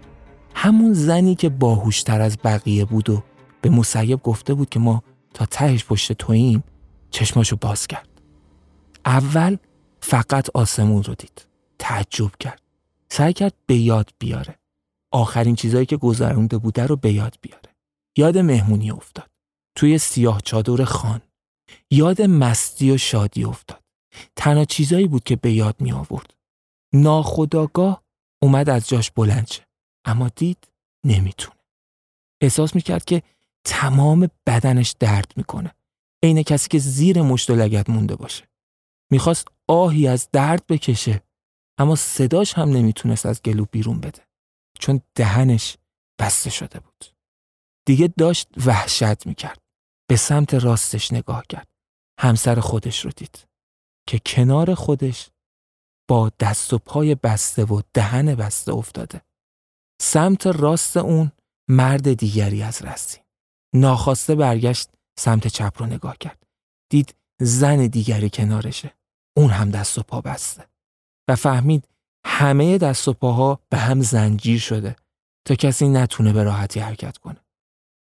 همون 0.54 0.92
زنی 0.92 1.34
که 1.34 1.48
باهوشتر 1.48 2.20
از 2.20 2.38
بقیه 2.44 2.84
بود 2.84 3.10
و 3.10 3.22
به 3.60 3.70
مسیب 3.70 4.22
گفته 4.22 4.54
بود 4.54 4.68
که 4.68 4.80
ما 4.80 5.02
تا 5.34 5.46
تهش 5.46 5.84
پشت 5.84 6.12
توییم 6.12 6.64
چشماشو 7.10 7.56
باز 7.56 7.86
کرد. 7.86 8.08
اول 9.06 9.56
فقط 10.00 10.50
آسمون 10.54 11.02
رو 11.02 11.14
دید. 11.14 11.46
تعجب 11.78 12.30
کرد. 12.40 12.62
سعی 13.08 13.32
کرد 13.32 13.54
به 13.66 13.76
یاد 13.76 14.10
بیاره. 14.18 14.58
آخرین 15.12 15.54
چیزایی 15.54 15.86
که 15.86 15.96
گذرونده 15.96 16.58
بوده 16.58 16.86
رو 16.86 16.96
به 16.96 17.12
یاد 17.12 17.36
بیاره. 17.40 17.74
یاد 18.16 18.38
مهمونی 18.38 18.90
افتاد. 18.90 19.30
توی 19.74 19.98
سیاه 19.98 20.40
چادر 20.40 20.84
خان. 20.84 21.20
یاد 21.90 22.22
مستی 22.22 22.90
و 22.90 22.96
شادی 22.96 23.44
افتاد. 23.44 23.83
تنها 24.36 24.64
چیزایی 24.64 25.06
بود 25.06 25.24
که 25.24 25.36
به 25.36 25.52
یاد 25.52 25.80
می 25.80 25.92
آورد. 25.92 26.34
ناخداگاه 26.92 28.04
اومد 28.42 28.68
از 28.68 28.88
جاش 28.88 29.10
بلند 29.10 29.46
شه. 29.46 29.66
اما 30.04 30.28
دید 30.28 30.68
نمی‌تونه. 31.06 31.58
احساس 32.40 32.74
می‌کرد 32.74 33.04
که 33.04 33.22
تمام 33.64 34.30
بدنش 34.46 34.94
درد 35.00 35.32
می‌کنه. 35.36 35.74
عین 36.22 36.42
کسی 36.42 36.68
که 36.68 36.78
زیر 36.78 37.22
مشت 37.22 37.50
و 37.50 37.54
لگت 37.54 37.90
مونده 37.90 38.16
باشه. 38.16 38.48
می‌خواست 39.10 39.48
آهی 39.68 40.08
از 40.08 40.28
درد 40.32 40.66
بکشه 40.66 41.22
اما 41.78 41.96
صداش 41.96 42.54
هم 42.54 42.68
نمی‌تونست 42.68 43.26
از 43.26 43.42
گلو 43.42 43.64
بیرون 43.64 44.00
بده. 44.00 44.22
چون 44.78 45.00
دهنش 45.14 45.76
بسته 46.18 46.50
شده 46.50 46.80
بود. 46.80 47.04
دیگه 47.86 48.12
داشت 48.18 48.48
وحشت 48.66 49.26
می‌کرد. 49.26 49.58
به 50.08 50.16
سمت 50.16 50.54
راستش 50.54 51.12
نگاه 51.12 51.44
کرد. 51.48 51.68
همسر 52.20 52.60
خودش 52.60 53.04
رو 53.04 53.10
دید. 53.10 53.46
که 54.06 54.20
کنار 54.26 54.74
خودش 54.74 55.30
با 56.08 56.32
دست 56.40 56.72
و 56.72 56.78
پای 56.78 57.14
بسته 57.14 57.64
و 57.64 57.82
دهن 57.94 58.34
بسته 58.34 58.72
افتاده. 58.72 59.22
سمت 60.02 60.46
راست 60.46 60.96
اون 60.96 61.32
مرد 61.68 62.12
دیگری 62.12 62.62
از 62.62 62.82
رسی. 62.82 63.18
ناخواسته 63.74 64.34
برگشت 64.34 64.88
سمت 65.18 65.46
چپ 65.46 65.72
رو 65.78 65.86
نگاه 65.86 66.16
کرد. 66.18 66.46
دید 66.90 67.14
زن 67.40 67.86
دیگری 67.86 68.30
کنارشه. 68.30 68.94
اون 69.36 69.50
هم 69.50 69.70
دست 69.70 69.98
و 69.98 70.02
پا 70.02 70.20
بسته. 70.20 70.66
و 71.28 71.36
فهمید 71.36 71.88
همه 72.26 72.78
دست 72.78 73.08
و 73.08 73.12
پاها 73.12 73.60
به 73.68 73.78
هم 73.78 74.02
زنجیر 74.02 74.60
شده 74.60 74.96
تا 75.46 75.54
کسی 75.54 75.88
نتونه 75.88 76.32
به 76.32 76.42
راحتی 76.42 76.80
حرکت 76.80 77.18
کنه. 77.18 77.40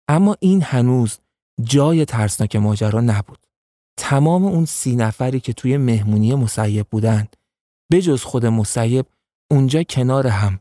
اما 0.07 0.35
این 0.39 0.61
هنوز 0.61 1.19
جای 1.63 2.05
ترسناک 2.05 2.55
ماجرا 2.55 3.01
نبود. 3.01 3.46
تمام 3.97 4.45
اون 4.45 4.65
سی 4.65 4.95
نفری 4.95 5.39
که 5.39 5.53
توی 5.53 5.77
مهمونی 5.77 6.35
مسیب 6.35 6.87
بودن 6.89 7.27
بجز 7.91 8.23
خود 8.23 8.45
مسیب 8.45 9.05
اونجا 9.51 9.83
کنار 9.83 10.27
هم 10.27 10.59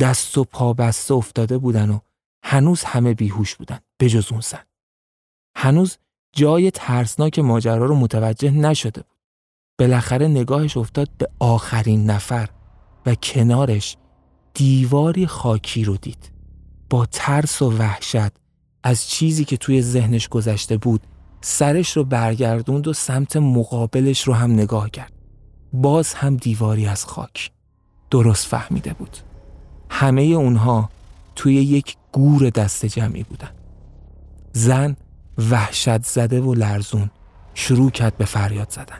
دست 0.00 0.38
و 0.38 0.44
پا 0.44 0.72
بسته 0.72 1.14
افتاده 1.14 1.58
بودن 1.58 1.90
و 1.90 1.98
هنوز 2.44 2.84
همه 2.84 3.14
بیهوش 3.14 3.54
بودن 3.54 3.78
بجز 4.00 4.32
اون 4.32 4.40
زن 4.40 4.64
هنوز 5.56 5.98
جای 6.32 6.70
ترسناک 6.70 7.38
ماجرا 7.38 7.86
رو 7.86 7.94
متوجه 7.94 8.50
نشده 8.50 9.02
بود. 9.02 9.16
بالاخره 9.78 10.28
نگاهش 10.28 10.76
افتاد 10.76 11.10
به 11.18 11.28
آخرین 11.38 12.10
نفر 12.10 12.48
و 13.06 13.14
کنارش 13.14 13.96
دیواری 14.54 15.26
خاکی 15.26 15.84
رو 15.84 15.96
دید. 15.96 16.32
با 16.90 17.06
ترس 17.06 17.62
و 17.62 17.70
وحشت 17.78 18.32
از 18.82 19.08
چیزی 19.08 19.44
که 19.44 19.56
توی 19.56 19.82
ذهنش 19.82 20.28
گذشته 20.28 20.76
بود 20.76 21.00
سرش 21.48 21.96
رو 21.96 22.04
برگردوند 22.04 22.88
و 22.88 22.92
سمت 22.92 23.36
مقابلش 23.36 24.22
رو 24.22 24.34
هم 24.34 24.52
نگاه 24.52 24.90
کرد. 24.90 25.12
باز 25.72 26.14
هم 26.14 26.36
دیواری 26.36 26.86
از 26.86 27.04
خاک 27.04 27.50
درست 28.10 28.46
فهمیده 28.46 28.92
بود. 28.92 29.16
همه 29.90 30.22
اونها 30.22 30.90
توی 31.36 31.54
یک 31.54 31.96
گور 32.12 32.50
دست 32.50 32.86
جمعی 32.86 33.22
بودن. 33.22 33.50
زن 34.52 34.96
وحشت 35.50 36.02
زده 36.02 36.40
و 36.40 36.54
لرزون 36.54 37.10
شروع 37.54 37.90
کرد 37.90 38.16
به 38.16 38.24
فریاد 38.24 38.70
زدن. 38.70 38.98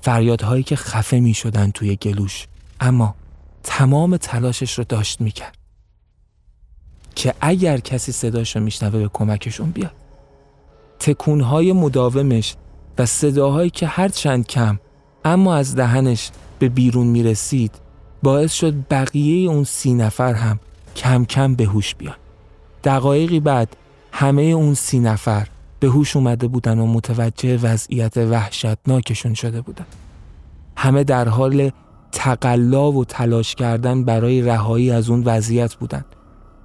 فریادهایی 0.00 0.62
که 0.62 0.76
خفه 0.76 1.20
می 1.20 1.34
شدن 1.34 1.70
توی 1.70 1.96
گلوش 1.96 2.46
اما 2.80 3.14
تمام 3.62 4.16
تلاشش 4.16 4.78
رو 4.78 4.84
داشت 4.84 5.20
می 5.20 5.30
کرد. 5.30 5.58
که 7.14 7.34
اگر 7.40 7.78
کسی 7.78 8.12
صداش 8.12 8.56
رو 8.56 8.62
میشنوه 8.62 8.98
به 8.98 9.10
کمکشون 9.12 9.70
بیاد. 9.70 10.05
تکونهای 10.98 11.72
مداومش 11.72 12.56
و 12.98 13.06
صداهایی 13.06 13.70
که 13.70 13.86
هر 13.86 14.08
چند 14.08 14.46
کم 14.46 14.78
اما 15.24 15.54
از 15.54 15.76
دهنش 15.76 16.30
به 16.58 16.68
بیرون 16.68 17.06
می 17.06 17.22
رسید 17.22 17.74
باعث 18.22 18.52
شد 18.52 18.74
بقیه 18.90 19.50
اون 19.50 19.64
سی 19.64 19.94
نفر 19.94 20.34
هم 20.34 20.60
کم 20.96 21.24
کم 21.24 21.54
به 21.54 21.64
هوش 21.64 21.94
بیان. 21.94 22.16
دقایقی 22.84 23.40
بعد 23.40 23.76
همه 24.12 24.42
اون 24.42 24.74
سی 24.74 24.98
نفر 24.98 25.46
به 25.80 25.88
هوش 25.88 26.16
اومده 26.16 26.48
بودن 26.48 26.78
و 26.78 26.86
متوجه 26.86 27.56
وضعیت 27.56 28.16
وحشتناکشون 28.16 29.34
شده 29.34 29.60
بودن. 29.60 29.86
همه 30.76 31.04
در 31.04 31.28
حال 31.28 31.70
تقلا 32.12 32.92
و 32.92 33.04
تلاش 33.04 33.54
کردن 33.54 34.04
برای 34.04 34.42
رهایی 34.42 34.90
از 34.90 35.10
اون 35.10 35.22
وضعیت 35.24 35.74
بودن. 35.74 36.04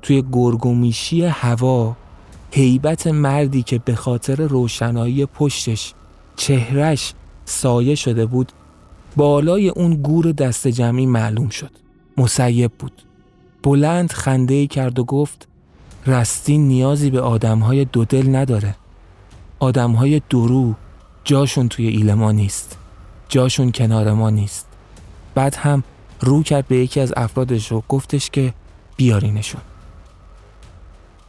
توی 0.01 0.23
گرگومیشی 0.31 1.25
هوا 1.25 1.95
هیبت 2.51 3.07
مردی 3.07 3.63
که 3.63 3.79
به 3.85 3.95
خاطر 3.95 4.35
روشنایی 4.35 5.25
پشتش 5.25 5.93
چهرش 6.35 7.13
سایه 7.45 7.95
شده 7.95 8.25
بود 8.25 8.51
بالای 9.15 9.69
اون 9.69 9.93
گور 9.93 10.31
دست 10.31 10.67
جمعی 10.67 11.05
معلوم 11.05 11.49
شد. 11.49 11.71
مسیب 12.17 12.71
بود. 12.79 13.01
بلند 13.63 14.11
خنده 14.11 14.67
کرد 14.67 14.99
و 14.99 15.03
گفت 15.03 15.47
رستین 16.07 16.67
نیازی 16.67 17.09
به 17.09 17.21
آدمهای 17.21 17.85
دودل 17.85 18.35
نداره. 18.35 18.75
آدمهای 19.59 20.21
درو 20.29 20.73
جاشون 21.23 21.67
توی 21.67 21.87
ایل 21.87 22.13
ما 22.13 22.31
نیست. 22.31 22.77
جاشون 23.29 23.71
کنار 23.71 24.13
ما 24.13 24.29
نیست. 24.29 24.67
بعد 25.35 25.55
هم 25.55 25.83
رو 26.19 26.43
کرد 26.43 26.67
به 26.67 26.77
یکی 26.77 26.99
از 26.99 27.13
افرادش 27.17 27.71
و 27.71 27.83
گفتش 27.89 28.29
که 28.29 28.53
بیارینشون. 28.97 29.61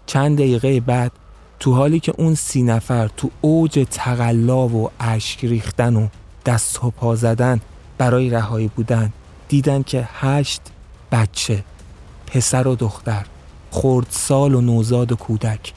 چند 0.06 0.38
دقیقه 0.38 0.80
بعد 0.80 1.12
تو 1.60 1.74
حالی 1.74 2.00
که 2.00 2.12
اون 2.18 2.34
سی 2.34 2.62
نفر 2.62 3.08
تو 3.16 3.30
اوج 3.40 3.86
تقلا 3.90 4.68
و 4.68 4.90
اشک 5.00 5.44
ریختن 5.44 5.96
و 5.96 6.08
دست 6.46 6.84
و 6.84 6.90
پا 6.90 7.16
زدن 7.16 7.60
برای 7.98 8.30
رهایی 8.30 8.68
بودن 8.68 9.12
دیدن 9.48 9.82
که 9.82 10.08
هشت 10.12 10.62
بچه 11.12 11.64
پسر 12.26 12.66
و 12.66 12.74
دختر 12.74 13.26
خردسال 13.70 14.54
و 14.54 14.60
نوزاد 14.60 15.12
و 15.12 15.16
کودک. 15.16 15.72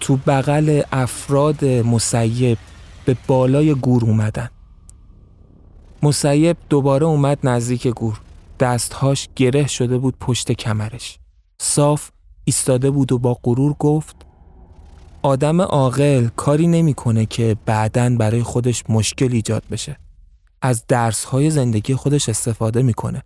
تو 0.00 0.16
بغل 0.16 0.82
افراد 0.92 1.64
مسیب 1.64 2.58
به 3.04 3.16
بالای 3.26 3.74
گور 3.74 4.04
اومدن. 4.04 4.50
مسیب 6.02 6.56
دوباره 6.68 7.06
اومد 7.06 7.38
نزدیک 7.44 7.86
گور. 7.88 8.20
دستهاش 8.60 9.28
گره 9.36 9.66
شده 9.66 9.98
بود 9.98 10.14
پشت 10.20 10.52
کمرش. 10.52 11.18
صاف 11.60 12.10
ایستاده 12.48 12.90
بود 12.90 13.12
و 13.12 13.18
با 13.18 13.34
غرور 13.42 13.72
گفت 13.72 14.16
آدم 15.22 15.60
عاقل 15.60 16.28
کاری 16.36 16.66
نمی‌کنه 16.66 17.26
که 17.26 17.56
بعدن 17.66 18.18
برای 18.18 18.42
خودش 18.42 18.84
مشکل 18.88 19.32
ایجاد 19.32 19.64
بشه. 19.70 19.98
از 20.62 20.86
درس 20.86 21.24
های 21.24 21.50
زندگی 21.50 21.94
خودش 21.94 22.28
استفاده 22.28 22.82
می‌کنه. 22.82 23.22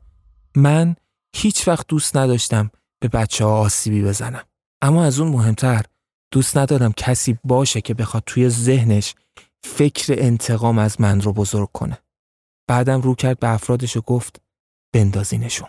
من 0.56 0.96
هیچ 1.36 1.68
وقت 1.68 1.86
دوست 1.86 2.16
نداشتم 2.16 2.70
به 3.02 3.08
بچه 3.08 3.44
ها 3.44 3.58
آسیبی 3.58 4.02
بزنم. 4.02 4.44
اما 4.82 5.04
از 5.04 5.20
اون 5.20 5.32
مهمتر 5.32 5.84
دوست 6.32 6.56
ندارم 6.56 6.92
کسی 6.92 7.38
باشه 7.44 7.80
که 7.80 7.94
بخواد 7.94 8.22
توی 8.26 8.48
ذهنش 8.48 9.14
فکر 9.64 10.14
انتقام 10.18 10.78
از 10.78 11.00
من 11.00 11.20
رو 11.20 11.32
بزرگ 11.32 11.68
کنه. 11.72 11.98
بعدم 12.68 13.00
رو 13.00 13.14
کرد 13.14 13.38
به 13.38 13.48
افرادش 13.48 13.96
و 13.96 14.00
گفت 14.00 14.40
بندازینشون. 14.94 15.68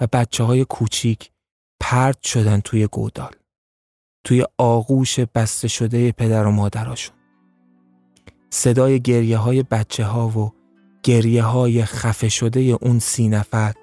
و 0.00 0.06
بچه 0.12 0.44
های 0.44 0.64
کوچیک 0.64 1.30
پرد 1.80 2.22
شدن 2.22 2.60
توی 2.60 2.86
گودال. 2.86 3.32
توی 4.24 4.44
آغوش 4.58 5.20
بسته 5.20 5.68
شده 5.68 6.12
پدر 6.12 6.46
و 6.46 6.50
مادراشون. 6.50 7.16
صدای 8.50 9.00
گریه 9.00 9.38
های 9.38 9.62
بچه 9.62 10.04
ها 10.04 10.28
و 10.28 10.52
گریه 11.02 11.42
های 11.42 11.84
خفه 11.84 12.28
شده 12.28 12.60
اون 12.60 12.98
سی 12.98 13.28
نفر 13.28 13.74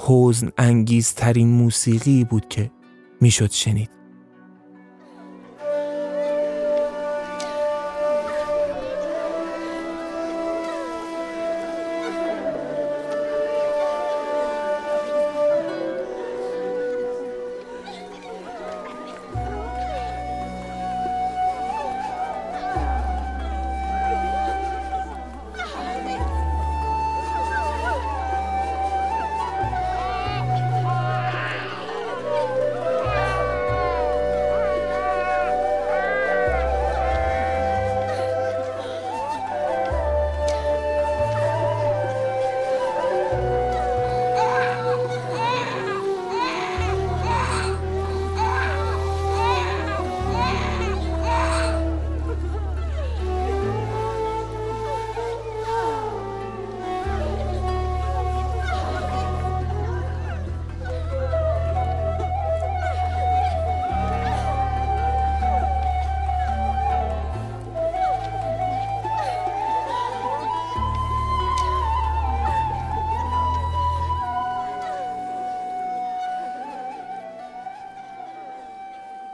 حزن 0.00 0.50
انگیزترین 0.58 1.48
موسیقی 1.48 2.24
بود 2.24 2.48
که 2.48 2.70
می‌شد 3.20 3.50
شنید. 3.50 3.97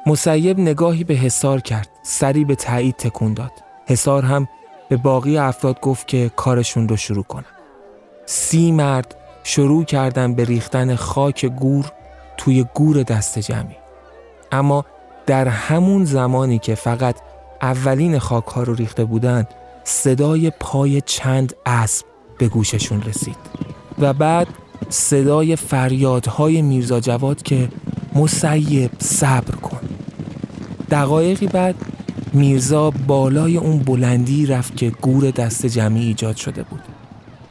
مسیب 0.06 0.58
نگاهی 0.60 1.04
به 1.04 1.14
حسار 1.14 1.60
کرد. 1.60 1.88
سری 2.02 2.44
به 2.44 2.54
تایید 2.54 2.96
تکون 2.96 3.34
داد. 3.34 3.52
حسار 3.86 4.22
هم 4.22 4.48
به 4.88 4.96
باقی 4.96 5.38
افراد 5.38 5.80
گفت 5.80 6.08
که 6.08 6.30
کارشون 6.36 6.88
رو 6.88 6.96
شروع 6.96 7.24
کنن. 7.24 7.44
سی 8.26 8.72
مرد 8.72 9.16
شروع 9.44 9.84
کردن 9.84 10.34
به 10.34 10.44
ریختن 10.44 10.94
خاک 10.94 11.46
گور 11.46 11.92
توی 12.36 12.64
گور 12.74 13.02
دست 13.02 13.38
جمعی. 13.38 13.76
اما 14.52 14.84
در 15.26 15.48
همون 15.48 16.04
زمانی 16.04 16.58
که 16.58 16.74
فقط 16.74 17.16
اولین 17.62 18.18
خاک 18.18 18.44
ها 18.44 18.62
رو 18.62 18.74
ریخته 18.74 19.04
بودند 19.04 19.48
صدای 19.84 20.52
پای 20.60 21.00
چند 21.00 21.54
اسب 21.66 22.06
به 22.38 22.48
گوششون 22.48 23.02
رسید. 23.02 23.36
و 23.98 24.12
بعد 24.12 24.46
صدای 24.88 25.56
فریادهای 25.56 26.62
میرزا 26.62 27.00
جواد 27.00 27.42
که 27.42 27.68
مسیب 28.14 28.90
صبر 28.98 29.54
کن. 29.54 29.93
دقایقی 30.94 31.46
بعد 31.46 31.74
میرزا 32.32 32.90
بالای 32.90 33.56
اون 33.56 33.78
بلندی 33.78 34.46
رفت 34.46 34.76
که 34.76 34.90
گور 34.90 35.30
دست 35.30 35.66
جمعی 35.66 36.06
ایجاد 36.06 36.36
شده 36.36 36.62
بود. 36.62 36.80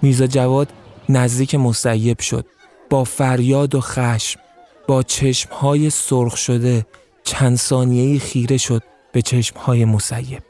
میرزا 0.02 0.28
جواد 0.28 0.68
نزدیک 1.10 1.56
مسیب 1.56 2.20
شد. 2.20 2.46
با 2.90 3.04
فریاد 3.04 3.76
و 3.76 3.82
خشم 3.82 4.40
با 4.88 5.04
چشمهای 5.04 5.90
سرخ 5.90 6.38
شده 6.38 6.86
چند 7.24 7.58
ثانیه‌ای 7.58 8.20
خیره 8.20 8.58
شد 8.58 8.84
به 9.12 9.22
چشمهای 9.22 9.86
مسیب 9.86 10.44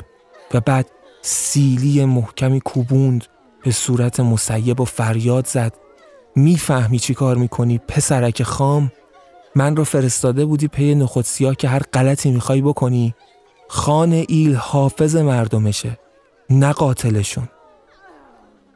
و 0.53 0.59
بعد 0.59 0.85
سیلی 1.21 2.05
محکمی 2.05 2.59
کوبوند 2.59 3.25
به 3.63 3.71
صورت 3.71 4.19
مسیب 4.19 4.81
و 4.81 4.85
فریاد 4.85 5.47
زد. 5.47 5.73
می‌فهمی 6.35 6.99
چی 6.99 7.13
کار 7.13 7.37
می‌کنی 7.37 7.77
پسرک 7.77 8.43
خام؟ 8.43 8.91
من 9.55 9.75
رو 9.75 9.83
فرستاده 9.83 10.45
بودی 10.45 10.67
پی 10.67 10.95
نخود 10.95 11.25
سیاه 11.25 11.55
که 11.55 11.67
هر 11.67 11.79
غلطی 11.79 12.31
می‌خوای 12.31 12.61
بکنی. 12.61 13.15
خان 13.67 14.25
ایل 14.27 14.55
حافظ 14.55 15.15
مردمشه 15.15 15.99
نه 16.49 16.71
قاتلشون. 16.71 17.49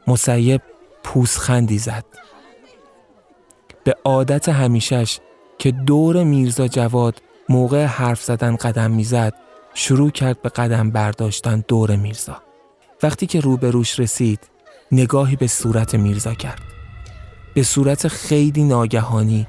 مسیب 0.08 0.62
پوسخندی 1.04 1.78
زد. 1.78 2.06
به 3.84 3.96
عادت 4.04 4.50
همیشش 4.50 5.20
که 5.58 5.72
دور 5.72 6.24
میرزا 6.24 6.68
جواد 6.68 7.22
موقع 7.50 7.86
حرف 7.86 8.24
زدن 8.24 8.56
قدم 8.56 8.92
می‌زد 8.92 9.34
شروع 9.74 10.10
کرد 10.10 10.42
به 10.42 10.50
قدم 10.50 10.92
برداشتن 10.92 11.64
دور 11.68 11.96
میرزا. 11.96 12.42
وقتی 13.04 13.26
که 13.26 13.40
روبروش 13.40 14.00
رسید 14.00 14.40
نگاهی 14.92 15.36
به 15.36 15.48
صورت 15.48 15.96
میرزا 15.96 16.34
کرد. 16.34 16.62
به 17.54 17.64
صورت 17.64 18.08
خیلی 18.08 18.64
ناگهانی 18.64 19.48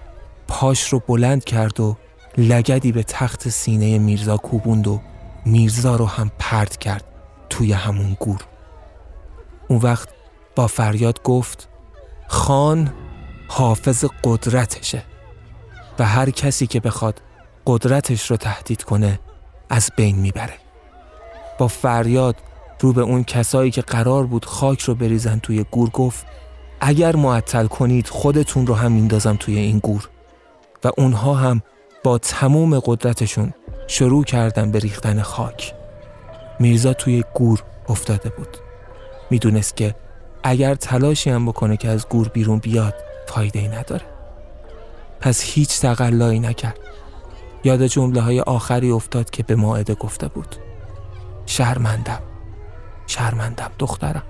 پاش 0.48 0.88
رو 0.88 1.02
بلند 1.06 1.44
کرد 1.44 1.80
و 1.80 1.96
لگدی 2.38 2.92
به 2.92 3.02
تخت 3.02 3.48
سینه 3.48 3.98
میرزا 3.98 4.36
کوبوند 4.36 4.88
و 4.88 5.00
میرزا 5.44 5.96
رو 5.96 6.06
هم 6.06 6.30
پرد 6.38 6.76
کرد 6.76 7.04
توی 7.50 7.72
همون 7.72 8.16
گور. 8.20 8.40
اون 9.68 9.78
وقت 9.78 10.08
با 10.56 10.66
فریاد 10.66 11.22
گفت 11.22 11.68
خان 12.26 12.92
حافظ 13.48 14.04
قدرتشه 14.24 15.02
و 15.98 16.04
هر 16.04 16.30
کسی 16.30 16.66
که 16.66 16.80
بخواد 16.80 17.22
قدرتش 17.66 18.30
رو 18.30 18.36
تهدید 18.36 18.82
کنه 18.82 19.20
از 19.70 19.90
بین 19.96 20.16
می‌بره. 20.16 20.54
با 21.58 21.68
فریاد 21.68 22.36
رو 22.80 22.92
به 22.92 23.02
اون 23.02 23.24
کسایی 23.24 23.70
که 23.70 23.82
قرار 23.82 24.26
بود 24.26 24.44
خاک 24.44 24.80
رو 24.80 24.94
بریزن 24.94 25.38
توی 25.38 25.64
گور 25.70 25.90
گفت 25.90 26.26
اگر 26.80 27.16
معطل 27.16 27.66
کنید 27.66 28.08
خودتون 28.08 28.66
رو 28.66 28.74
هم 28.74 28.92
میندازم 28.92 29.36
توی 29.40 29.58
این 29.58 29.78
گور. 29.78 30.08
و 30.84 30.90
اونها 30.98 31.34
هم 31.34 31.62
با 32.04 32.18
تموم 32.18 32.80
قدرتشون 32.80 33.52
شروع 33.86 34.24
کردن 34.24 34.70
به 34.70 34.78
ریختن 34.78 35.22
خاک. 35.22 35.74
میرزا 36.60 36.92
توی 36.92 37.24
گور 37.34 37.62
افتاده 37.88 38.28
بود. 38.28 38.56
می‌دونست 39.30 39.76
که 39.76 39.94
اگر 40.42 40.74
تلاشی 40.74 41.30
هم 41.30 41.46
بکنه 41.46 41.76
که 41.76 41.88
از 41.88 42.08
گور 42.08 42.28
بیرون 42.28 42.58
بیاد 42.58 42.94
فایده 43.26 43.58
ای 43.58 43.68
نداره. 43.68 44.04
پس 45.20 45.42
هیچ 45.42 45.80
تقلایی 45.80 46.40
نکرد. 46.40 46.78
یاد 47.64 47.86
جمله 47.86 48.20
های 48.20 48.40
آخری 48.40 48.90
افتاد 48.90 49.30
که 49.30 49.42
به 49.42 49.56
ماعده 49.56 49.94
گفته 49.94 50.28
بود. 50.28 50.56
شرمندم. 51.46 52.20
شرمندم 53.06 53.70
دخترم. 53.78 54.22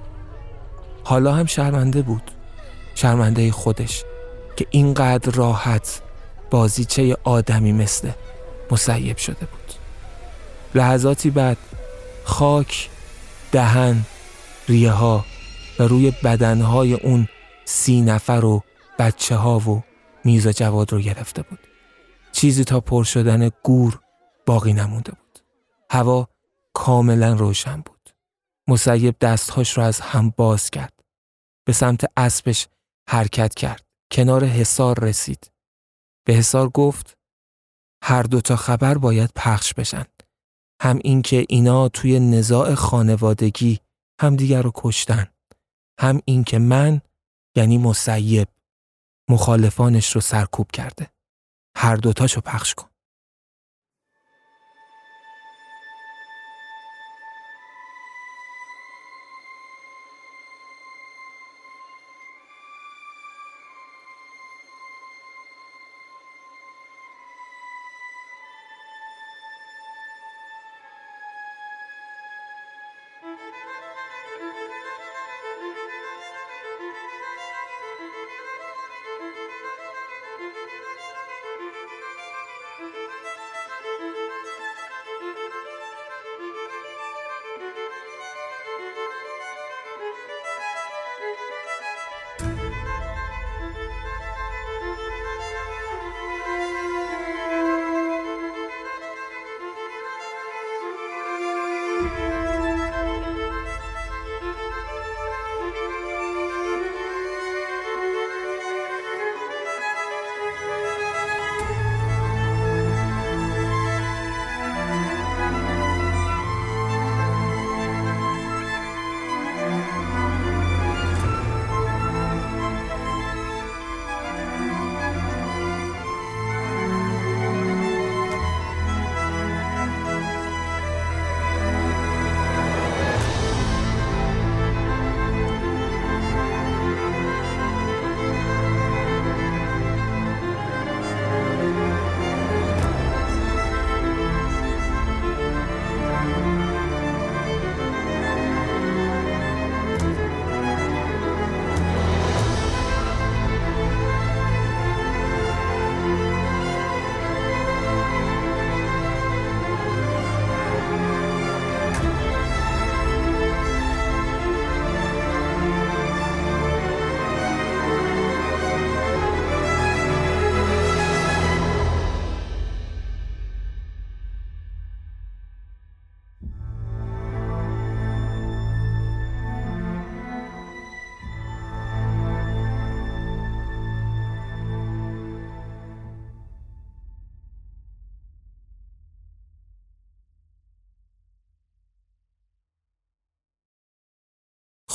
حالا 1.05 1.33
هم 1.33 1.47
شرمنده 1.47 2.03
بود. 2.03 2.31
شرمنده 2.95 3.53
خودش 3.53 4.05
که 4.57 4.67
اینقدر 4.71 5.33
راحت 5.33 6.03
بازیچه 6.51 7.17
آدمی 7.25 7.73
مثل 7.73 8.11
مسیب 8.71 9.17
شده 9.17 9.47
بود. 9.47 9.75
لحظاتی 10.75 11.31
بعد 11.31 11.57
خاک 12.25 12.91
دهن 13.53 14.05
ریه 14.69 14.91
ها 14.91 15.25
و 15.79 15.83
روی 15.83 16.13
بدنهای 16.25 16.95
اون 16.95 17.29
سی 17.65 18.01
نفر 18.01 18.45
و 18.45 18.63
بچه 18.99 19.37
ها 19.37 19.59
و 19.59 19.83
میز 20.25 20.49
جواد 20.49 20.93
رو 20.93 21.01
گرفته 21.01 21.43
بود. 21.43 21.59
چیزی 22.33 22.65
تا 22.65 22.81
پر 22.81 23.05
شدن 23.05 23.51
گور 23.63 24.01
باقی 24.47 24.73
نمونده 24.73 25.13
بود. 25.13 25.39
هوا 25.91 26.29
کاملا 26.73 27.33
روشن 27.33 27.81
بود. 27.81 28.11
مسیب 28.69 29.19
دستهاش 29.21 29.79
رو 29.79 29.83
از 29.83 30.01
هم 30.01 30.33
باز 30.37 30.71
کرد. 30.71 30.93
به 31.65 31.73
سمت 31.73 32.05
اسبش 32.17 32.69
حرکت 33.09 33.55
کرد. 33.55 33.83
کنار 34.13 34.45
حصار 34.45 35.01
رسید. 35.01 35.51
به 36.29 36.35
حصار 36.35 36.69
گفت 36.69 37.19
هر 38.05 38.23
دوتا 38.23 38.57
خبر 38.57 38.99
باید 38.99 39.31
پخش 39.37 39.75
بشن. 39.75 40.05
هم 40.83 40.99
اینکه 41.05 41.47
اینا 41.49 41.89
توی 41.89 42.21
نزاع 42.21 42.75
خانوادگی 42.75 43.81
همدیگر 44.21 44.63
رو 44.63 44.73
کشتن. 44.75 45.27
هم 46.01 46.21
اینکه 46.25 46.59
من 46.59 47.01
یعنی 47.57 47.79
مسیب 47.79 48.49
مخالفانش 49.31 50.13
رو 50.13 50.21
سرکوب 50.21 50.71
کرده. 50.71 51.11
هر 51.77 51.97
دوتاشو 51.97 52.41
پخش 52.41 52.75
کن. 52.75 52.88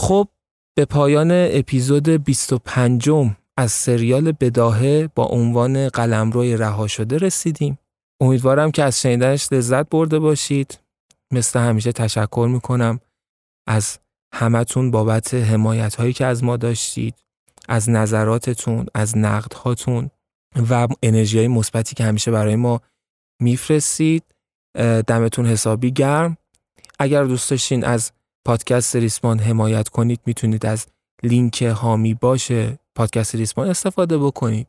خب 0.04 0.28
به 0.76 0.86
پایان 0.86 1.30
اپیزود 1.32 2.10
25 2.10 3.10
از 3.58 3.72
سریال 3.72 4.32
بداهه 4.32 5.10
با 5.16 5.26
عنوان 5.26 5.90
قلمروی 5.90 6.58
رها 6.58 6.88
شده 6.88 7.18
رسیدیم. 7.18 7.80
امیدوارم 8.22 8.72
که 8.72 8.84
از 8.84 9.02
شنیدنش 9.02 9.48
لذت 9.52 9.90
برده 9.90 10.20
باشید. 10.20 10.80
مثل 11.32 11.60
همیشه 11.60 11.92
تشکر 11.92 12.48
می‌کنم 12.52 13.00
از 13.68 14.00
همتون 14.34 14.92
بابت 14.92 15.34
حمایت 15.34 15.96
هایی 15.96 16.14
که 16.14 16.26
از 16.26 16.44
ما 16.44 16.58
داشتید 16.58 17.16
از 17.70 17.90
نظراتتون 17.90 18.86
از 18.94 19.18
نقدهاتون 19.18 20.10
و 20.70 20.88
انرژی 21.04 21.38
های 21.38 21.48
مثبتی 21.48 21.96
که 21.96 22.04
همیشه 22.04 22.32
برای 22.32 22.56
ما 22.56 22.82
میفرستید 23.42 24.24
دمتون 25.08 25.46
حسابی 25.46 25.92
گرم 25.92 26.38
اگر 27.00 27.24
دوست 27.24 27.50
داشتین 27.50 27.86
از 27.86 28.12
پادکست 28.46 28.96
ریسمان 28.96 29.40
حمایت 29.40 29.90
کنید 29.90 30.20
می‌تونید 30.26 30.66
از 30.66 30.86
لینک 31.24 31.62
هامی 31.62 32.14
باشه. 32.14 32.80
پادکست 32.96 33.36
ریسمان 33.36 33.70
استفاده 33.70 34.18
بکنید. 34.18 34.68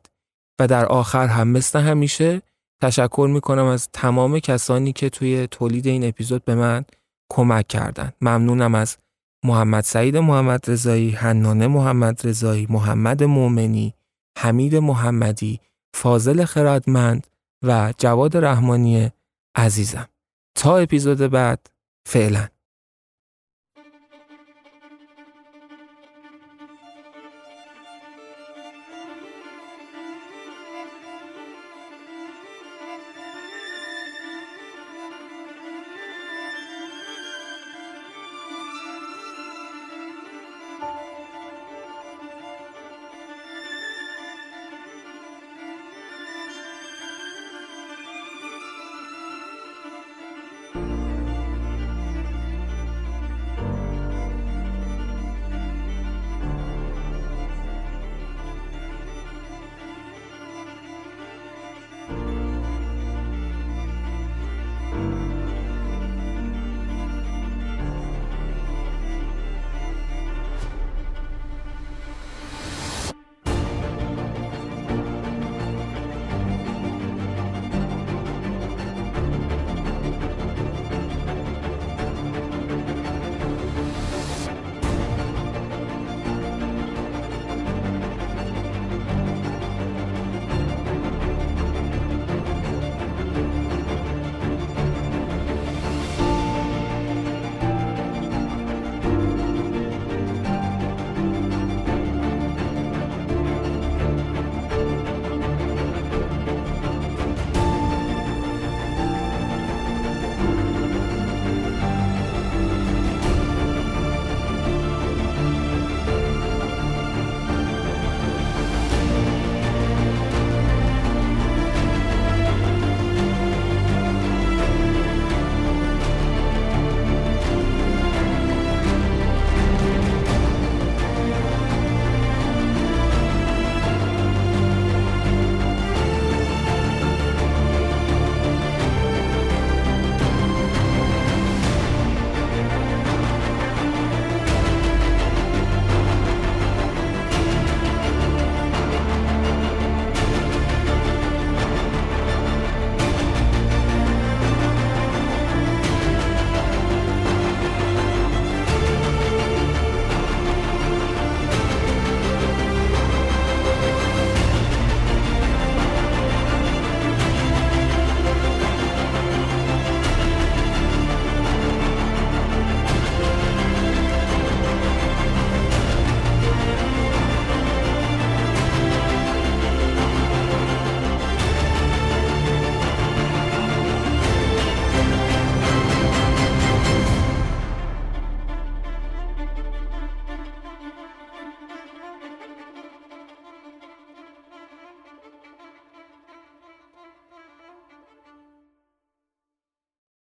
و 0.59 0.67
در 0.67 0.85
آخر 0.85 1.27
هم 1.27 1.47
مثل 1.47 1.79
همیشه 1.79 2.41
تشکر 2.81 3.29
می‌کنم 3.33 3.65
از 3.65 3.89
تمام 3.93 4.39
کسانی 4.39 4.93
که 4.93 5.09
توی 5.09 5.47
تولید 5.47 5.87
این 5.87 6.07
اپیزود 6.07 6.45
به 6.45 6.55
من 6.55 6.85
کمک 7.29 7.67
کردن. 7.67 8.11
ممنونم 8.21 8.75
از 8.75 8.97
محمد 9.45 9.83
سعید 9.83 10.17
محمد 10.17 10.69
رضایی، 10.71 11.11
حنانه 11.11 11.67
محمد 11.67 12.27
رضایی، 12.27 12.67
محمد 12.69 13.23
مؤمنی، 13.23 13.93
حمید 14.37 14.75
محمدی، 14.75 15.59
فاضل 15.95 16.45
خردمند 16.45 17.27
و 17.63 17.93
جواد 17.97 18.37
رحمانی 18.37 19.11
عزیزم. 19.55 20.07
تا 20.55 20.77
اپیزود 20.77 21.17
بعد 21.17 21.67
فعلا. 22.05 22.47